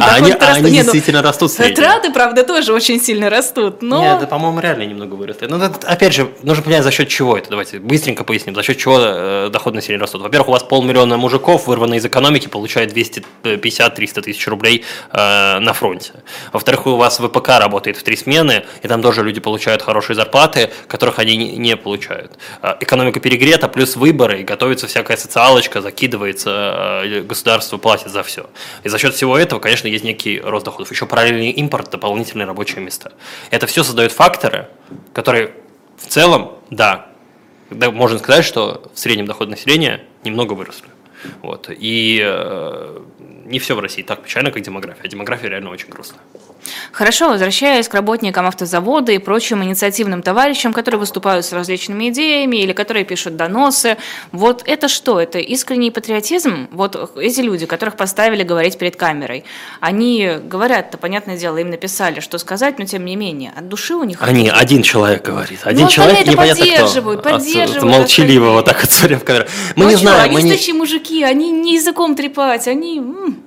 А 0.01 0.17
они, 0.17 0.33
Доходы 0.33 0.45
а 0.47 0.59
ну, 0.61 0.69
действительно 0.69 1.23
растут. 1.23 1.53
Траты, 1.53 2.13
правда, 2.13 2.45
тоже 2.45 2.73
очень 2.73 3.01
сильно 3.01 3.31
растут, 3.31 3.83
но... 3.83 4.01
Нет, 4.03 4.21
да, 4.21 4.27
по-моему, 4.27 4.61
реально 4.61 4.83
немного 4.85 5.15
выросли. 5.15 5.47
Ну, 5.47 5.59
это, 5.59 5.87
опять 5.87 6.15
же, 6.15 6.31
нужно 6.43 6.63
понять, 6.63 6.83
за 6.83 6.91
счет 6.91 7.09
чего 7.09 7.37
это. 7.37 7.51
Давайте 7.51 7.79
быстренько 7.79 8.25
поясним, 8.25 8.55
за 8.55 8.63
счет 8.63 8.79
чего 8.79 8.99
э, 8.99 9.51
доход 9.51 9.75
населения 9.75 10.01
растут. 10.01 10.23
Во-первых, 10.23 10.49
у 10.49 10.53
вас 10.53 10.63
полмиллиона 10.63 11.17
мужиков, 11.17 11.67
вырванные 11.67 11.99
из 11.99 12.07
экономики, 12.07 12.49
получают 12.49 12.93
250-300 12.93 14.23
тысяч 14.23 14.47
рублей 14.49 14.85
на 15.13 15.73
фронте. 15.73 16.13
Во-вторых, 16.53 16.87
у 16.87 16.97
вас 16.97 17.19
ВПК 17.19 17.49
работает 17.59 17.97
в 17.97 18.03
три 18.03 18.17
смены, 18.17 18.65
и 18.83 18.89
там 18.89 19.03
тоже 19.03 19.23
люди 19.23 19.41
получают 19.41 19.83
хорошие 19.83 20.17
зарплаты, 20.17 20.71
которых 20.89 21.19
они 21.19 21.37
не, 21.37 21.77
получают. 21.77 22.33
Э, 22.63 22.75
экономика 22.81 23.21
перегрета, 23.21 23.69
плюс 23.69 23.97
выборы, 23.97 24.41
и 24.41 24.45
готовится 24.45 24.87
всякая 24.87 25.17
социалочка, 25.17 25.81
закидывается, 25.81 27.03
э, 27.05 27.21
государство 27.23 27.79
платит 27.79 28.09
за 28.09 28.23
все. 28.23 28.49
И 28.83 28.89
за 28.89 28.99
счет 28.99 29.15
всего 29.15 29.37
этого, 29.37 29.61
конечно, 29.61 29.89
есть 29.89 30.05
некий 30.05 30.41
рост 30.41 30.65
доходов. 30.65 30.91
Еще 30.91 31.07
параллельный 31.07 31.51
импорт, 31.51 31.91
дополнительные 31.91 32.47
рабочие 32.47 32.81
места. 32.83 33.13
Это 33.51 33.67
все 33.67 33.83
создает 33.83 34.13
факторы, 34.13 34.69
которые 35.13 35.53
в 35.97 36.07
целом, 36.07 36.53
да, 36.71 37.07
можно 37.71 38.19
сказать, 38.19 38.45
что 38.45 38.91
в 38.95 38.99
среднем 38.99 39.27
доход 39.27 39.49
населения 39.49 40.05
немного 40.25 40.53
выросли. 40.53 40.89
Вот. 41.41 41.71
И 41.71 42.21
э, 42.23 43.01
не 43.45 43.59
все 43.59 43.75
в 43.75 43.81
России 43.81 44.03
так 44.03 44.23
печально, 44.23 44.51
как 44.51 44.63
демография. 44.63 45.03
А 45.05 45.09
демография 45.09 45.49
реально 45.49 45.71
очень 45.71 45.89
грустная. 45.89 46.21
Хорошо, 46.93 47.29
возвращаясь 47.29 47.89
к 47.89 47.95
работникам 47.95 48.47
автозавода 48.47 49.13
и 49.13 49.19
прочим 49.19 49.63
инициативным 49.65 50.23
товарищам, 50.23 50.73
которые 50.73 50.99
выступают 51.01 51.45
с 51.45 51.53
различными 51.53 52.11
идеями 52.11 52.57
или 52.59 52.73
которые 52.73 53.05
пишут 53.05 53.37
доносы. 53.37 53.97
Вот 54.31 54.63
это 54.67 54.89
что? 54.89 55.21
Это 55.21 55.39
искренний 55.39 55.91
патриотизм? 55.91 56.69
Вот 56.71 57.17
эти 57.17 57.41
люди, 57.41 57.67
которых 57.67 57.97
поставили 57.97 58.43
говорить 58.43 58.79
перед 58.79 58.97
камерой, 58.97 59.45
они 59.81 60.39
говорят-то, 60.43 60.99
понятное 60.99 61.37
дело, 61.37 61.59
им 61.59 61.71
написали, 61.71 62.21
что 62.21 62.39
сказать, 62.39 62.79
но 62.79 62.85
тем 62.85 63.05
не 63.05 63.17
менее, 63.17 63.53
от 63.57 63.69
души 63.69 63.95
у 63.95 64.05
них... 64.05 64.19
Они, 64.21 64.49
один 64.49 64.83
человек 64.83 65.25
говорит. 65.25 65.61
Один 65.65 65.85
Ну, 65.85 65.91
человек, 65.91 66.27
непонятно 66.27 66.65
поддерживают, 66.65 67.21
кто. 67.21 67.31
Поддерживают 67.31 67.99
Молчаливо 67.99 68.51
вот 68.53 68.65
так 68.65 68.81
вот 68.81 68.91
смотря 68.91 69.19
в 69.19 69.25
камеру. 69.25 69.47
Мы 69.77 69.85
Ну 69.85 69.91
не 69.91 69.97
что, 69.97 70.07
знаем, 70.07 70.37
они 70.37 70.51
мы 70.51 70.57
не, 70.57 70.73
мужики, 70.73 71.23
они 71.23 71.51
не 71.51 71.75
языком 71.75 72.15
трепать, 72.15 72.69
они... 72.69 72.99
м. 72.99 73.42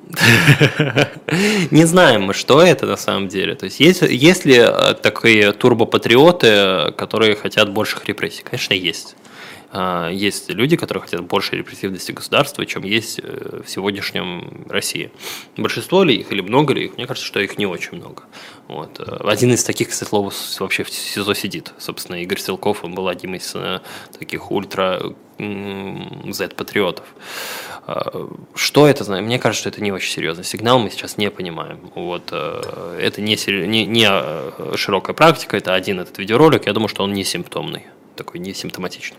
Не 1.72 1.86
знаем 1.86 2.24
мы, 2.24 2.34
что 2.34 2.62
это 2.62 2.86
на 2.86 2.98
самом 2.98 3.28
деле. 3.28 3.56
То 3.56 3.66
есть 3.66 3.80
есть, 3.80 4.02
ли 4.46 4.58
э, 4.58 4.94
такие 5.02 5.52
турбопатриоты, 5.52 6.48
э, 6.48 6.92
которые 6.92 7.36
хотят 7.36 7.72
больших 7.72 8.06
репрессий? 8.06 8.44
Конечно, 8.44 8.74
есть. 8.74 9.16
А, 9.78 10.10
Есть 10.10 10.50
люди, 10.50 10.78
которые 10.78 11.02
хотят 11.02 11.24
большей 11.26 11.58
репрессивности 11.58 12.14
государства, 12.14 12.66
чем 12.66 12.84
есть 12.84 13.20
э, 13.22 13.62
в 13.66 13.70
сегодняшнем 13.70 14.66
России. 14.70 15.12
Большинство 15.58 16.04
ли 16.04 16.16
их 16.16 16.32
или 16.32 16.40
много 16.40 16.74
ли 16.74 16.86
их? 16.86 16.96
Мне 16.96 17.06
кажется, 17.06 17.28
что 17.28 17.42
их 17.42 17.58
не 17.58 17.66
очень 17.66 17.98
много. 17.98 18.24
Вот. 18.70 19.02
Э, 19.02 19.18
Один 19.28 19.52
из 19.54 19.66
таких, 19.66 19.90
кстати, 19.90 20.08
слово, 20.08 20.30
с- 20.30 20.62
вообще 20.62 20.86
в 20.86 20.90
СИЗО 20.90 21.34
сидит. 21.34 21.74
Собственно, 21.78 22.22
Игорь 22.24 22.40
Стрелков, 22.40 22.86
он 22.86 22.96
был 22.96 23.10
одним 23.10 23.36
из 23.36 23.54
э, 23.54 23.82
таких 24.18 24.50
ультра 24.50 25.14
Z-патриотов. 25.38 27.06
Что 28.56 28.88
это 28.88 29.04
знаю? 29.04 29.24
Мне 29.24 29.38
кажется, 29.40 29.60
что 29.64 29.70
это 29.70 29.84
не 29.84 29.92
очень 29.92 30.10
серьезный 30.10 30.46
сигнал, 30.46 30.80
мы 30.80 30.90
сейчас 30.90 31.18
не 31.18 31.30
понимаем. 31.30 31.92
Вот, 31.96 32.32
это 32.32 33.22
не, 33.22 33.38
не, 33.68 33.86
не 33.86 34.78
широкая 34.78 35.14
практика, 35.14 35.58
это 35.58 35.74
один 35.74 36.00
этот 36.00 36.18
видеоролик, 36.20 36.68
я 36.68 36.72
думаю, 36.72 36.88
что 36.88 37.04
он 37.04 37.12
не 37.12 37.26
симптомный, 37.26 37.84
такой 38.16 38.40
не 38.40 38.54
симптоматичный. 38.54 39.18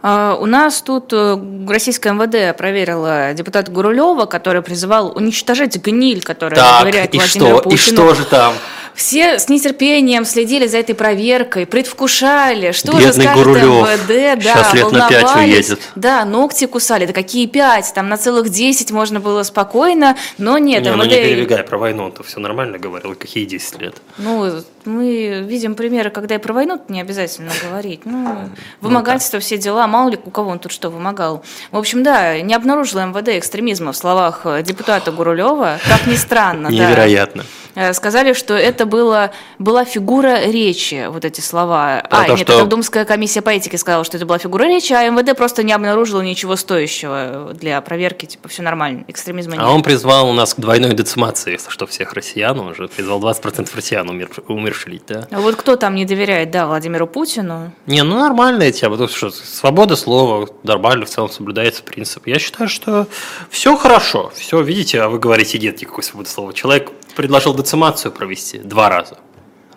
А, 0.00 0.36
У 0.40 0.46
нас 0.46 0.80
тут 0.82 1.12
э, 1.12 1.38
российское 1.68 2.12
МВД 2.12 2.56
проверило 2.56 3.32
депутата 3.34 3.70
Гурулева, 3.72 4.26
который 4.26 4.62
призывал 4.62 5.12
уничтожать 5.16 5.76
гниль, 5.76 6.22
которая 6.22 6.60
доверяет 6.80 7.14
и 7.14 7.18
Владимиру 7.18 7.56
что? 7.56 7.62
Путину. 7.62 7.74
И 7.74 7.76
что 7.78 8.14
же 8.14 8.24
там? 8.24 8.54
Все 8.98 9.38
с 9.38 9.48
нетерпением 9.48 10.24
следили 10.24 10.66
за 10.66 10.78
этой 10.78 10.92
проверкой, 10.96 11.66
предвкушали, 11.66 12.72
что 12.72 12.98
же 12.98 13.06
Бедный 13.06 13.26
скажет 13.26 13.44
Гурулев. 13.44 13.64
МВД, 13.64 14.44
да, 14.44 14.54
Щас 14.54 14.74
лет 14.74 14.90
на 14.90 15.08
пять 15.08 15.22
волновались. 15.22 15.70
уедет. 15.70 15.80
Да, 15.94 16.24
ногти 16.24 16.66
кусали, 16.66 17.06
да 17.06 17.12
какие 17.12 17.46
пять, 17.46 17.92
там 17.94 18.08
на 18.08 18.16
целых 18.16 18.48
десять 18.48 18.90
можно 18.90 19.20
было 19.20 19.44
спокойно, 19.44 20.16
но 20.36 20.58
нет, 20.58 20.82
не, 20.82 20.90
ну 20.90 20.96
МВД... 20.96 21.12
не 21.12 21.14
перебегай, 21.14 21.62
про 21.62 21.78
войну 21.78 22.06
он-то 22.06 22.24
все 22.24 22.40
нормально 22.40 22.78
говорил, 22.78 23.14
какие 23.14 23.44
10 23.44 23.80
лет. 23.80 23.94
Ну, 24.18 24.64
мы 24.84 25.44
видим 25.46 25.76
примеры, 25.76 26.10
когда 26.10 26.34
и 26.34 26.38
про 26.38 26.52
войну 26.52 26.82
не 26.88 27.00
обязательно 27.00 27.52
говорить. 27.68 28.00
Ну, 28.04 28.50
вымогательство, 28.80 29.38
все 29.38 29.58
дела, 29.58 29.86
мало 29.86 30.10
ли 30.10 30.18
у 30.24 30.30
кого 30.30 30.50
он 30.50 30.58
тут 30.58 30.72
что 30.72 30.90
вымогал. 30.90 31.44
В 31.70 31.78
общем, 31.78 32.02
да, 32.02 32.40
не 32.40 32.52
обнаружила 32.52 33.06
МВД 33.06 33.28
экстремизма 33.28 33.92
в 33.92 33.96
словах 33.96 34.44
депутата 34.64 35.12
Гурулева, 35.12 35.78
как 35.88 36.08
ни 36.08 36.16
странно. 36.16 36.68
да. 36.68 36.74
Невероятно. 36.74 37.42
Э, 37.42 37.67
Сказали, 37.92 38.32
что 38.32 38.54
это 38.54 38.86
было, 38.86 39.32
была 39.58 39.84
фигура 39.84 40.44
речи, 40.44 41.06
вот 41.08 41.24
эти 41.24 41.40
слова. 41.40 42.02
Про 42.08 42.20
а, 42.20 42.24
то, 42.24 42.32
нет, 42.34 42.40
что- 42.40 42.52
это 42.54 42.66
Думская 42.66 43.04
комиссия 43.04 43.42
по 43.42 43.50
этике 43.50 43.78
сказала, 43.78 44.04
что 44.04 44.16
это 44.16 44.26
была 44.26 44.38
фигура 44.38 44.64
речи, 44.64 44.92
а 44.92 45.08
МВД 45.08 45.36
просто 45.36 45.62
не 45.62 45.72
обнаружила 45.72 46.20
ничего 46.20 46.56
стоящего 46.56 47.52
для 47.54 47.80
проверки, 47.80 48.26
типа, 48.26 48.48
все 48.48 48.62
нормально, 48.62 49.04
экстремизма 49.08 49.54
нет. 49.54 49.62
А 49.64 49.70
он 49.70 49.82
призвал 49.82 50.28
у 50.28 50.32
нас 50.32 50.54
к 50.54 50.58
двойной 50.60 50.94
децимации, 50.94 51.52
если 51.52 51.70
что, 51.70 51.86
всех 51.86 52.12
россиян, 52.12 52.58
он 52.58 52.74
же 52.74 52.88
призвал 52.88 53.20
20% 53.20 53.68
россиян 53.74 54.08
умер, 54.08 54.30
умершвлить, 54.48 55.02
да? 55.06 55.26
А 55.30 55.40
вот 55.40 55.56
кто 55.56 55.76
там 55.76 55.94
не 55.94 56.04
доверяет, 56.04 56.50
да, 56.50 56.66
Владимиру 56.66 57.06
Путину? 57.06 57.72
Не, 57.86 58.02
ну 58.02 58.18
нормальная 58.18 58.72
тема. 58.72 58.96
Тут 58.96 59.12
что, 59.12 59.30
свобода 59.30 59.96
слова, 59.96 60.48
нормально 60.62 61.06
в 61.06 61.10
целом 61.10 61.30
соблюдается 61.30 61.82
принцип. 61.82 62.26
Я 62.26 62.38
считаю, 62.38 62.68
что 62.68 63.06
все 63.50 63.76
хорошо. 63.76 64.32
Все, 64.34 64.60
видите, 64.60 65.00
а 65.00 65.08
вы 65.08 65.18
говорите, 65.18 65.58
нет 65.58 65.80
никакой 65.80 66.04
свободы 66.04 66.28
слова. 66.28 66.52
Человек 66.52 66.90
предложил 67.18 67.52
децимацию 67.52 68.12
провести 68.12 68.58
два 68.58 68.88
раза. 68.88 69.18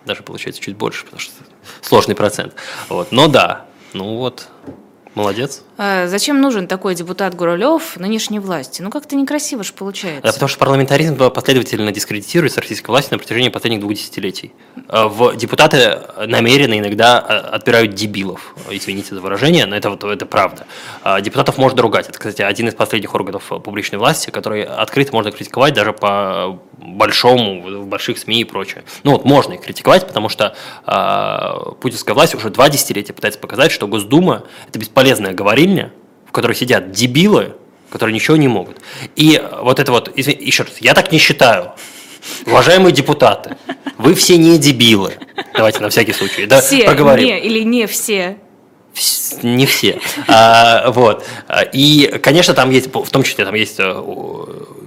Даже 0.06 0.22
получается 0.22 0.62
чуть 0.62 0.76
больше, 0.76 1.04
потому 1.04 1.18
что 1.18 1.34
сложный 1.80 2.14
процент. 2.14 2.54
Вот. 2.88 3.10
Но 3.10 3.26
да, 3.26 3.64
ну 3.94 4.18
вот, 4.18 4.46
молодец. 5.16 5.62
А 5.76 6.06
зачем 6.06 6.40
нужен 6.40 6.68
такой 6.68 6.94
депутат 6.94 7.34
Гурулев 7.34 7.96
нынешней 7.96 8.38
власти? 8.38 8.82
Ну, 8.82 8.90
как-то 8.90 9.16
некрасиво 9.16 9.64
же 9.64 9.72
получается. 9.72 10.22
Да, 10.22 10.32
потому 10.32 10.48
что 10.48 10.58
парламентаризм 10.58 11.16
последовательно 11.30 11.90
дискредитируется 11.90 12.60
российской 12.60 12.90
властью 12.90 13.14
на 13.14 13.18
протяжении 13.18 13.48
последних 13.48 13.80
двух 13.80 13.94
десятилетий. 13.94 14.52
А, 14.88 15.08
В 15.08 15.34
депутаты 15.36 16.00
намеренно 16.24 16.78
иногда 16.78 17.18
а, 17.18 17.56
отбирают 17.56 17.94
дебилов. 17.94 18.54
Извините 18.70 19.14
за 19.16 19.20
выражение, 19.20 19.66
но 19.66 19.76
это, 19.76 19.90
вот, 19.90 20.04
это 20.04 20.26
правда. 20.26 20.66
А, 21.02 21.20
Депутатов 21.20 21.58
можно 21.58 21.82
ругать. 21.82 22.08
Это, 22.08 22.18
кстати, 22.18 22.42
один 22.42 22.68
из 22.68 22.74
последних 22.74 23.14
органов 23.14 23.50
публичной 23.64 23.98
власти, 23.98 24.30
который 24.30 24.62
открыто 24.62 25.12
можно 25.12 25.32
критиковать 25.32 25.74
даже 25.74 25.92
по 25.92 26.60
большому, 26.82 27.62
в 27.62 27.86
больших 27.86 28.18
СМИ 28.18 28.40
и 28.40 28.44
прочее. 28.44 28.84
Ну 29.04 29.12
вот 29.12 29.24
можно 29.24 29.54
их 29.54 29.60
критиковать, 29.60 30.06
потому 30.06 30.28
что 30.28 30.54
а, 30.84 31.72
путинская 31.80 32.14
власть 32.14 32.34
уже 32.34 32.50
два 32.50 32.68
десятилетия 32.68 33.12
пытается 33.12 33.40
показать, 33.40 33.72
что 33.72 33.86
Госдума– 33.86 34.44
это 34.68 34.78
бесполезная 34.78 35.32
говорильня, 35.32 35.92
в 36.26 36.32
которой 36.32 36.54
сидят 36.54 36.90
дебилы, 36.90 37.54
которые 37.90 38.14
ничего 38.14 38.36
не 38.36 38.48
могут. 38.48 38.80
И 39.16 39.42
вот 39.60 39.78
это 39.78 39.92
вот, 39.92 40.10
извини, 40.14 40.44
еще 40.44 40.64
раз, 40.64 40.78
я 40.80 40.94
так 40.94 41.12
не 41.12 41.18
считаю. 41.18 41.72
Уважаемые 42.46 42.92
депутаты, 42.92 43.56
вы 43.98 44.14
все 44.14 44.36
не 44.36 44.58
дебилы. 44.58 45.14
Давайте 45.54 45.80
на 45.80 45.88
всякий 45.90 46.12
случай, 46.12 46.46
да, 46.46 46.60
все, 46.60 46.84
проговорим. 46.84 47.26
не 47.26 47.40
или 47.40 47.60
не 47.64 47.86
все. 47.86 48.38
Не 49.42 49.66
все. 49.66 50.00
А, 50.28 50.90
вот. 50.90 51.24
И, 51.72 52.18
конечно, 52.22 52.54
там 52.54 52.70
есть, 52.70 52.94
в 52.94 53.10
том 53.10 53.22
числе, 53.22 53.44
там 53.44 53.54
есть 53.54 53.76
э, 53.78 54.02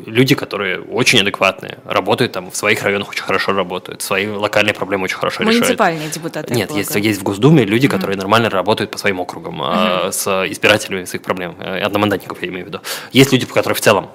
люди, 0.05 0.35
которые 0.35 0.81
очень 0.81 1.19
адекватные, 1.19 1.79
работают 1.83 2.31
там 2.31 2.51
в 2.51 2.55
своих 2.55 2.83
районах 2.83 3.09
очень 3.09 3.23
хорошо 3.23 3.53
работают, 3.53 4.01
свои 4.01 4.27
локальные 4.27 4.73
проблемы 4.73 5.05
очень 5.05 5.17
хорошо 5.17 5.43
решают. 5.43 5.61
Муниципальные 5.61 6.09
депутаты. 6.09 6.53
Нет, 6.53 6.71
есть, 6.71 6.95
есть 6.95 7.19
в 7.19 7.23
Госдуме 7.23 7.65
люди, 7.65 7.87
которые 7.87 8.17
нормально 8.17 8.49
работают 8.49 8.91
по 8.91 8.97
своим 8.97 9.19
округам, 9.19 9.61
а, 9.61 10.11
с 10.11 10.27
избирателями 10.47 11.05
своих 11.05 11.23
проблем, 11.23 11.55
э, 11.59 11.79
одномандатников 11.79 12.41
я 12.41 12.49
имею 12.49 12.65
в 12.65 12.67
виду. 12.67 12.81
Есть 13.11 13.31
люди, 13.31 13.45
которые 13.45 13.75
в 13.75 13.81
целом 13.81 14.09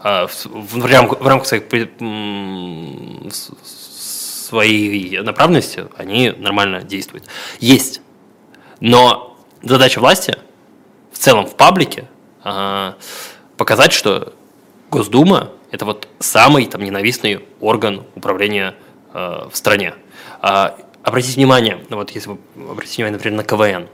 а, 0.00 0.26
в, 0.26 0.46
в 0.46 0.86
рам- 0.86 1.08
в 1.08 1.26
рамках 1.26 1.46
своих 1.46 1.64
своей 4.46 5.20
направленности 5.20 5.86
они 5.96 6.30
нормально 6.36 6.82
действуют. 6.82 7.24
Есть. 7.58 8.00
Но 8.80 9.35
задача 9.68 10.00
власти 10.00 10.36
в 11.12 11.18
целом 11.18 11.46
в 11.46 11.54
паблике 11.54 12.06
а, 12.42 12.96
показать, 13.56 13.92
что 13.92 14.32
Госдума– 14.90 15.50
это 15.70 15.84
вот 15.84 16.08
самый 16.18 16.66
там 16.66 16.82
ненавистный 16.82 17.44
орган 17.60 18.04
управления 18.14 18.74
а, 19.12 19.48
в 19.50 19.56
стране. 19.56 19.94
А, 20.40 20.76
обратите 21.02 21.34
внимание, 21.34 21.78
ну 21.88 21.96
вот 21.96 22.10
если 22.10 22.30
вы 22.30 22.38
обратите 22.70 22.96
внимание, 22.96 23.18
например, 23.18 23.38
на 23.38 23.44
КВН. 23.44 23.88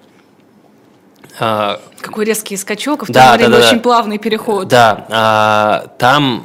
А, 1.38 1.80
Какой 2.00 2.24
резкий 2.24 2.56
скачок, 2.56 3.02
и 3.02 3.04
в 3.04 3.06
то 3.08 3.12
Да, 3.14 3.32
же 3.32 3.38
время 3.38 3.50
да, 3.50 3.58
да, 3.58 3.66
очень 3.66 3.76
да. 3.78 3.82
плавный 3.82 4.18
переход. 4.18 4.68
Да, 4.68 5.06
а, 5.08 5.86
там, 5.98 6.44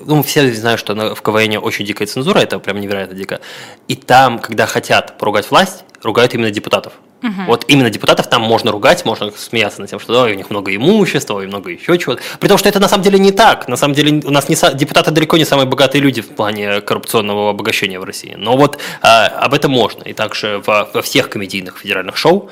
ну, 0.00 0.22
все 0.22 0.52
знают, 0.52 0.78
что 0.78 0.94
в 1.14 1.22
КВН 1.22 1.58
очень 1.62 1.84
дикая 1.84 2.06
цензура, 2.06 2.38
это 2.38 2.58
прям 2.58 2.80
невероятно 2.80 3.16
дико. 3.16 3.40
И 3.88 3.96
там, 3.96 4.38
когда 4.38 4.66
хотят 4.66 5.18
поругать 5.18 5.50
власть, 5.50 5.84
ругают 6.02 6.34
именно 6.34 6.50
депутатов. 6.50 6.92
Вот 7.20 7.64
именно 7.68 7.90
депутатов 7.90 8.28
там 8.28 8.42
можно 8.42 8.70
ругать, 8.70 9.04
можно 9.04 9.30
смеяться 9.30 9.80
над 9.80 9.90
тем, 9.90 9.98
что 9.98 10.22
ой, 10.22 10.32
у 10.32 10.34
них 10.34 10.50
много 10.50 10.74
имущества, 10.74 11.34
ой, 11.34 11.46
много 11.46 11.70
еще 11.70 11.98
чего-то. 11.98 12.22
При 12.38 12.48
том, 12.48 12.58
что 12.58 12.68
это 12.68 12.78
на 12.78 12.88
самом 12.88 13.02
деле 13.02 13.18
не 13.18 13.32
так. 13.32 13.66
На 13.68 13.76
самом 13.76 13.94
деле 13.94 14.22
у 14.24 14.30
нас 14.30 14.48
не 14.48 14.54
са- 14.54 14.74
депутаты 14.74 15.10
далеко 15.10 15.36
не 15.36 15.44
самые 15.44 15.66
богатые 15.66 16.00
люди 16.00 16.22
в 16.22 16.28
плане 16.28 16.80
коррупционного 16.80 17.50
обогащения 17.50 17.98
в 17.98 18.04
России. 18.04 18.34
Но 18.36 18.56
вот 18.56 18.78
а, 19.02 19.26
об 19.26 19.54
этом 19.54 19.72
можно. 19.72 20.04
И 20.04 20.12
также 20.12 20.62
во, 20.64 20.88
во 20.92 21.02
всех 21.02 21.28
комедийных 21.28 21.78
федеральных 21.78 22.16
шоу, 22.16 22.50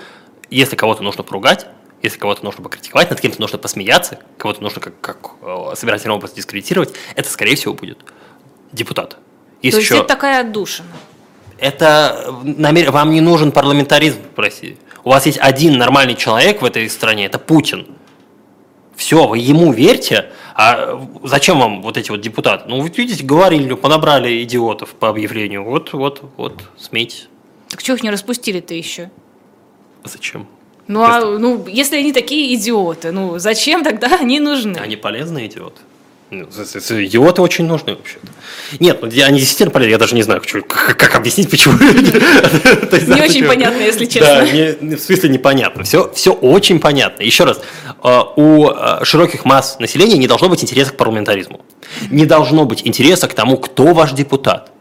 если 0.51 0.77
кого-то 0.77 1.03
нужно 1.03 1.23
поругать, 1.23 1.67
если 2.03 2.19
кого-то 2.19 2.45
нужно 2.45 2.63
покритиковать, 2.63 3.11
над 3.11 3.21
кем-то 3.21 3.41
нужно 3.41 3.59
посмеяться, 3.59 4.19
кого-то 4.39 4.63
нужно 4.63 4.81
как, 4.81 5.01
как 5.01 5.77
собирательный 5.77 6.15
образ 6.15 6.33
дискредитировать, 6.33 6.93
это, 7.15 7.29
скорее 7.29 7.57
всего, 7.57 7.75
будет 7.75 7.99
депутат. 8.73 9.17
Есть 9.63 9.77
То 9.77 9.81
есть 9.81 9.91
еще... 9.91 9.99
это 10.01 10.09
такая 10.09 10.41
отдушина. 10.41 10.89
Это 11.59 12.35
намер... 12.43 12.91
вам 12.91 13.11
не 13.13 13.21
нужен 13.21 13.53
парламентаризм 13.53 14.21
в 14.35 14.39
России. 14.39 14.77
У 15.05 15.11
вас 15.11 15.27
есть 15.27 15.39
один 15.39 15.79
нормальный 15.79 16.15
человек 16.15 16.63
в 16.63 16.65
этой 16.65 16.89
стране, 16.91 17.27
это 17.27 17.39
Путин. 17.39 17.87
Все, 18.97 19.27
вы 19.27 19.39
ему 19.39 19.73
верьте, 19.73 20.31
а 20.55 21.07
зачем 21.23 21.59
вам 21.59 21.83
вот 21.83 21.97
эти 21.97 22.11
вот 22.11 22.21
депутаты? 22.21 22.65
Ну, 22.67 22.81
вы 22.81 22.89
видите, 22.89 23.23
говорили, 23.23 23.75
понабрали 23.75 24.43
идиотов 24.43 24.95
по 24.95 25.11
объявлению. 25.11 25.65
Вот, 25.65 25.93
вот, 25.93 26.23
вот, 26.37 26.63
смейтесь. 26.79 27.29
Так 27.69 27.83
чего 27.83 27.97
их 27.97 28.03
не 28.03 28.11
распустили-то 28.11 28.75
еще? 28.75 29.11
Зачем? 30.05 30.47
Ну, 30.89 31.03
а, 31.03 31.21
ну, 31.21 31.67
если 31.67 31.97
они 31.97 32.13
такие 32.13 32.55
идиоты, 32.55 33.13
ну, 33.13 33.39
зачем 33.39 33.83
тогда 33.85 34.17
они 34.21 34.41
нужны? 34.41 34.79
Они 34.79 34.97
полезные 34.97 35.47
идиоты. 35.47 35.83
Ну, 36.37 37.05
идиоты 37.05 37.43
очень 37.43 37.67
нужны 37.67 37.95
вообще-то. 37.95 38.27
Нет, 38.81 38.99
ну, 39.01 39.09
они 39.09 39.39
действительно 39.39 39.71
полезны. 39.71 39.93
Я 39.93 39.99
даже 39.99 40.15
не 40.15 40.23
знаю, 40.23 40.43
как, 40.67 40.97
как 40.97 41.15
объяснить, 41.15 41.51
почему. 41.51 41.75
Не 41.79 43.23
очень 43.23 43.47
понятно, 43.47 43.81
если 43.81 44.05
честно. 44.07 44.47
Да, 44.81 44.97
в 44.97 45.01
смысле 45.01 45.31
непонятно. 45.31 45.85
Все, 45.85 46.13
все 46.15 46.33
очень 46.33 46.81
понятно. 46.81 47.23
Еще 47.23 47.45
раз, 47.45 47.61
а, 48.03 48.33
у 48.37 48.69
а, 48.69 49.05
широких 49.05 49.45
масс 49.45 49.79
населения 49.79 50.19
не 50.19 50.27
должно 50.27 50.49
быть 50.49 50.63
интереса 50.63 50.93
к 50.93 50.97
парламентаризму. 50.97 51.65
Не 52.11 52.27
должно 52.27 52.65
быть 52.65 52.87
интереса 52.87 53.29
к 53.29 53.35
тому, 53.35 53.57
кто 53.57 53.95
ваш 53.95 54.13
депутат. 54.13 54.73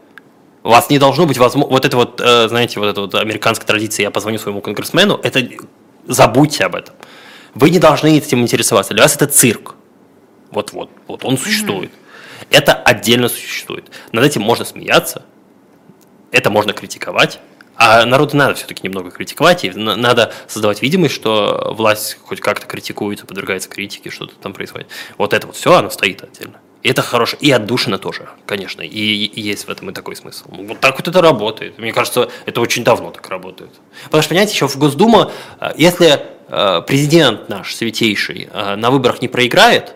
У 0.62 0.70
вас 0.70 0.90
не 0.90 0.98
должно 0.98 1.26
быть 1.26 1.38
возможно... 1.38 1.70
Вот 1.70 1.84
это 1.84 1.96
вот, 1.96 2.20
э, 2.20 2.48
знаете, 2.48 2.80
вот 2.80 2.86
эта 2.86 3.00
вот 3.00 3.14
американская 3.14 3.68
традиция 3.68 4.02
«я 4.02 4.10
позвоню 4.10 4.40
своему 4.40 4.60
конгрессмену», 4.60 5.20
это 5.22 5.46
забудьте 6.08 6.64
об 6.64 6.74
этом. 6.74 6.92
Вы 7.54 7.70
не 7.70 7.78
должны 7.78 8.18
этим 8.18 8.40
интересоваться. 8.40 8.92
Для 8.92 9.04
вас 9.04 9.14
это 9.14 9.28
цирк. 9.28 9.75
Вот-вот, 10.50 10.90
вот 11.06 11.24
он 11.24 11.38
существует. 11.38 11.90
Mm-hmm. 11.90 12.46
Это 12.50 12.74
отдельно 12.74 13.28
существует. 13.28 13.90
Над 14.12 14.24
этим 14.24 14.42
можно 14.42 14.64
смеяться, 14.64 15.24
это 16.30 16.50
можно 16.50 16.72
критиковать, 16.72 17.40
а 17.76 18.04
народу 18.06 18.36
надо 18.36 18.54
все-таки 18.54 18.86
немного 18.86 19.10
критиковать, 19.10 19.64
и 19.64 19.70
надо 19.70 20.32
создавать 20.48 20.80
видимость, 20.80 21.14
что 21.14 21.74
власть 21.76 22.18
хоть 22.22 22.40
как-то 22.40 22.66
критикуется, 22.66 23.26
подвергается 23.26 23.68
критике, 23.68 24.10
что-то 24.10 24.34
там 24.36 24.54
происходит. 24.54 24.88
Вот 25.18 25.34
это 25.34 25.46
вот 25.46 25.56
все, 25.56 25.74
оно 25.74 25.90
стоит 25.90 26.22
отдельно. 26.22 26.60
И 26.82 26.88
это 26.88 27.02
хорошо. 27.02 27.36
И 27.40 27.50
отдушина 27.50 27.98
тоже, 27.98 28.28
конечно. 28.46 28.80
И, 28.80 28.86
и 28.88 29.40
есть 29.40 29.66
в 29.66 29.70
этом 29.70 29.90
и 29.90 29.92
такой 29.92 30.14
смысл. 30.14 30.44
Вот 30.48 30.78
так 30.78 30.96
вот 30.96 31.08
это 31.08 31.20
работает. 31.20 31.78
Мне 31.78 31.92
кажется, 31.92 32.30
это 32.46 32.60
очень 32.60 32.84
давно 32.84 33.10
так 33.10 33.28
работает. 33.28 33.72
Потому 34.04 34.22
что, 34.22 34.30
понимаете, 34.30 34.54
еще 34.54 34.68
в 34.68 34.76
Госдуму, 34.76 35.32
э, 35.60 35.72
если 35.76 36.20
э, 36.48 36.82
президент 36.86 37.48
наш 37.48 37.74
святейший 37.74 38.48
э, 38.52 38.76
на 38.76 38.90
выборах 38.90 39.20
не 39.20 39.26
проиграет, 39.28 39.94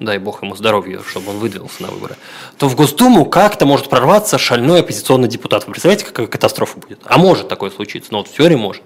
дай 0.00 0.18
бог 0.18 0.42
ему 0.42 0.56
здоровья, 0.56 1.00
чтобы 1.06 1.30
он 1.30 1.38
выдвинулся 1.38 1.82
на 1.82 1.88
выборы, 1.88 2.16
то 2.58 2.68
в 2.68 2.76
Госдуму 2.76 3.24
как-то 3.24 3.66
может 3.66 3.88
прорваться 3.88 4.38
шальной 4.38 4.80
оппозиционный 4.80 5.28
депутат. 5.28 5.66
Вы 5.66 5.72
представляете, 5.72 6.04
какая 6.04 6.26
катастрофа 6.26 6.78
будет? 6.78 7.00
А 7.04 7.18
может 7.18 7.48
такое 7.48 7.70
случиться, 7.70 8.12
но 8.12 8.18
вот 8.18 8.28
в 8.28 8.32
теории 8.32 8.56
может. 8.56 8.82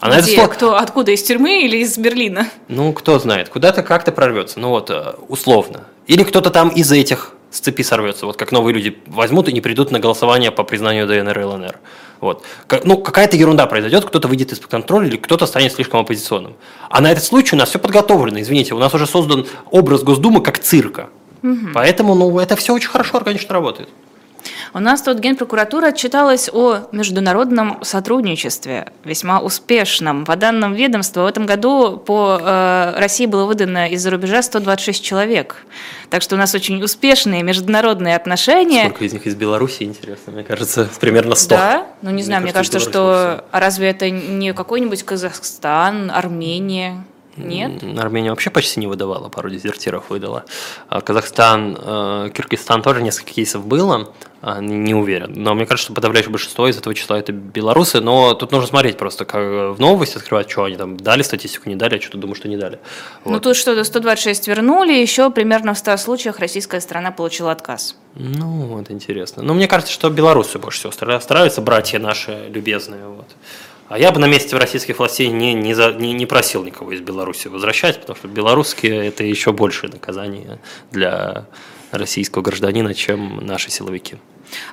Она 0.00 0.20
Где? 0.20 0.36
Это... 0.36 0.48
Кто? 0.48 0.76
Откуда? 0.76 1.12
Из 1.12 1.22
тюрьмы 1.22 1.62
или 1.62 1.76
из 1.76 1.96
Берлина? 1.96 2.48
Ну, 2.66 2.92
кто 2.92 3.20
знает. 3.20 3.48
Куда-то 3.48 3.84
как-то 3.84 4.10
прорвется. 4.10 4.58
Ну 4.58 4.70
вот, 4.70 4.90
э, 4.90 5.14
условно. 5.28 5.84
Или 6.08 6.24
кто-то 6.24 6.50
там 6.50 6.70
из 6.70 6.90
этих 6.90 7.34
с 7.52 7.60
цепи 7.60 7.82
сорвется. 7.82 8.26
Вот 8.26 8.36
как 8.36 8.50
новые 8.50 8.74
люди 8.74 8.98
возьмут 9.06 9.48
и 9.48 9.52
не 9.52 9.60
придут 9.60 9.92
на 9.92 10.00
голосование 10.00 10.50
по 10.50 10.64
признанию 10.64 11.06
ДНР 11.06 11.38
и 11.38 11.44
ЛНР. 11.44 11.78
Вот. 12.22 12.44
Ну, 12.84 12.98
какая-то 12.98 13.36
ерунда 13.36 13.66
произойдет, 13.66 14.04
кто-то 14.04 14.28
выйдет 14.28 14.52
из-под 14.52 14.70
контроля 14.70 15.08
или 15.08 15.16
кто-то 15.16 15.44
станет 15.44 15.72
слишком 15.72 16.00
оппозиционным. 16.00 16.54
А 16.88 17.00
на 17.00 17.10
этот 17.10 17.24
случай 17.24 17.56
у 17.56 17.58
нас 17.58 17.70
все 17.70 17.80
подготовлено. 17.80 18.40
Извините, 18.40 18.74
у 18.74 18.78
нас 18.78 18.94
уже 18.94 19.08
создан 19.08 19.44
образ 19.72 20.04
Госдумы 20.04 20.40
как 20.40 20.60
цирка. 20.60 21.10
Угу. 21.42 21.72
Поэтому, 21.74 22.14
ну, 22.14 22.38
это 22.38 22.54
все 22.54 22.72
очень 22.72 22.88
хорошо, 22.88 23.20
конечно, 23.20 23.52
работает. 23.52 23.88
У 24.74 24.78
нас 24.78 25.02
тут 25.02 25.18
Генпрокуратура 25.18 25.88
отчиталась 25.88 26.48
о 26.50 26.88
международном 26.92 27.84
сотрудничестве, 27.84 28.90
весьма 29.04 29.38
успешном. 29.40 30.24
По 30.24 30.34
данным 30.34 30.72
ведомства, 30.72 31.22
в 31.22 31.26
этом 31.26 31.44
году 31.44 31.98
по 31.98 32.38
э, 32.40 32.94
России 32.96 33.26
было 33.26 33.44
выдано 33.44 33.90
из-за 33.90 34.10
рубежа 34.10 34.40
126 34.40 35.04
человек. 35.04 35.56
Так 36.08 36.22
что 36.22 36.36
у 36.36 36.38
нас 36.38 36.54
очень 36.54 36.82
успешные 36.82 37.42
международные 37.42 38.16
отношения. 38.16 38.84
Сколько 38.84 39.04
из 39.04 39.12
них 39.12 39.26
из 39.26 39.34
Беларуси, 39.34 39.82
интересно, 39.82 40.32
мне 40.32 40.42
кажется, 40.42 40.88
примерно 41.00 41.34
100. 41.34 41.54
Да, 41.54 41.86
ну 42.00 42.10
не 42.10 42.22
знаю, 42.22 42.42
мне, 42.42 42.52
кажется, 42.52 42.78
кажется 42.78 42.90
что... 42.90 43.44
А 43.50 43.60
разве 43.60 43.90
это 43.90 44.08
не 44.08 44.54
какой-нибудь 44.54 45.02
Казахстан, 45.02 46.10
Армения? 46.10 47.04
Нет? 47.36 47.82
Армения 47.98 48.30
вообще 48.30 48.50
почти 48.50 48.80
не 48.80 48.86
выдавала, 48.86 49.28
пару 49.28 49.50
дезертиров 49.50 50.10
выдала. 50.10 50.44
А 50.88 51.00
Казахстан, 51.00 51.78
э, 51.80 52.30
Киргизстан 52.34 52.82
тоже 52.82 53.02
несколько 53.02 53.32
кейсов 53.32 53.66
было, 53.66 54.12
а, 54.42 54.60
не 54.60 54.92
уверен. 54.92 55.32
Но 55.36 55.54
мне 55.54 55.66
кажется, 55.66 55.86
что 55.86 55.94
подавляющее 55.94 56.32
большинство 56.32 56.68
из 56.68 56.76
этого 56.76 56.94
числа 56.94 57.18
это 57.18 57.32
белорусы. 57.32 58.00
Но 58.00 58.34
тут 58.34 58.50
нужно 58.50 58.66
смотреть 58.66 58.98
просто, 58.98 59.24
как 59.24 59.76
в 59.76 59.80
новости 59.80 60.16
открывать, 60.16 60.50
что 60.50 60.64
они 60.64 60.76
там 60.76 60.96
дали 60.96 61.22
статистику, 61.22 61.68
не 61.68 61.76
дали, 61.76 61.96
а 61.96 62.00
что-то 62.00 62.18
думаю, 62.18 62.34
что 62.34 62.48
не 62.48 62.56
дали. 62.56 62.80
Ну, 63.24 63.30
вот. 63.30 63.32
Ну 63.34 63.40
тут 63.40 63.56
что-то 63.56 63.84
126 63.84 64.48
вернули, 64.48 64.92
еще 64.92 65.30
примерно 65.30 65.74
в 65.74 65.78
100 65.78 65.96
случаях 65.98 66.40
российская 66.40 66.80
страна 66.80 67.12
получила 67.12 67.52
отказ. 67.52 67.96
Ну, 68.16 68.66
вот 68.66 68.90
интересно. 68.90 69.42
Но 69.42 69.54
мне 69.54 69.68
кажется, 69.68 69.92
что 69.92 70.10
белорусы 70.10 70.58
больше 70.58 70.90
всего 70.90 71.20
стараются, 71.20 71.60
братья 71.62 72.00
наши 72.00 72.48
любезные. 72.50 73.06
Вот. 73.06 73.28
А 73.92 73.98
я 73.98 74.10
бы 74.10 74.18
на 74.18 74.24
месте 74.24 74.56
российских 74.56 75.00
властей 75.00 75.28
не, 75.28 75.52
не, 75.52 75.74
за, 75.74 75.92
не, 75.92 76.14
не 76.14 76.24
просил 76.24 76.64
никого 76.64 76.92
из 76.92 77.02
Беларуси 77.02 77.48
возвращать, 77.48 78.00
потому 78.00 78.16
что 78.16 78.26
белорусские– 78.26 79.06
это 79.08 79.22
еще 79.22 79.52
большее 79.52 79.90
наказание 79.90 80.58
для 80.90 81.44
российского 81.90 82.40
гражданина, 82.40 82.94
чем 82.94 83.44
наши 83.44 83.70
силовики. 83.70 84.16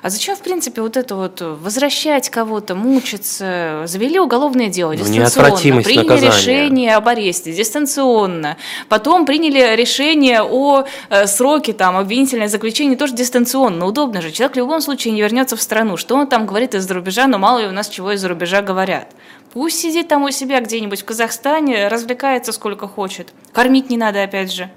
А 0.02 0.10
зачем, 0.10 0.36
в 0.36 0.40
принципе, 0.40 0.82
вот 0.82 0.96
это 0.96 1.16
вот 1.16 1.40
возвращать 1.40 2.30
кого-то, 2.30 2.74
мучиться? 2.74 3.82
Завели 3.86 4.18
уголовное 4.18 4.68
дело 4.68 4.92
ну, 4.92 4.96
дистанционно, 4.96 5.82
приняли 5.82 6.08
наказания. 6.08 6.26
решение 6.26 6.96
об 6.96 7.08
аресте 7.08 7.52
дистанционно, 7.52 8.56
потом 8.88 9.26
приняли 9.26 9.74
решение 9.76 10.42
о 10.42 10.84
э, 11.08 11.26
сроке 11.26 11.72
там 11.72 11.96
обвинительное 11.96 12.48
заключение 12.48 12.96
тоже 12.96 13.14
дистанционно. 13.14 13.86
Удобно 13.86 14.20
же. 14.20 14.30
Человек 14.30 14.54
в 14.54 14.58
любом 14.58 14.80
случае 14.80 15.12
не 15.14 15.20
вернется 15.20 15.56
в 15.56 15.62
страну. 15.62 15.96
Что 15.96 16.16
он 16.16 16.26
там 16.26 16.46
говорит 16.46 16.74
из-за 16.74 16.94
рубежа, 16.94 17.26
но 17.26 17.38
мало 17.38 17.60
ли 17.60 17.66
у 17.66 17.72
нас 17.72 17.88
чего 17.88 18.12
из-за 18.12 18.28
рубежа 18.28 18.62
говорят. 18.62 19.08
Пусть 19.52 19.80
сидит 19.80 20.08
там 20.08 20.22
у 20.22 20.30
себя 20.30 20.60
где-нибудь 20.60 21.02
в 21.02 21.04
Казахстане, 21.04 21.88
развлекается 21.88 22.52
сколько 22.52 22.86
хочет. 22.86 23.32
Кормить 23.52 23.90
не 23.90 23.96
надо, 23.96 24.22
опять 24.22 24.52
же. 24.52 24.70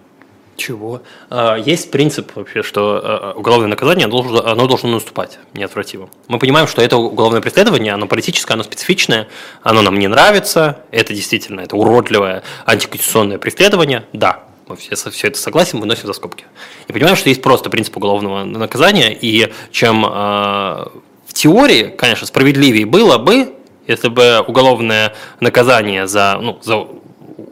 Чего? 0.56 1.02
А, 1.30 1.56
есть 1.56 1.92
принцип 1.92 2.36
вообще, 2.36 2.64
что 2.64 3.02
а, 3.04 3.34
уголовное 3.36 3.68
наказание 3.68 4.06
оно 4.06 4.68
должно, 4.68 4.90
наступать 4.90 5.40
неотвратимо. 5.54 6.10
Мы 6.28 6.40
понимаем, 6.40 6.68
что 6.68 6.82
это 6.82 6.98
уголовное 6.98 7.42
преследование, 7.42 7.94
оно 7.94 8.08
политическое, 8.08 8.54
оно 8.54 8.64
специфичное, 8.64 9.28
оно 9.62 9.82
нам 9.82 9.98
не 9.98 10.08
нравится, 10.08 10.80
это 10.92 11.14
действительно 11.14 11.62
это 11.62 11.76
уродливое 11.76 12.44
антиконституционное 12.66 13.38
преследование, 13.38 14.06
да, 14.14 14.44
мы 14.68 14.76
все, 14.76 14.96
все 14.96 15.28
это 15.28 15.38
согласен, 15.38 15.80
мы 15.80 15.86
носим 15.86 16.08
за 16.08 16.14
скобки. 16.14 16.46
И 16.88 16.94
понимаем, 16.94 17.16
что 17.16 17.30
есть 17.30 17.42
просто 17.42 17.70
принцип 17.70 17.98
уголовного 17.98 18.44
наказания, 18.44 19.14
и 19.14 19.52
чем 19.72 20.06
э, 20.06 20.10
в 20.10 21.34
теории, 21.34 21.94
конечно, 21.98 22.28
справедливее 22.28 22.86
было 22.86 23.18
бы, 23.18 23.54
если 23.88 24.08
бы 24.08 24.42
уголовное 24.48 25.14
наказание 25.40 26.08
за, 26.08 26.38
ну, 26.42 26.60
за 26.62 26.88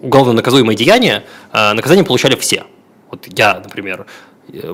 уголовно 0.02 0.34
наказуемые 0.34 0.76
деяния, 0.76 1.24
э, 1.52 1.74
наказание 1.74 2.06
получали 2.06 2.36
все. 2.36 2.64
Вот 3.12 3.28
я, 3.38 3.62
например, 3.64 4.06
э, 4.52 4.74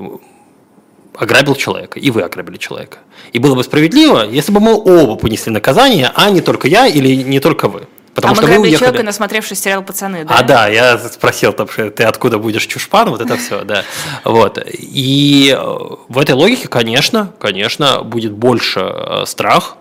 ограбил 1.14 1.54
человека, 1.54 1.98
и 1.98 2.10
вы 2.10 2.22
ограбили 2.22 2.56
человека. 2.56 2.98
И 3.32 3.38
было 3.38 3.54
бы 3.54 3.64
справедливо, 3.64 4.24
если 4.24 4.52
бы 4.52 4.60
мы 4.60 4.74
оба 4.74 5.16
понесли 5.16 5.52
наказание, 5.52 6.10
а 6.14 6.30
не 6.30 6.40
только 6.40 6.68
я 6.68 6.86
или 6.86 7.22
не 7.22 7.40
только 7.40 7.68
вы. 7.68 7.88
Потому 8.14 8.32
а 8.32 8.36
что 8.36 8.46
мы 8.46 8.54
вы 8.54 8.60
уехали... 8.62 8.78
человека, 8.78 9.04
насмотревшись 9.04 9.60
сериал 9.60 9.82
«Пацаны», 9.82 10.24
да? 10.24 10.34
А, 10.34 10.42
да, 10.42 10.66
я 10.66 10.98
спросил, 10.98 11.52
там, 11.52 11.68
ты 11.68 12.02
откуда 12.02 12.38
будешь 12.38 12.66
чушпан, 12.66 13.10
вот 13.10 13.20
это 13.20 13.36
все, 13.36 13.62
да. 13.62 13.84
Вот. 14.24 14.58
И 14.72 15.56
э, 15.56 15.96
в 16.08 16.18
этой 16.18 16.34
логике, 16.34 16.66
конечно, 16.66 17.32
конечно, 17.38 18.02
будет 18.02 18.32
больше 18.32 18.80
э, 18.80 19.22
страх, 19.24 19.76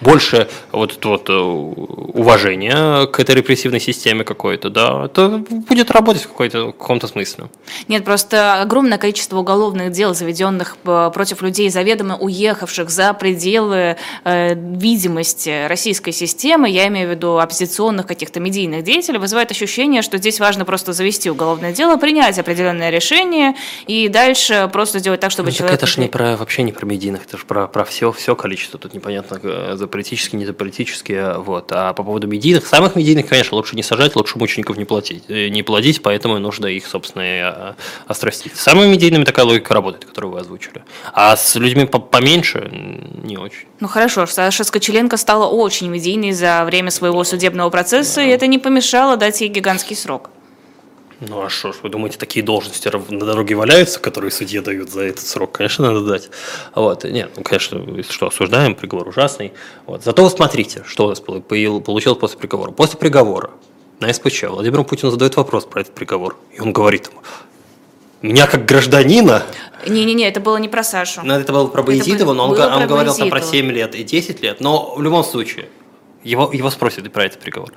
больше 0.00 0.48
вот, 0.72 1.04
вот 1.04 1.28
э, 1.28 1.32
уважения 1.32 3.06
к 3.06 3.20
этой 3.20 3.34
репрессивной 3.34 3.80
системе 3.80 4.24
какой-то, 4.24 4.70
да, 4.70 5.04
это 5.06 5.28
будет 5.48 5.90
работать 5.90 6.22
в, 6.22 6.28
какой-то, 6.28 6.68
в 6.68 6.72
каком-то 6.72 7.06
смысле. 7.08 7.48
Нет, 7.88 8.04
просто 8.04 8.60
огромное 8.60 8.98
количество 8.98 9.38
уголовных 9.38 9.90
дел, 9.90 10.14
заведенных 10.14 10.76
э, 10.84 11.10
против 11.12 11.42
людей, 11.42 11.68
заведомо 11.70 12.16
уехавших 12.16 12.90
за 12.90 13.12
пределы 13.12 13.96
э, 14.24 14.54
видимости 14.54 15.66
российской 15.66 16.12
системы, 16.12 16.68
я 16.70 16.86
имею 16.88 17.08
в 17.08 17.10
виду 17.10 17.38
оппозиционных 17.38 18.06
каких-то 18.06 18.40
медийных 18.40 18.84
деятелей, 18.84 19.18
вызывает 19.18 19.50
ощущение, 19.50 20.02
что 20.02 20.18
здесь 20.18 20.38
важно 20.38 20.64
просто 20.64 20.92
завести 20.92 21.30
уголовное 21.30 21.72
дело, 21.72 21.96
принять 21.96 22.38
определенное 22.38 22.90
решение 22.90 23.56
и 23.86 24.08
дальше 24.08 24.70
просто 24.72 25.00
сделать 25.00 25.20
так, 25.20 25.30
чтобы 25.32 25.48
ну, 25.50 25.56
человек... 25.56 25.76
это 25.76 25.86
же 25.86 26.00
не 26.00 26.08
про, 26.08 26.36
вообще 26.36 26.62
не 26.62 26.72
про 26.72 26.86
медийных, 26.86 27.24
это 27.24 27.36
же 27.36 27.44
про, 27.44 27.66
про 27.66 27.84
все, 27.84 28.12
все 28.12 28.36
количество, 28.36 28.78
тут 28.78 28.94
непонятно 28.94 29.40
э, 29.42 29.74
за 29.76 29.87
политические, 29.88 30.38
не 30.38 30.46
за 30.46 30.52
политические. 30.52 31.38
Вот. 31.38 31.72
А 31.72 31.92
по 31.92 32.02
поводу 32.02 32.26
медийных, 32.26 32.66
самых 32.66 32.96
медийных, 32.96 33.26
конечно, 33.26 33.56
лучше 33.56 33.76
не 33.76 33.82
сажать, 33.82 34.16
лучше 34.16 34.38
мучеников 34.38 34.76
не 34.76 34.84
платить, 34.84 35.24
э, 35.28 35.48
не 35.48 35.62
плодить, 35.62 36.02
поэтому 36.02 36.38
нужно 36.38 36.66
их, 36.66 36.86
собственно, 36.86 37.22
и 37.22 37.40
а, 37.40 37.76
острастить. 38.06 38.56
С 38.56 38.60
самыми 38.60 38.90
медийными 38.90 39.24
такая 39.24 39.44
логика 39.44 39.74
работает, 39.74 40.04
которую 40.04 40.32
вы 40.32 40.40
озвучили. 40.40 40.84
А 41.12 41.36
с 41.36 41.54
людьми 41.56 41.86
поменьше 41.86 42.70
не 43.22 43.36
очень. 43.36 43.66
Ну 43.80 43.88
хорошо, 43.88 44.26
Саша 44.26 44.64
Скочеленко 44.64 45.16
стала 45.16 45.46
очень 45.46 45.88
медийной 45.88 46.32
за 46.32 46.64
время 46.64 46.90
своего 46.90 47.24
судебного 47.24 47.70
процесса, 47.70 48.16
да. 48.16 48.24
и 48.24 48.28
это 48.28 48.46
не 48.46 48.58
помешало 48.58 49.16
дать 49.16 49.40
ей 49.40 49.48
гигантский 49.48 49.96
срок. 49.96 50.30
Ну 51.20 51.42
а 51.42 51.48
что 51.50 51.72
ж, 51.72 51.76
вы 51.82 51.88
думаете, 51.88 52.16
такие 52.16 52.44
должности 52.44 52.88
на 52.88 53.26
дороге 53.26 53.56
валяются, 53.56 53.98
которые 53.98 54.30
судье 54.30 54.60
дают 54.60 54.90
за 54.90 55.02
этот 55.02 55.26
срок? 55.26 55.52
Конечно, 55.52 55.92
надо 55.92 56.06
дать. 56.06 56.30
Вот. 56.74 57.02
Нет, 57.04 57.32
ну, 57.36 57.42
конечно, 57.42 57.78
если 57.96 58.12
что, 58.12 58.28
осуждаем, 58.28 58.76
приговор 58.76 59.08
ужасный. 59.08 59.52
Вот. 59.86 60.04
Зато 60.04 60.28
смотрите, 60.30 60.84
что 60.86 61.06
у 61.06 61.08
нас 61.08 61.20
получилось 61.20 62.18
после 62.18 62.38
приговора. 62.38 62.70
После 62.70 62.98
приговора 62.98 63.50
на 63.98 64.12
СПЧ 64.12 64.44
Владимир 64.44 64.84
Путин 64.84 65.10
задает 65.10 65.34
вопрос 65.36 65.64
про 65.64 65.80
этот 65.80 65.94
приговор. 65.94 66.36
И 66.52 66.60
он 66.60 66.72
говорит 66.72 67.08
ему, 67.08 67.20
Меня 68.22 68.46
как 68.46 68.64
гражданина, 68.64 69.42
Не-не-не, 69.88 70.28
это 70.28 70.38
было 70.38 70.56
не 70.58 70.68
про 70.68 70.84
Сашу. 70.84 71.22
ну, 71.24 71.34
это 71.34 71.52
было 71.52 71.66
про 71.66 71.80
Это 71.80 71.86
Боязидова, 71.88 72.32
но 72.32 72.44
он, 72.44 72.50
он 72.50 72.56
про 72.56 72.86
говорил 72.86 73.14
там 73.14 73.28
про 73.28 73.40
Боязидова. 73.40 73.62
7 73.62 73.72
лет 73.72 73.94
и 73.96 74.04
10 74.04 74.40
лет, 74.42 74.60
но 74.60 74.94
в 74.94 75.02
любом 75.02 75.24
случае, 75.24 75.68
его, 76.22 76.48
его 76.52 76.70
спросят 76.70 77.06
и 77.06 77.08
про 77.08 77.24
этот 77.24 77.40
приговор. 77.40 77.72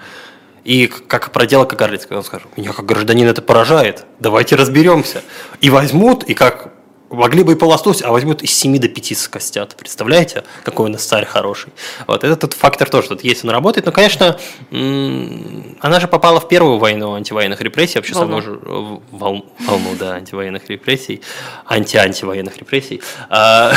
И 0.63 0.87
как 0.87 1.31
про 1.31 1.45
дело 1.45 1.65
Кагарлицкого, 1.65 2.17
он 2.17 2.23
скажет, 2.23 2.47
меня 2.55 2.71
как 2.73 2.85
гражданин 2.85 3.27
это 3.27 3.41
поражает, 3.41 4.05
давайте 4.19 4.55
разберемся. 4.55 5.23
И 5.59 5.69
возьмут, 5.69 6.23
и 6.23 6.33
как 6.33 6.71
могли 7.11 7.43
бы 7.43 7.53
и 7.53 7.55
полоснуть, 7.55 8.01
а 8.01 8.11
возьмут 8.11 8.41
из 8.43 8.51
7 8.53 8.77
до 8.79 8.87
5 8.87 9.17
скостят. 9.17 9.75
Представляете, 9.75 10.43
какой 10.63 10.87
у 10.87 10.89
нас 10.91 11.03
царь 11.03 11.25
хороший. 11.25 11.71
Вот 12.07 12.23
этот 12.23 12.39
тут 12.41 12.53
фактор 12.53 12.89
тоже 12.89 13.09
тут 13.09 13.23
есть, 13.23 13.43
он 13.43 13.51
работает. 13.51 13.85
Но, 13.85 13.91
конечно, 13.91 14.39
она 14.71 15.99
же 15.99 16.07
попала 16.07 16.39
в 16.39 16.47
первую 16.47 16.77
войну 16.79 17.13
антивоенных 17.13 17.61
репрессий, 17.61 17.97
вообще 17.99 18.13
Волну. 18.13 18.41
самую 18.41 18.41
же 18.41 18.59
э, 18.63 18.97
вол- 19.11 19.45
волну, 19.59 19.95
да, 19.99 20.13
антивоенных 20.13 20.69
репрессий, 20.69 21.21
анти-антивоенных 21.65 22.57
репрессий. 22.57 23.01
А, 23.29 23.73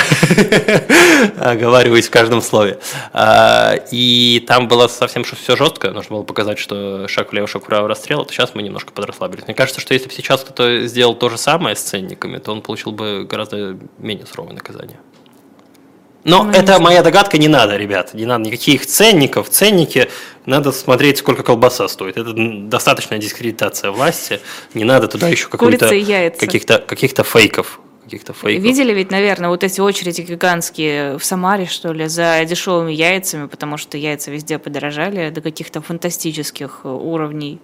Оговариваюсь 1.39 2.07
в 2.07 2.11
каждом 2.11 2.43
слове. 2.43 2.79
А, 3.13 3.75
И 3.91 4.45
там 4.47 4.69
было 4.69 4.89
совсем 4.89 5.25
все 5.25 5.57
жестко, 5.57 5.91
нужно 5.91 6.17
было 6.17 6.23
показать, 6.23 6.59
что 6.59 7.07
шаг 7.09 7.33
влево, 7.33 7.47
шаг 7.47 7.65
вправо 7.65 7.89
расстрел, 7.89 8.25
то 8.25 8.33
сейчас 8.33 8.55
мы 8.55 8.63
немножко 8.63 8.93
подрасслабились. 8.93 9.45
Мне 9.47 9.55
кажется, 9.55 9.81
что 9.81 9.95
если 9.95 10.09
бы 10.09 10.15
сейчас 10.15 10.43
кто-то 10.43 10.87
сделал 10.87 11.15
то 11.15 11.29
же 11.29 11.39
самое 11.39 11.77
с 11.77 11.81
ценниками, 11.81 12.39
то 12.39 12.53
он 12.53 12.63
получил 12.63 12.93
бы 12.93 13.24
гораздо 13.25 13.79
менее 13.99 14.27
суровое 14.27 14.55
наказание. 14.55 14.99
Но 16.25 16.45
Ну, 16.45 16.51
это 16.53 16.81
моя 16.81 17.03
догадка, 17.03 17.37
не 17.37 17.49
надо, 17.49 17.77
ребят, 17.77 18.15
не 18.15 18.25
надо 18.25 18.45
никаких 18.45 18.87
ценников. 18.87 19.51
Ценники, 19.51 20.09
надо 20.47 20.73
смотреть, 20.73 21.19
сколько 21.19 21.43
колбаса 21.43 21.87
стоит. 21.87 22.17
Это 22.17 22.33
достаточная 22.33 23.19
дискредитация 23.19 23.91
власти. 23.91 24.41
Не 24.73 24.85
надо 24.85 25.07
туда 25.07 25.29
еще 25.29 25.49
каких-то 25.49 26.79
каких-то 26.79 27.25
фейков. 27.25 27.81
Каких-то 28.05 28.33
фейков. 28.33 28.65
Видели 28.65 28.93
ведь, 28.95 29.11
наверное, 29.11 29.51
вот 29.51 29.65
эти 29.65 29.81
очереди 29.81 30.23
гигантские 30.23 31.19
в 31.19 31.25
Самаре, 31.25 31.67
что 31.67 31.93
ли, 31.93 32.07
за 32.07 32.43
дешевыми 32.47 32.93
яйцами, 32.93 33.47
потому 33.47 33.77
что 33.77 33.99
яйца 33.99 34.31
везде 34.31 34.59
подорожали 34.59 35.29
до 35.31 35.43
каких-то 35.43 35.83
фантастических 35.83 36.85
уровней. 36.85 37.61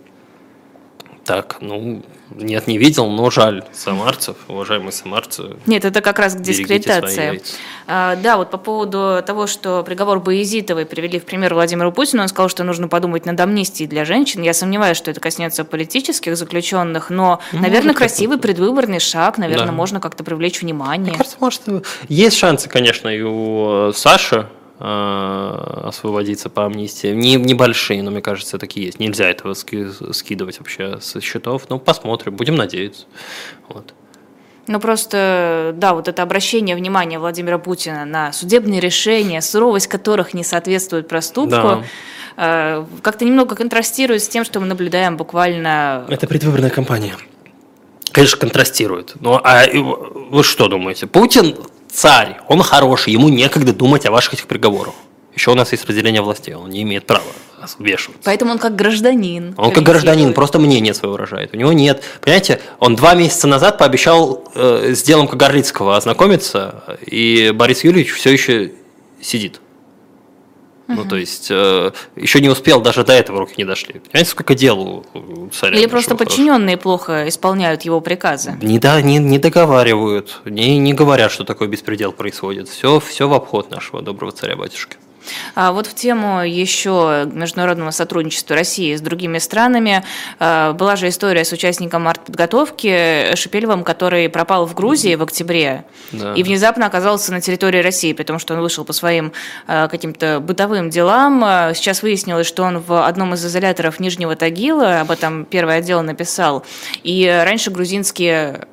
Так, 1.31 1.59
ну, 1.61 2.03
нет, 2.35 2.67
не 2.67 2.77
видел, 2.77 3.09
но 3.09 3.31
жаль 3.31 3.63
самарцев, 3.73 4.35
уважаемые 4.49 4.91
самарцы. 4.91 5.51
Нет, 5.67 5.85
это 5.85 6.01
как 6.01 6.19
раз 6.19 6.35
к 6.35 6.41
дискредитации. 6.41 7.41
А, 7.87 8.17
да, 8.17 8.37
вот 8.37 8.51
по 8.51 8.59
поводу 8.59 9.23
того, 9.25 9.47
что 9.47 9.85
приговор 9.85 10.19
Боязитовой 10.19 10.87
привели 10.87 11.21
в 11.21 11.25
пример 11.25 11.55
Владимиру 11.55 11.93
Путину, 11.93 12.23
он 12.23 12.29
сказал, 12.29 12.49
что 12.49 12.65
нужно 12.65 12.89
подумать 12.89 13.27
над 13.27 13.39
амнистией 13.39 13.89
для 13.89 14.05
женщин. 14.05 14.43
Я 14.43 14.55
сомневаюсь, 14.55 14.97
что 14.97 15.13
это 15.13 15.21
коснется 15.21 15.65
политических 15.65 16.37
заключенных, 16.37 17.11
но, 17.11 17.39
Ну, 17.53 17.61
наверное, 17.61 17.95
красивый 17.95 18.39
как-то. 18.39 18.49
предвыборный 18.49 18.99
шаг, 18.99 19.39
наверное, 19.39 19.67
Да. 19.67 19.73
можно 19.73 20.01
как-то 20.01 20.25
привлечь 20.25 20.63
внимание. 20.63 21.11
Мне 21.11 21.17
кажется, 21.19 21.37
может, 21.39 21.63
есть 22.09 22.37
шансы, 22.37 22.69
конечно, 22.69 23.09
и 23.09 23.23
у 23.23 23.93
Саши 23.95 24.49
освободиться 24.81 26.49
по 26.49 26.65
амнистии. 26.65 27.09
Не, 27.09 27.35
небольшие, 27.35 28.03
но 28.03 28.11
мне 28.11 28.23
кажется, 28.23 28.59
такие 28.59 28.87
есть. 28.87 28.99
Нельзя 28.99 29.29
этого 29.29 29.53
ски- 29.55 30.13
скидывать 30.13 30.59
вообще 30.59 30.99
со 31.01 31.21
счетов. 31.21 31.65
Ну, 31.69 31.79
посмотрим, 31.79 32.35
будем 32.35 32.55
надеяться. 32.55 33.05
Вот. 33.69 33.93
Ну 34.67 34.79
просто, 34.79 35.73
да, 35.77 35.95
вот 35.95 36.07
это 36.09 36.23
обращение 36.23 36.77
внимания 36.77 37.19
Владимира 37.19 37.59
Путина 37.59 38.05
на 38.05 38.33
судебные 38.33 38.81
решения, 38.81 39.43
суровость 39.43 39.89
которых 39.89 40.33
не 40.33 40.45
соответствует 40.45 41.09
проступку, 41.09 41.85
э, 42.37 42.85
как-то 43.03 43.25
немного 43.25 43.57
контрастирует 43.57 44.23
с 44.23 44.29
тем, 44.29 44.45
что 44.45 44.61
мы 44.61 44.67
наблюдаем 44.67 45.17
буквально... 45.17 46.07
Это 46.09 46.27
предвыборная 46.27 46.71
кампания. 46.71 47.17
Конечно, 48.13 48.39
контрастирует. 48.39 49.15
Ну, 49.21 49.41
а 49.43 49.65
вы 49.73 50.45
что 50.45 50.69
думаете? 50.69 51.07
Путин 51.07 51.57
царь, 51.91 52.39
он 52.49 52.63
хороший, 52.63 53.13
ему 53.13 53.29
некогда 53.29 53.73
думать 53.73 54.07
о 54.07 54.11
ваших 54.11 54.35
этих 54.35 54.47
приговорах. 54.47 54.95
Еще 55.35 55.51
у 55.51 55.55
нас 55.55 55.73
есть 55.73 55.85
разделение 55.87 56.23
властей, 56.23 56.55
он 56.55 56.71
не 56.71 56.83
имеет 56.83 57.07
права 57.07 57.23
вешаться. 57.79 58.19
Поэтому 58.25 58.53
он 58.53 58.59
как 58.59 58.75
гражданин. 58.75 59.55
Он 59.57 59.71
как 59.73 59.85
гражданин 59.85 60.33
просто 60.33 60.59
мнение 60.59 60.95
свое 60.95 61.13
выражает. 61.13 61.55
У 61.55 61.57
него 61.57 61.73
нет. 61.73 62.03
Понимаете, 62.21 62.61
он 62.79 62.97
два 62.97 63.15
месяца 63.15 63.47
назад 63.47 63.79
пообещал 63.79 64.45
э, 64.55 64.95
с 64.95 65.03
делом 65.03 65.29
Кагарлицкого 65.29 65.97
ознакомиться, 65.97 66.85
и 67.05 67.53
Борис 67.55 67.85
Юрьевич 67.85 68.13
все 68.13 68.31
еще 68.31 68.73
сидит. 69.21 69.61
Ну, 70.97 71.05
то 71.05 71.17
есть, 71.17 71.49
э, 71.51 71.93
еще 72.17 72.41
не 72.41 72.49
успел, 72.49 72.81
даже 72.81 73.05
до 73.05 73.13
этого 73.13 73.41
руки 73.41 73.55
не 73.59 73.65
дошли. 73.65 73.95
Понимаете, 73.95 74.31
сколько 74.31 74.55
дел 74.55 74.81
у, 74.81 75.49
царя 75.53 75.79
Или 75.79 75.87
просто 75.87 76.11
хорошего? 76.11 76.29
подчиненные 76.29 76.77
плохо 76.77 77.29
исполняют 77.29 77.83
его 77.83 78.01
приказы. 78.01 78.59
Не, 78.61 78.79
да, 78.79 79.01
не, 79.01 79.19
не 79.19 79.39
договаривают, 79.39 80.41
не, 80.45 80.79
не 80.79 80.93
говорят, 80.93 81.33
что 81.33 81.45
такой 81.45 81.69
беспредел 81.69 82.13
происходит. 82.13 82.69
Все, 82.69 83.01
все 83.01 83.29
в 83.29 83.33
обход 83.35 83.71
нашего 83.71 84.03
доброго 84.03 84.33
царя-батюшки. 84.33 84.97
А 85.55 85.73
вот 85.73 85.87
в 85.87 85.95
тему 85.95 86.45
еще 86.45 87.29
международного 87.33 87.91
сотрудничества 87.91 88.57
России 88.57 88.95
с 88.95 89.01
другими 89.01 89.39
странами 89.39 90.03
э, 90.39 90.73
была 90.73 90.97
же 90.97 91.09
история 91.09 91.45
с 91.45 91.53
участником 91.53 92.09
артподготовки 92.09 93.35
Шепелевым, 93.35 93.85
который 93.85 94.29
пропал 94.29 94.67
в 94.67 94.75
Грузии 94.75 95.15
в 95.15 95.23
октябре 95.23 95.85
Да. 96.13 96.35
и 96.35 96.43
внезапно 96.43 96.87
оказался 96.87 97.33
на 97.33 97.41
территории 97.41 97.81
России, 97.83 98.13
потому 98.13 98.39
что 98.39 98.55
он 98.55 98.61
вышел 98.61 98.85
по 98.85 98.93
своим 98.93 99.33
э, 99.67 99.89
каким-то 99.89 100.41
бытовым 100.41 100.91
делам. 100.91 101.45
Э, 101.45 101.73
Сейчас 101.75 102.03
выяснилось, 102.03 102.47
что 102.47 102.63
он 102.65 102.79
в 102.79 103.07
одном 103.07 103.35
из 103.35 103.45
изоляторов 103.45 104.01
Нижнего 104.01 104.37
Тагила, 104.37 105.01
об 105.01 105.11
этом 105.11 105.45
первый 105.45 105.77
отдел 105.77 106.03
написал. 106.03 106.65
И 107.03 107.27
раньше 107.45 107.71
грузинские 107.71 108.67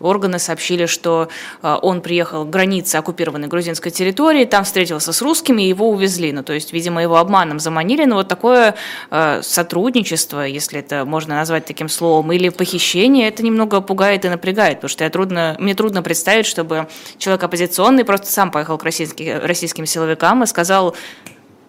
органы 0.00 0.38
сообщили, 0.38 0.86
что 0.86 1.28
он 1.62 2.00
приехал 2.00 2.44
к 2.44 2.50
границе 2.50 2.96
оккупированной 2.96 3.48
грузинской 3.48 3.90
территории, 3.90 4.44
там 4.44 4.64
встретился 4.64 5.12
с 5.12 5.22
русскими, 5.22 5.67
его 5.68 5.90
увезли. 5.90 6.32
Ну, 6.32 6.42
то 6.42 6.52
есть, 6.52 6.72
видимо, 6.72 7.02
его 7.02 7.16
обманом 7.16 7.60
заманили, 7.60 8.04
но 8.04 8.16
вот 8.16 8.28
такое 8.28 8.74
э, 9.10 9.40
сотрудничество, 9.42 10.44
если 10.46 10.80
это 10.80 11.04
можно 11.04 11.36
назвать 11.36 11.64
таким 11.64 11.88
словом, 11.88 12.32
или 12.32 12.48
похищение, 12.48 13.28
это 13.28 13.42
немного 13.42 13.80
пугает 13.80 14.24
и 14.24 14.28
напрягает, 14.28 14.78
потому 14.78 14.88
что 14.90 15.04
я 15.04 15.10
трудно, 15.10 15.56
мне 15.58 15.74
трудно 15.74 16.02
представить, 16.02 16.46
чтобы 16.46 16.88
человек 17.18 17.42
оппозиционный 17.42 18.04
просто 18.04 18.26
сам 18.26 18.50
поехал 18.50 18.78
к 18.78 18.84
российским, 18.84 19.40
российским 19.42 19.86
силовикам 19.86 20.42
и 20.42 20.46
сказал, 20.46 20.94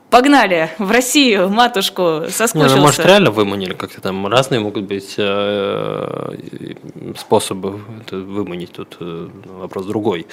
погнали 0.09 0.69
в 0.79 0.91
Россию, 0.91 1.49
матушку, 1.49 2.21
Не, 2.23 2.29
соскучился. 2.29 2.75
ну, 2.75 2.81
может, 2.81 3.05
реально 3.05 3.31
выманили 3.31 3.73
как-то 3.73 4.01
там 4.01 4.27
разные 4.27 4.59
могут 4.59 4.85
быть 4.85 5.15
э, 5.17 6.35
способы 7.17 7.79
это 8.05 8.17
выманить. 8.17 8.71
Тут 8.71 8.97
э, 8.99 9.27
вопрос 9.45 9.85
другой. 9.85 10.27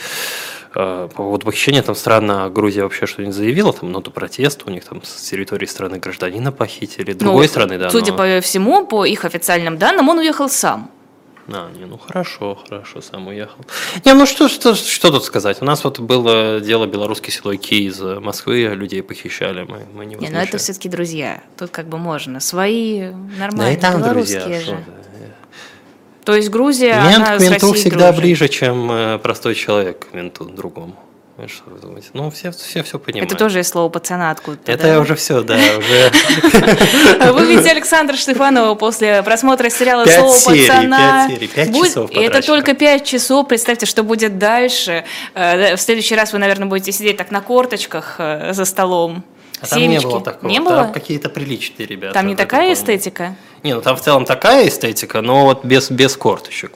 Э, 0.74 1.08
По 1.14 1.22
поводу 1.24 1.46
похищения, 1.46 1.82
там 1.82 1.94
странно, 1.94 2.48
Грузия 2.50 2.82
вообще 2.82 3.06
что-нибудь 3.06 3.34
заявила, 3.34 3.72
там 3.72 3.92
ноту 3.92 4.10
протеста, 4.10 4.64
у 4.66 4.70
них 4.70 4.84
там 4.84 5.02
с 5.02 5.22
территории 5.30 5.66
страны 5.66 5.98
гражданина 5.98 6.52
похитили, 6.52 7.12
Ну, 7.12 7.18
другой 7.18 7.48
страны, 7.48 7.78
да. 7.78 7.90
Судя 7.90 8.12
но- 8.12 8.18
по 8.18 8.40
всему, 8.40 8.86
по 8.86 9.04
их 9.04 9.24
официальным 9.24 9.78
данным, 9.78 10.08
он 10.08 10.18
уехал 10.18 10.48
сам. 10.48 10.90
А, 11.48 11.70
не, 11.70 11.84
ну 11.84 11.96
хорошо, 11.96 12.58
хорошо, 12.68 13.00
сам 13.00 13.28
уехал. 13.28 13.64
Не, 14.04 14.14
ну 14.14 14.26
что, 14.26 14.48
что, 14.48 14.74
что 14.74 15.10
тут 15.10 15.24
сказать? 15.24 15.62
У 15.62 15.64
нас 15.64 15.84
вот 15.84 16.00
было 16.00 16.60
дело 16.60 16.86
белорусские 16.86 17.32
силовики 17.32 17.86
из 17.86 18.00
Москвы, 18.00 18.62
людей 18.74 19.02
похищали, 19.02 19.62
мы, 19.62 19.86
мы 19.92 20.06
не 20.06 20.16
Не, 20.16 20.30
ну 20.30 20.38
это 20.38 20.58
все-таки 20.58 20.88
друзья. 20.88 21.42
Тут 21.56 21.70
как 21.70 21.86
бы 21.86 21.98
можно. 21.98 22.40
Свои 22.40 23.10
Да 23.10 23.16
нормальные, 23.38 23.76
и 23.76 23.80
там 23.80 24.00
белорусские 24.00 24.40
друзья, 24.40 24.60
же. 24.60 24.84
То 26.24 26.34
есть 26.34 26.50
Грузия, 26.50 26.94
Мент 26.94 27.16
она 27.16 27.38
к 27.38 27.40
менту 27.40 27.72
всегда 27.72 28.08
дружит. 28.08 28.20
ближе, 28.20 28.48
чем 28.48 28.90
э, 28.90 29.18
простой 29.18 29.54
человек 29.54 30.08
к 30.10 30.14
менту 30.14 30.44
другому. 30.44 30.96
Что 31.46 31.68
вы 31.70 31.78
думаете? 31.78 32.08
Ну, 32.14 32.30
все, 32.30 32.50
все, 32.50 32.82
все 32.82 32.98
понимают. 32.98 33.30
Это 33.30 33.38
тоже 33.38 33.60
из 33.60 33.68
слова 33.68 33.90
пацана 33.90 34.30
откуда-то. 34.30 34.72
Это 34.72 34.84
да? 34.84 35.00
уже 35.00 35.14
все, 35.16 35.42
да, 35.42 35.54
уже 35.56 36.10
Вы 37.32 37.46
видите 37.46 37.70
Александра 37.72 38.16
Штефанова 38.16 38.74
после 38.74 39.22
просмотра 39.22 39.68
сериала 39.68 40.06
Пять 40.06 40.18
«Слово 40.18 40.38
серий, 40.38 40.66
пацана». 40.66 41.26
пять 41.28 41.34
серий, 41.36 41.46
пять 41.48 41.70
Будет- 41.72 41.88
часов 41.88 42.10
И 42.10 42.20
это 42.20 42.40
только 42.40 42.72
пять 42.72 43.04
часов. 43.04 43.48
Представьте, 43.48 43.84
что 43.84 44.02
будет 44.02 44.38
дальше. 44.38 45.04
Э, 45.34 45.76
В 45.76 45.80
следующий 45.80 46.14
раз 46.16 46.32
вы, 46.32 46.38
наверное, 46.38 46.68
будете 46.68 46.90
сидеть 46.92 47.18
так 47.18 47.30
на 47.30 47.42
корточках 47.42 48.16
э, 48.18 48.54
за 48.54 48.64
столом. 48.64 49.22
А 49.60 49.66
там 49.66 49.80
не 49.80 50.00
было 50.00 50.20
такого. 50.22 50.48
Не 50.50 50.56
Там 50.56 50.64
было? 50.64 50.90
какие-то 50.92 51.28
приличные 51.28 51.86
ребята. 51.86 52.14
Там 52.14 52.26
не 52.28 52.34
такая 52.36 52.72
эстетика? 52.72 53.36
Не, 53.62 53.74
ну 53.74 53.82
там 53.82 53.96
в 53.96 54.00
целом 54.00 54.24
такая 54.24 54.68
эстетика, 54.68 55.20
но 55.20 55.44
вот 55.44 55.64
без, 55.64 55.90
без 55.90 56.16
корточек. 56.16 56.72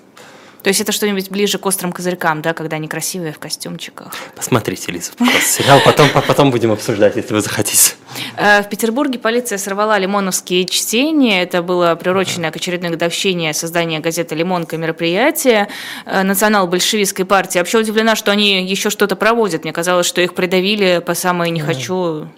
То 0.62 0.68
есть 0.68 0.80
это 0.80 0.92
что-нибудь 0.92 1.30
ближе 1.30 1.58
к 1.58 1.66
острым 1.66 1.92
козырькам, 1.92 2.42
да, 2.42 2.52
когда 2.52 2.76
они 2.76 2.86
красивые 2.88 3.32
в 3.32 3.38
костюмчиках. 3.38 4.12
Посмотрите, 4.36 4.92
Лиза, 4.92 5.12
пожалуйста, 5.16 5.48
сериал, 5.50 5.80
потом, 5.84 6.08
потом 6.26 6.50
будем 6.50 6.70
обсуждать, 6.72 7.16
если 7.16 7.32
вы 7.32 7.40
захотите. 7.40 7.94
Э, 8.36 8.62
В 8.62 8.68
Петербурге 8.68 9.18
полиция 9.18 9.58
сорвала 9.58 9.96
лимоновские 9.98 10.64
чтения. 10.66 11.42
Это 11.42 11.62
было 11.62 11.94
приурочено 11.94 12.50
к 12.50 12.56
очередной 12.56 12.90
годовщине 12.90 13.54
создания 13.54 14.00
газеты 14.00 14.34
«Лимонка» 14.34 14.76
мероприятие 14.76 15.68
э, 16.04 16.22
национал-большевистской 16.22 17.24
партии. 17.24 17.58
Вообще 17.58 17.78
удивлена, 17.78 18.14
что 18.16 18.30
они 18.30 18.64
еще 18.66 18.90
что-то 18.90 19.16
проводят. 19.16 19.64
Мне 19.64 19.72
казалось, 19.72 20.06
что 20.06 20.20
их 20.20 20.34
придавили 20.34 21.02
по 21.04 21.14
самое 21.14 21.50
«не 21.50 21.60
хочу». 21.60 22.28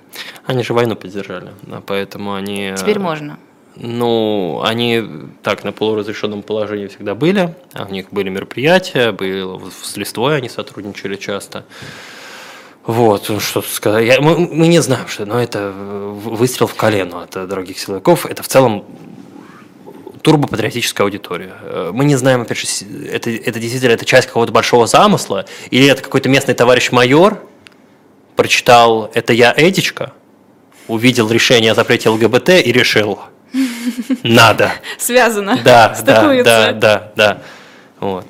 Они 0.47 0.63
же 0.63 0.75
войну 0.75 0.95
поддержали, 0.95 1.51
да, 1.63 1.81
поэтому 1.85 2.35
они... 2.35 2.71
э, 2.73 2.77
Теперь 2.77 2.99
можно. 2.99 3.39
Ну, 3.77 4.61
они 4.65 5.03
так 5.43 5.65
на 5.65 5.73
полуразрешенном 5.73 6.43
положении 6.43 6.89
всегда 6.89 7.15
были. 7.15 7.55
У 7.75 7.93
них 7.93 8.11
были 8.11 8.29
мероприятия, 8.29 9.13
было, 9.13 9.61
с 9.83 9.97
листвой 9.97 10.37
они 10.37 10.49
сотрудничали 10.49 11.17
часто. 11.17 11.65
Вот, 12.85 13.29
ну, 13.29 13.41
что 13.41 13.63
сказать. 13.63 14.07
Я, 14.07 14.21
мы, 14.21 14.37
мы 14.37 14.67
не 14.67 14.81
знаем, 14.81 15.07
что, 15.07 15.25
но 15.25 15.41
это 15.41 15.71
выстрел 15.71 16.67
в 16.67 16.75
колено 16.75 17.23
от 17.23 17.49
других 17.49 17.79
силовиков. 17.79 18.27
Это 18.27 18.43
в 18.43 18.49
целом 18.49 18.85
турбопатриотическая 20.23 21.05
аудитория. 21.05 21.55
Э, 21.63 21.91
мы 21.93 22.05
не 22.05 22.17
знаем, 22.17 22.43
опять 22.43 22.59
же, 22.59 22.67
это, 23.07 23.31
это 23.31 23.59
действительно 23.59 23.93
это 23.93 24.05
часть 24.05 24.29
какого-то 24.29 24.53
большого 24.53 24.87
замысла, 24.87 25.47
или 25.71 25.87
это 25.87 26.03
какой-то 26.03 26.29
местный 26.29 26.55
товарищ 26.55 26.91
майор 26.93 27.43
прочитал 28.37 29.11
«Это 29.15 29.33
я, 29.33 29.53
Эдичка», 29.57 30.13
увидел 30.89 31.31
решение 31.31 31.73
о 31.73 31.75
запрете 31.75 32.09
ЛГБТ 32.09 32.51
и 32.51 32.73
решил 32.73 33.21
«Надо». 34.23 34.73
Связано. 34.99 35.59
Да, 35.65 35.97
да, 36.05 36.43
да, 36.43 36.73
да, 36.73 37.13
да. 37.17 37.39
Вот. 38.01 38.27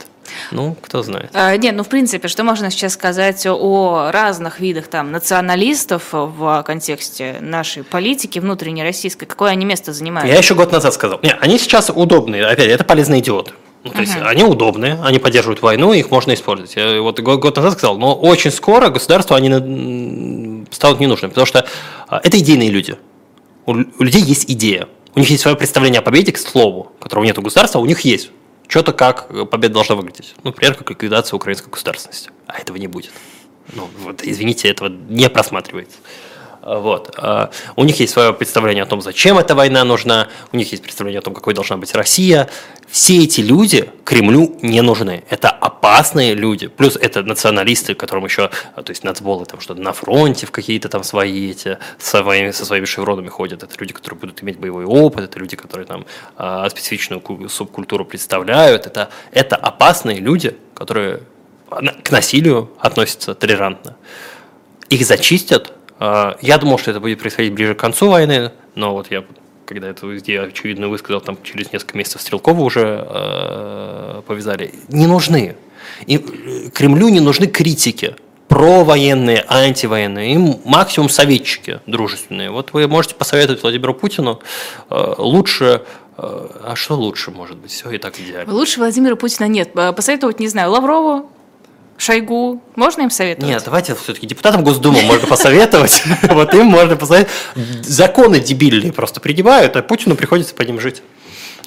Ну, 0.51 0.77
кто 0.81 1.03
знает. 1.03 1.31
А, 1.35 1.57
нет, 1.57 1.75
ну, 1.75 1.85
в 1.85 1.89
принципе, 1.89 2.29
что 2.29 2.45
можно 2.45 2.71
сейчас 2.71 2.95
сказать 2.95 3.47
о 3.47 4.11
разных 4.13 4.61
видах 4.61 4.87
там 4.89 5.13
националистов 5.13 6.09
в 6.13 6.63
контексте 6.67 7.37
нашей 7.41 7.85
политики 7.85 8.39
внутренней 8.39 8.83
российской? 8.83 9.27
Какое 9.27 9.51
они 9.51 9.65
место 9.65 9.93
занимают? 9.93 10.31
Я 10.31 10.39
еще 10.39 10.55
год 10.55 10.73
назад 10.73 10.95
сказал. 10.95 11.21
Нет, 11.23 11.37
они 11.41 11.59
сейчас 11.59 11.91
удобные. 11.95 12.45
Опять, 12.47 12.69
это 12.69 12.85
полезные 12.85 13.21
идиоты. 13.21 13.53
Ну, 13.85 13.91
то 13.91 13.99
uh-huh. 13.99 14.01
есть 14.03 14.17
они 14.23 14.45
удобные, 14.45 15.01
они 15.03 15.19
поддерживают 15.19 15.61
войну, 15.61 15.93
их 15.93 16.11
можно 16.11 16.33
использовать. 16.35 16.77
Я 16.77 17.01
вот 17.03 17.19
год, 17.19 17.41
год 17.41 17.57
назад 17.57 17.73
сказал, 17.73 17.99
но 17.99 18.15
очень 18.15 18.53
скоро 18.53 18.91
государству 18.91 19.35
они 19.35 20.65
станут 20.71 21.01
ненужными, 21.01 21.31
потому 21.31 21.47
что 21.47 21.67
а, 22.07 22.21
это 22.23 22.39
идейные 22.39 22.71
люди. 22.71 22.97
У, 23.67 23.73
у 23.73 24.03
людей 24.05 24.23
есть 24.23 24.49
идея. 24.49 24.87
У 25.15 25.21
них 25.21 25.31
есть 25.31 25.43
свое 25.43 25.57
представление 25.57 25.99
о 25.99 26.03
победе, 26.03 26.33
к 26.33 26.39
слову, 26.39 26.93
которого 26.99 27.25
нет 27.25 27.39
у 27.39 27.43
государства, 27.43 27.81
а 27.81 27.83
у 27.83 27.87
них 27.87 28.01
есть 28.01 28.31
что-то, 28.67 28.93
как 28.93 29.29
победа 29.51 29.75
должна 29.75 29.95
выглядеть. 29.95 30.35
Ну, 30.39 30.51
например, 30.51 30.75
как 30.75 30.89
ликвидация 30.91 31.37
украинской 31.37 31.69
государственности. 31.69 32.31
А 32.47 32.59
этого 32.59 32.79
не 32.79 32.87
будет. 32.87 33.11
Ну, 33.75 33.89
вот, 34.01 34.23
извините, 34.23 34.69
этого 34.69 34.89
не 34.89 35.29
просматривается. 35.29 35.99
А, 36.63 36.79
вот. 36.79 37.15
А, 37.19 37.51
у 37.77 37.85
них 37.85 38.01
есть 38.01 38.13
свое 38.13 38.33
представление 38.33 38.85
о 38.85 38.87
том, 38.87 39.03
зачем 39.03 39.39
эта 39.39 39.55
война 39.55 39.85
нужна, 39.85 40.29
у 40.53 40.57
них 40.57 40.71
есть 40.71 40.83
представление 40.83 41.19
о 41.19 41.23
том, 41.23 41.35
какой 41.35 41.55
должна 41.55 41.77
быть 41.77 41.95
Россия. 41.95 42.49
Все 42.89 43.23
эти 43.25 43.41
люди 43.41 43.91
Кремлю 44.05 44.59
не 44.63 44.81
нужны. 44.81 45.25
Это 45.29 45.51
опасные 45.83 46.35
люди. 46.35 46.69
Плюс 46.69 46.97
это 46.97 47.25
националисты, 47.25 47.95
которым 47.95 48.25
еще, 48.25 48.51
а, 48.77 48.83
то 48.83 48.91
есть 48.91 49.03
нацболы, 49.03 49.47
там 49.47 49.61
что-то 49.61 49.83
на 49.83 49.93
фронте 49.93 50.47
в 50.47 50.53
какие-то 50.53 50.89
там 50.89 51.03
свои 51.03 51.51
эти, 51.51 51.77
своими, 51.99 52.53
со 52.53 52.65
своими 52.65 52.85
шевронами 52.85 53.29
ходят. 53.29 53.65
Это 53.65 53.75
люди, 53.81 53.93
которые 53.93 54.21
будут 54.21 54.43
иметь 54.45 54.61
боевой 54.61 54.85
опыт, 54.85 55.25
это 55.25 55.41
люди, 55.41 55.57
которые 55.57 55.87
там 55.87 56.07
специфичную 56.71 57.49
субкультуру 57.49 58.05
представляют. 58.05 58.87
Это, 58.87 59.11
это 59.33 59.57
опасные 59.57 60.21
люди, 60.21 60.57
которые 60.75 61.23
к 62.05 62.11
насилию 62.13 62.71
относятся 62.79 63.35
толерантно. 63.35 63.97
Их 64.89 65.05
зачистят, 65.05 65.73
а, 65.99 66.37
я 66.41 66.59
думал, 66.59 66.79
что 66.79 66.93
это 66.93 67.01
будет 67.01 67.19
происходить 67.19 67.55
ближе 67.55 67.75
к 67.75 67.79
концу 67.79 68.09
войны, 68.09 68.53
но 68.77 68.93
вот 68.93 69.11
я, 69.11 69.25
когда 69.67 69.89
эту 69.89 70.17
идею 70.19 70.47
очевидно 70.47 70.89
высказал, 70.89 71.21
там 71.21 71.39
через 71.43 71.73
несколько 71.73 71.99
месяцев 71.99 72.21
Стрелкова 72.21 72.61
уже 72.61 73.05
э, 73.09 74.23
повязали. 74.27 74.75
Не 74.89 75.07
нужны. 75.07 75.57
И 76.07 76.17
э, 76.17 76.71
Кремлю 76.71 77.09
не 77.09 77.21
нужны 77.21 77.47
критики 77.47 78.17
провоенные, 78.49 79.45
антивоенные, 79.49 80.35
им 80.35 80.61
максимум 80.65 81.09
советчики 81.09 81.81
дружественные. 81.87 82.51
Вот 82.51 82.73
вы 82.73 82.87
можете 82.87 83.15
посоветовать 83.15 83.63
Владимиру 83.63 83.95
Путину 83.95 84.41
э, 84.91 85.15
лучше 85.19 85.83
э, 86.19 86.49
а 86.65 86.75
что 86.75 86.95
лучше 86.95 87.31
может 87.31 87.57
быть? 87.57 87.71
Все 87.71 87.91
и 87.91 87.99
так 87.99 88.21
идеально. 88.21 88.53
Лучше 88.53 88.79
Владимира 88.79 89.17
Путина 89.17 89.47
нет. 89.47 89.73
Посоветовать, 89.73 90.39
не 90.39 90.49
знаю, 90.49 90.71
Лаврову, 90.71 91.31
Шойгу, 92.03 92.61
можно 92.75 93.03
им 93.03 93.11
советовать? 93.11 93.49
Нет, 93.49 93.63
давайте 93.65 93.95
все-таки 93.95 94.27
депутатам 94.27 94.65
Госдумы 94.65 95.03
можно 95.03 95.29
посоветовать. 95.29 96.03
Вот 96.23 96.53
им 96.53 96.67
можно 96.67 96.97
посоветовать. 96.97 97.33
Законы 97.83 98.41
дебильные 98.41 98.93
просто 98.93 99.21
принимают, 99.21 99.77
а 99.77 99.83
Путину 99.83 100.17
приходится 100.17 100.55
по 100.55 100.63
ним 100.63 100.81
жить. 100.81 101.03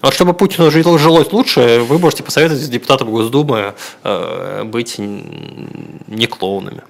Вот 0.05 0.13
чтобы 0.13 0.35
Путину 0.35 0.69
жилось 0.69 1.31
лучше, 1.31 1.79
вы 1.79 1.97
можете 1.97 2.21
посоветовать 2.21 2.69
депутатам 2.69 3.09
Госдумы 3.09 3.73
э, 4.03 4.63
быть 4.63 4.99
не 4.99 6.27
клоунами. 6.27 6.83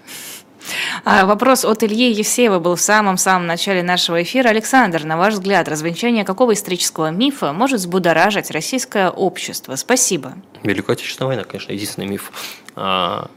А, 1.05 1.26
вопрос 1.26 1.63
от 1.63 1.82
Ильи 1.82 2.11
Евсеева 2.11 2.59
был 2.59 2.76
в 2.76 2.82
самом-самом 2.82 3.47
начале 3.47 3.84
нашего 3.84 4.22
эфира. 4.22 4.49
Александр, 4.49 5.05
на 5.05 5.16
ваш 5.16 5.36
взгляд, 5.36 5.70
развенчание 5.70 6.26
какого 6.26 6.53
исторического 6.55 7.09
мифа 7.09 7.53
может 7.53 7.80
взбудоражить 7.80 8.51
российское 8.51 9.09
общество? 9.09 9.78
Спасибо. 9.78 10.34
Великая 10.63 10.91
Отечественная 10.91 11.28
война, 11.28 11.43
конечно, 11.45 11.72
единственный 11.72 12.07
миф. 12.07 12.34
А, 12.76 13.30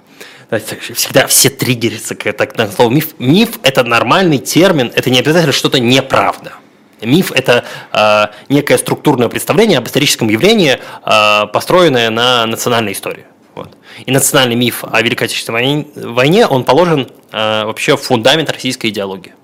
всегда 0.50 1.28
все 1.28 1.50
триггерятся 1.50 2.16
к, 2.16 2.32
так, 2.32 2.56
на 2.56 2.66
слово 2.66 2.90
миф. 2.90 3.14
Миф– 3.20 3.60
это 3.62 3.84
нормальный 3.84 4.38
термин, 4.38 4.90
это 4.92 5.08
не 5.08 5.20
обязательно 5.20 5.52
что-то 5.52 5.78
неправда. 5.78 6.54
Миф– 7.00 7.32
это 7.34 7.64
э, 7.92 8.26
некое 8.48 8.78
структурное 8.78 9.28
представление 9.28 9.78
об 9.78 9.86
историческом 9.86 10.28
явлении, 10.28 10.78
э, 11.04 11.46
построенное 11.52 12.10
на 12.10 12.46
национальной 12.46 12.92
истории. 12.92 13.24
Вот. 13.54 13.76
И 14.06 14.12
национальный 14.12 14.54
миф 14.54 14.84
о 14.84 15.02
Великой 15.02 15.24
Отечественной 15.24 15.86
войне, 15.94 16.46
он 16.46 16.64
положен 16.64 17.08
э, 17.32 17.64
вообще 17.64 17.96
в 17.96 18.02
фундамент 18.02 18.50
российской 18.50 18.88
идеологии. 18.88 19.34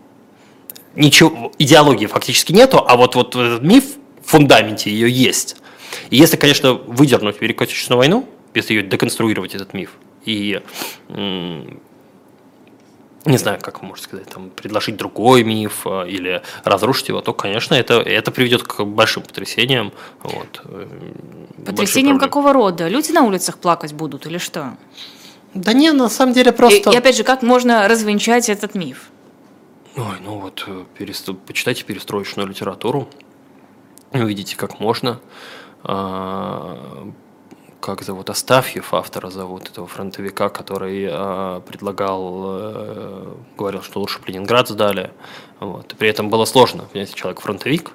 Ничего, 0.95 1.53
идеологии 1.59 2.07
фактически 2.07 2.53
нету, 2.53 2.85
а 2.87 2.97
вот, 2.97 3.17
вот 3.17 3.35
этот 3.35 3.63
миф 3.63 3.85
в 4.25 4.31
фундаменте 4.31 4.91
ее 4.91 5.11
есть. 5.11 5.57
И 6.11 6.17
если, 6.17 6.37
конечно, 6.37 6.75
выдернуть 6.75 7.41
Великую 7.41 7.67
Отечественную 7.67 7.99
войну, 7.99 8.29
если 8.55 8.75
ее 8.75 8.83
деконструировать, 8.83 9.55
этот 9.55 9.75
миф, 9.75 9.91
и 10.25 10.63
не 13.25 13.39
знаю, 13.39 13.59
как 13.61 13.83
можно 13.83 14.03
сказать, 14.03 14.29
там, 14.29 14.51
предложить 14.51 14.97
другой 14.97 15.45
миф 15.45 15.87
а, 15.87 16.05
или 16.05 16.43
разрушить 16.63 17.09
его, 17.09 17.21
то, 17.21 17.33
конечно, 17.33 17.75
это, 17.75 17.95
это 17.95 18.31
приведет 18.31 18.63
к 18.63 18.85
большим 18.85 19.23
потрясениям. 19.23 19.93
Вот, 20.23 20.61
э, 20.65 20.87
потрясениям 21.65 22.19
какого 22.19 22.53
рода? 22.53 22.89
Люди 22.89 23.13
на 23.13 23.23
улицах 23.23 23.59
плакать 23.59 23.93
будут 23.93 24.27
или 24.27 24.39
что? 24.39 24.77
Да 25.55 25.73
не, 25.73 25.93
на 25.93 26.09
самом 26.09 26.35
деле 26.35 26.53
просто... 26.53 26.91
И, 26.91 26.95
и 26.95 26.97
опять 26.97 27.17
же, 27.17 27.25
как 27.25 27.43
можно 27.43 27.89
развенчать 27.89 28.49
этот 28.49 28.75
миф? 28.75 29.09
Ой, 29.97 30.17
ну 30.23 30.41
вот, 30.41 30.65
э, 30.67 30.85
перест... 30.99 31.31
почитайте 31.47 31.85
перестроечную 31.85 32.49
литературу, 32.49 33.09
увидите, 34.13 34.57
как 34.57 34.81
можно 34.81 35.21
а, 35.83 37.09
как 37.85 38.03
зовут, 38.03 38.31
Астафьев, 38.31 38.95
автора 38.95 39.29
зовут, 39.29 39.69
этого 39.69 39.87
фронтовика, 39.87 40.49
который 40.49 41.07
э, 41.07 41.61
предлагал, 41.67 42.43
э, 42.47 43.35
говорил, 43.59 43.83
что 43.83 44.01
лучше 44.01 44.21
бы 44.21 44.29
Ленинград 44.29 44.69
сдали. 44.69 45.11
Вот. 45.61 45.93
И 45.93 45.95
при 45.95 46.09
этом 46.09 46.31
было 46.31 46.47
сложно, 46.47 46.85
понимаете, 46.91 47.15
человек 47.15 47.41
фронтовик, 47.41 47.91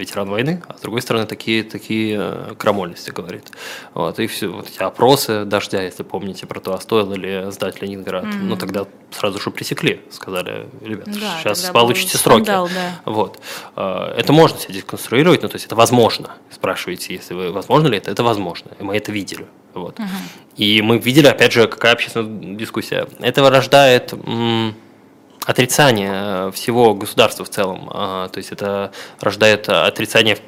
ветеран 0.00 0.28
войны, 0.28 0.62
а 0.66 0.76
с 0.76 0.80
другой 0.80 1.02
стороны 1.02 1.26
такие, 1.26 1.62
такие 1.62 2.16
э, 2.18 2.54
крамольности 2.58 3.10
говорит. 3.10 3.50
Вот, 3.94 4.18
и 4.18 4.26
все, 4.26 4.48
вот 4.48 4.68
эти 4.68 4.82
опросы 4.82 5.44
«Дождя», 5.44 5.82
если 5.82 6.02
помните 6.02 6.46
про 6.46 6.60
то, 6.60 6.74
а 6.74 6.80
стоило 6.80 7.14
ли 7.14 7.50
сдать 7.50 7.80
Ленинград, 7.82 8.24
mm-hmm. 8.24 8.42
ну 8.42 8.56
тогда 8.56 8.86
сразу 9.10 9.40
же 9.40 9.50
пресекли, 9.50 10.00
сказали, 10.10 10.68
ребят, 10.80 11.06
да, 11.06 11.38
сейчас 11.40 11.62
получите 11.70 12.18
сроки. 12.18 12.42
Скандал, 12.42 12.68
да. 12.68 13.00
Вот. 13.04 13.40
А, 13.76 14.14
это 14.16 14.32
можно 14.32 14.58
себе 14.58 14.74
деконструировать, 14.74 15.42
ну 15.42 15.48
то 15.48 15.56
есть 15.56 15.66
это 15.66 15.76
возможно. 15.76 16.30
Спрашиваете, 16.50 17.14
если 17.14 17.34
вы, 17.34 17.52
возможно 17.52 17.88
ли 17.88 17.98
это, 17.98 18.10
это 18.10 18.22
возможно, 18.22 18.70
и 18.78 18.82
мы 18.82 18.96
это 18.96 19.12
видели. 19.12 19.46
Вот. 19.74 19.98
Угу. 19.98 20.08
И 20.56 20.82
мы 20.82 20.98
видели, 20.98 21.26
опять 21.26 21.52
же, 21.52 21.66
какая 21.68 21.92
общественная 21.92 22.56
дискуссия. 22.56 23.06
Это 23.20 23.48
рождает 23.48 24.12
м- 24.12 24.74
отрицание 25.50 26.12
э, 26.12 26.50
всего 26.52 26.94
государства 26.94 27.44
в 27.44 27.48
целом. 27.48 27.90
А, 27.92 28.28
то 28.28 28.38
есть 28.38 28.52
это 28.52 28.92
рождает 29.20 29.68
отрицание 29.68 30.38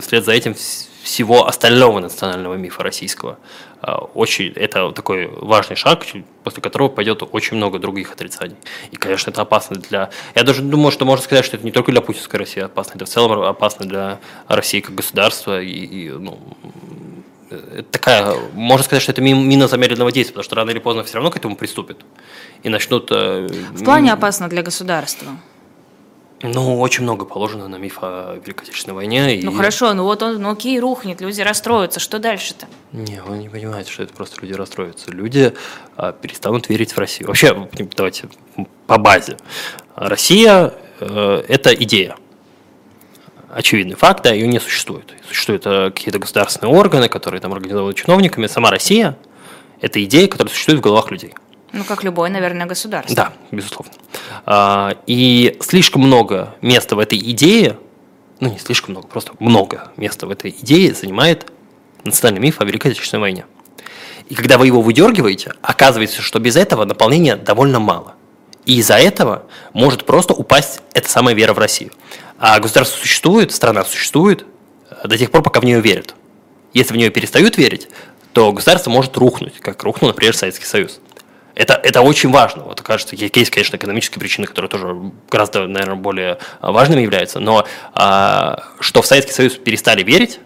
вслед 0.00 0.24
за 0.24 0.32
этим 0.32 0.54
всего 1.02 1.46
остального 1.46 1.98
национального 2.00 2.54
мифа 2.54 2.82
российского. 2.82 3.38
А, 3.82 3.98
очень, 3.98 4.52
это 4.56 4.90
такой 4.92 5.26
важный 5.26 5.76
шаг, 5.76 6.06
после 6.44 6.62
которого 6.62 6.88
пойдет 6.88 7.22
очень 7.30 7.58
много 7.58 7.78
других 7.78 8.12
отрицаний. 8.12 8.56
И, 8.90 8.96
конечно, 8.96 9.30
это 9.30 9.42
опасно 9.42 9.76
для... 9.76 10.10
Я 10.34 10.44
даже 10.44 10.62
думаю, 10.62 10.92
что 10.92 11.04
можно 11.04 11.24
сказать, 11.24 11.44
что 11.44 11.56
это 11.56 11.66
не 11.66 11.72
только 11.72 11.92
для 11.92 12.00
путинской 12.00 12.38
России 12.38 12.62
опасно, 12.62 12.92
это 12.96 13.04
в 13.04 13.08
целом 13.08 13.42
опасно 13.42 13.84
для 13.86 14.18
России 14.48 14.80
как 14.80 14.94
государства. 14.94 15.60
И, 15.60 15.68
и 15.68 16.10
ну, 16.10 16.38
такая, 17.90 18.34
можно 18.52 18.84
сказать, 18.84 19.02
что 19.02 19.12
это 19.12 19.20
мина 19.22 19.68
замедленного 19.68 20.12
действия, 20.12 20.32
потому 20.32 20.44
что 20.44 20.56
рано 20.56 20.70
или 20.70 20.78
поздно 20.78 21.04
все 21.04 21.14
равно 21.14 21.30
к 21.30 21.36
этому 21.36 21.56
приступят 21.56 21.98
и 22.62 22.68
начнут... 22.68 23.08
Э, 23.10 23.46
в 23.72 23.84
плане 23.84 24.12
опасно 24.12 24.48
для 24.48 24.62
государства? 24.62 25.28
Ну, 26.42 26.80
очень 26.80 27.04
много 27.04 27.24
положено 27.24 27.68
на 27.68 27.76
миф 27.76 27.98
о 28.02 28.34
Великой 28.44 28.64
Отечественной 28.64 28.96
войне. 28.96 29.40
Ну 29.42 29.52
и... 29.52 29.56
хорошо, 29.56 29.94
ну 29.94 30.02
вот 30.02 30.22
он, 30.22 30.42
ну 30.42 30.50
окей, 30.50 30.78
рухнет, 30.80 31.20
люди 31.20 31.40
расстроятся, 31.40 32.00
что 32.00 32.18
дальше-то? 32.18 32.66
Не, 32.90 33.22
вы 33.22 33.38
не 33.38 33.48
понимаете, 33.48 33.92
что 33.92 34.02
это 34.02 34.12
просто 34.12 34.40
люди 34.40 34.52
расстроятся. 34.52 35.12
Люди 35.12 35.54
а, 35.96 36.12
перестанут 36.12 36.68
верить 36.68 36.92
в 36.92 36.98
Россию. 36.98 37.28
Вообще, 37.28 37.68
давайте 37.96 38.28
по 38.88 38.98
базе. 38.98 39.36
Россия 39.94 40.74
э,– 41.00 41.44
это 41.48 41.72
идея. 41.74 42.16
Очевидный 43.52 43.94
факт, 43.94 44.24
да, 44.24 44.32
ее 44.32 44.46
не 44.46 44.60
существует. 44.60 45.12
Существуют 45.28 45.66
э, 45.66 45.90
какие-то 45.90 46.18
государственные 46.18 46.74
органы, 46.74 47.08
которые 47.08 47.40
там 47.40 47.52
организованы 47.52 47.94
чиновниками. 47.94 48.46
Сама 48.46 48.70
Россия– 48.70 49.16
это 49.80 50.02
идея, 50.04 50.28
которая 50.28 50.52
существует 50.52 50.80
в 50.80 50.82
головах 50.82 51.10
людей. 51.10 51.34
Ну, 51.72 51.84
как 51.84 52.04
любое, 52.04 52.30
наверное, 52.30 52.66
государство. 52.66 53.14
Да, 53.14 53.32
безусловно. 53.50 53.92
А, 54.44 54.96
и 55.06 55.56
слишком 55.60 56.02
много 56.02 56.54
места 56.60 56.96
в 56.96 56.98
этой 56.98 57.18
идее, 57.18 57.78
ну, 58.40 58.50
не 58.50 58.58
слишком 58.58 58.92
много, 58.92 59.08
просто 59.08 59.32
много 59.38 59.90
места 59.96 60.26
в 60.26 60.30
этой 60.30 60.50
идее 60.50 60.94
занимает 60.94 61.50
национальный 62.04 62.42
миф 62.42 62.60
о 62.60 62.64
Великой 62.64 62.92
Отечественной 62.92 63.22
войне. 63.22 63.46
И 64.28 64.34
когда 64.34 64.58
вы 64.58 64.66
его 64.66 64.82
выдергиваете, 64.82 65.54
оказывается, 65.62 66.20
что 66.20 66.38
без 66.38 66.56
этого 66.56 66.84
наполнения 66.84 67.36
довольно 67.36 67.80
мало. 67.80 68.14
И 68.64 68.78
из-за 68.78 68.94
этого 68.94 69.46
может 69.72 70.04
просто 70.04 70.34
упасть 70.34 70.80
эта 70.94 71.08
самая 71.08 71.34
вера 71.34 71.52
в 71.52 71.58
Россию. 71.58 71.92
А 72.42 72.58
государство 72.58 72.98
существует, 72.98 73.52
страна 73.52 73.84
существует 73.84 74.44
до 75.04 75.16
тех 75.16 75.30
пор, 75.30 75.42
пока 75.42 75.60
в 75.60 75.64
нее 75.64 75.80
верят. 75.80 76.16
Если 76.74 76.92
в 76.92 76.96
нее 76.96 77.08
перестают 77.08 77.56
верить, 77.56 77.88
то 78.32 78.52
государство 78.52 78.90
может 78.90 79.16
рухнуть, 79.16 79.60
как 79.60 79.80
рухнул, 79.84 80.08
например, 80.08 80.36
Советский 80.36 80.64
Союз. 80.64 80.98
Это, 81.54 81.74
это 81.74 82.00
очень 82.00 82.30
важно. 82.32 82.64
Вот 82.64 82.80
кажется, 82.80 83.14
есть, 83.14 83.50
конечно, 83.50 83.76
экономические 83.76 84.18
причины, 84.18 84.48
которые 84.48 84.68
тоже 84.68 85.12
гораздо, 85.30 85.68
наверное, 85.68 85.94
более 85.94 86.38
важными 86.60 87.02
являются. 87.02 87.38
Но 87.38 87.64
а, 87.94 88.64
что 88.80 89.02
в 89.02 89.06
Советский 89.06 89.34
Союз 89.34 89.52
перестали 89.54 90.02
верить, 90.02 90.40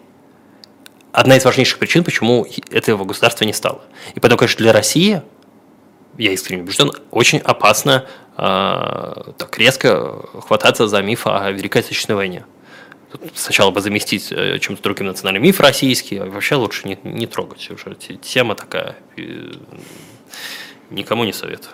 одна 1.13 1.39
из 1.39 1.47
важнейших 1.47 1.79
причин, 1.79 2.05
почему 2.05 2.47
этого 2.73 3.07
государства 3.07 3.47
не 3.47 3.55
стало. 3.55 3.81
И 4.15 4.21
поэтому, 4.21 4.37
конечно, 4.37 4.59
для 4.59 4.75
России, 4.75 5.23
я 6.19 6.33
искренне 6.33 6.63
убежден, 6.63 6.93
очень 7.11 7.39
опасно 7.39 8.05
а, 8.05 8.07
так 8.37 9.59
резко 9.59 10.23
хвататься 10.47 10.89
за 10.89 11.03
миф 11.03 11.27
о 11.27 11.51
Великой 11.51 11.79
Отечественной 11.79 12.17
войне. 12.17 12.45
Сначала 13.35 13.71
бы 13.71 13.81
заместить 13.81 14.31
э, 14.31 14.59
чем-то 14.59 14.83
другим 14.83 15.07
национальным 15.07 15.43
миф 15.43 15.61
российский, 15.61 16.19
а 16.19 16.27
вообще 16.27 16.57
лучше 16.57 16.87
не, 16.87 16.99
не 17.03 17.27
трогать. 17.27 17.71
Уже 17.71 17.95
тема 17.95 18.55
такая 18.55 18.97
никому 20.91 21.25
не 21.25 21.33
советую. 21.33 21.73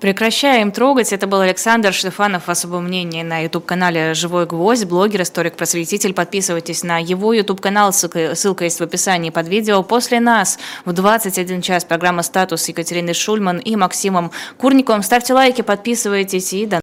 Прекращаем 0.00 0.72
трогать. 0.72 1.14
Это 1.14 1.26
был 1.26 1.40
Александр 1.40 1.94
Штефанов. 1.94 2.50
Особое 2.50 2.80
мнение 2.80 3.24
на 3.24 3.40
YouTube-канале 3.40 4.12
«Живой 4.12 4.44
гвоздь», 4.44 4.84
блогер, 4.84 5.22
историк-просветитель. 5.22 6.12
Подписывайтесь 6.12 6.82
на 6.82 6.98
его 6.98 7.32
YouTube-канал, 7.32 7.94
ссылка, 7.94 8.34
ссылка 8.34 8.64
есть 8.64 8.78
в 8.78 8.82
описании 8.82 9.30
под 9.30 9.48
видео. 9.48 9.82
После 9.82 10.20
нас 10.20 10.58
в 10.84 10.92
21 10.92 11.62
час 11.62 11.86
программа 11.86 12.22
«Статус» 12.22 12.68
Екатерины 12.68 13.14
Шульман 13.14 13.56
и 13.56 13.74
Максимом 13.74 14.32
Курниковым. 14.58 15.02
Ставьте 15.02 15.32
лайки, 15.32 15.62
подписывайтесь 15.62 16.52
и 16.52 16.66
до 16.66 16.74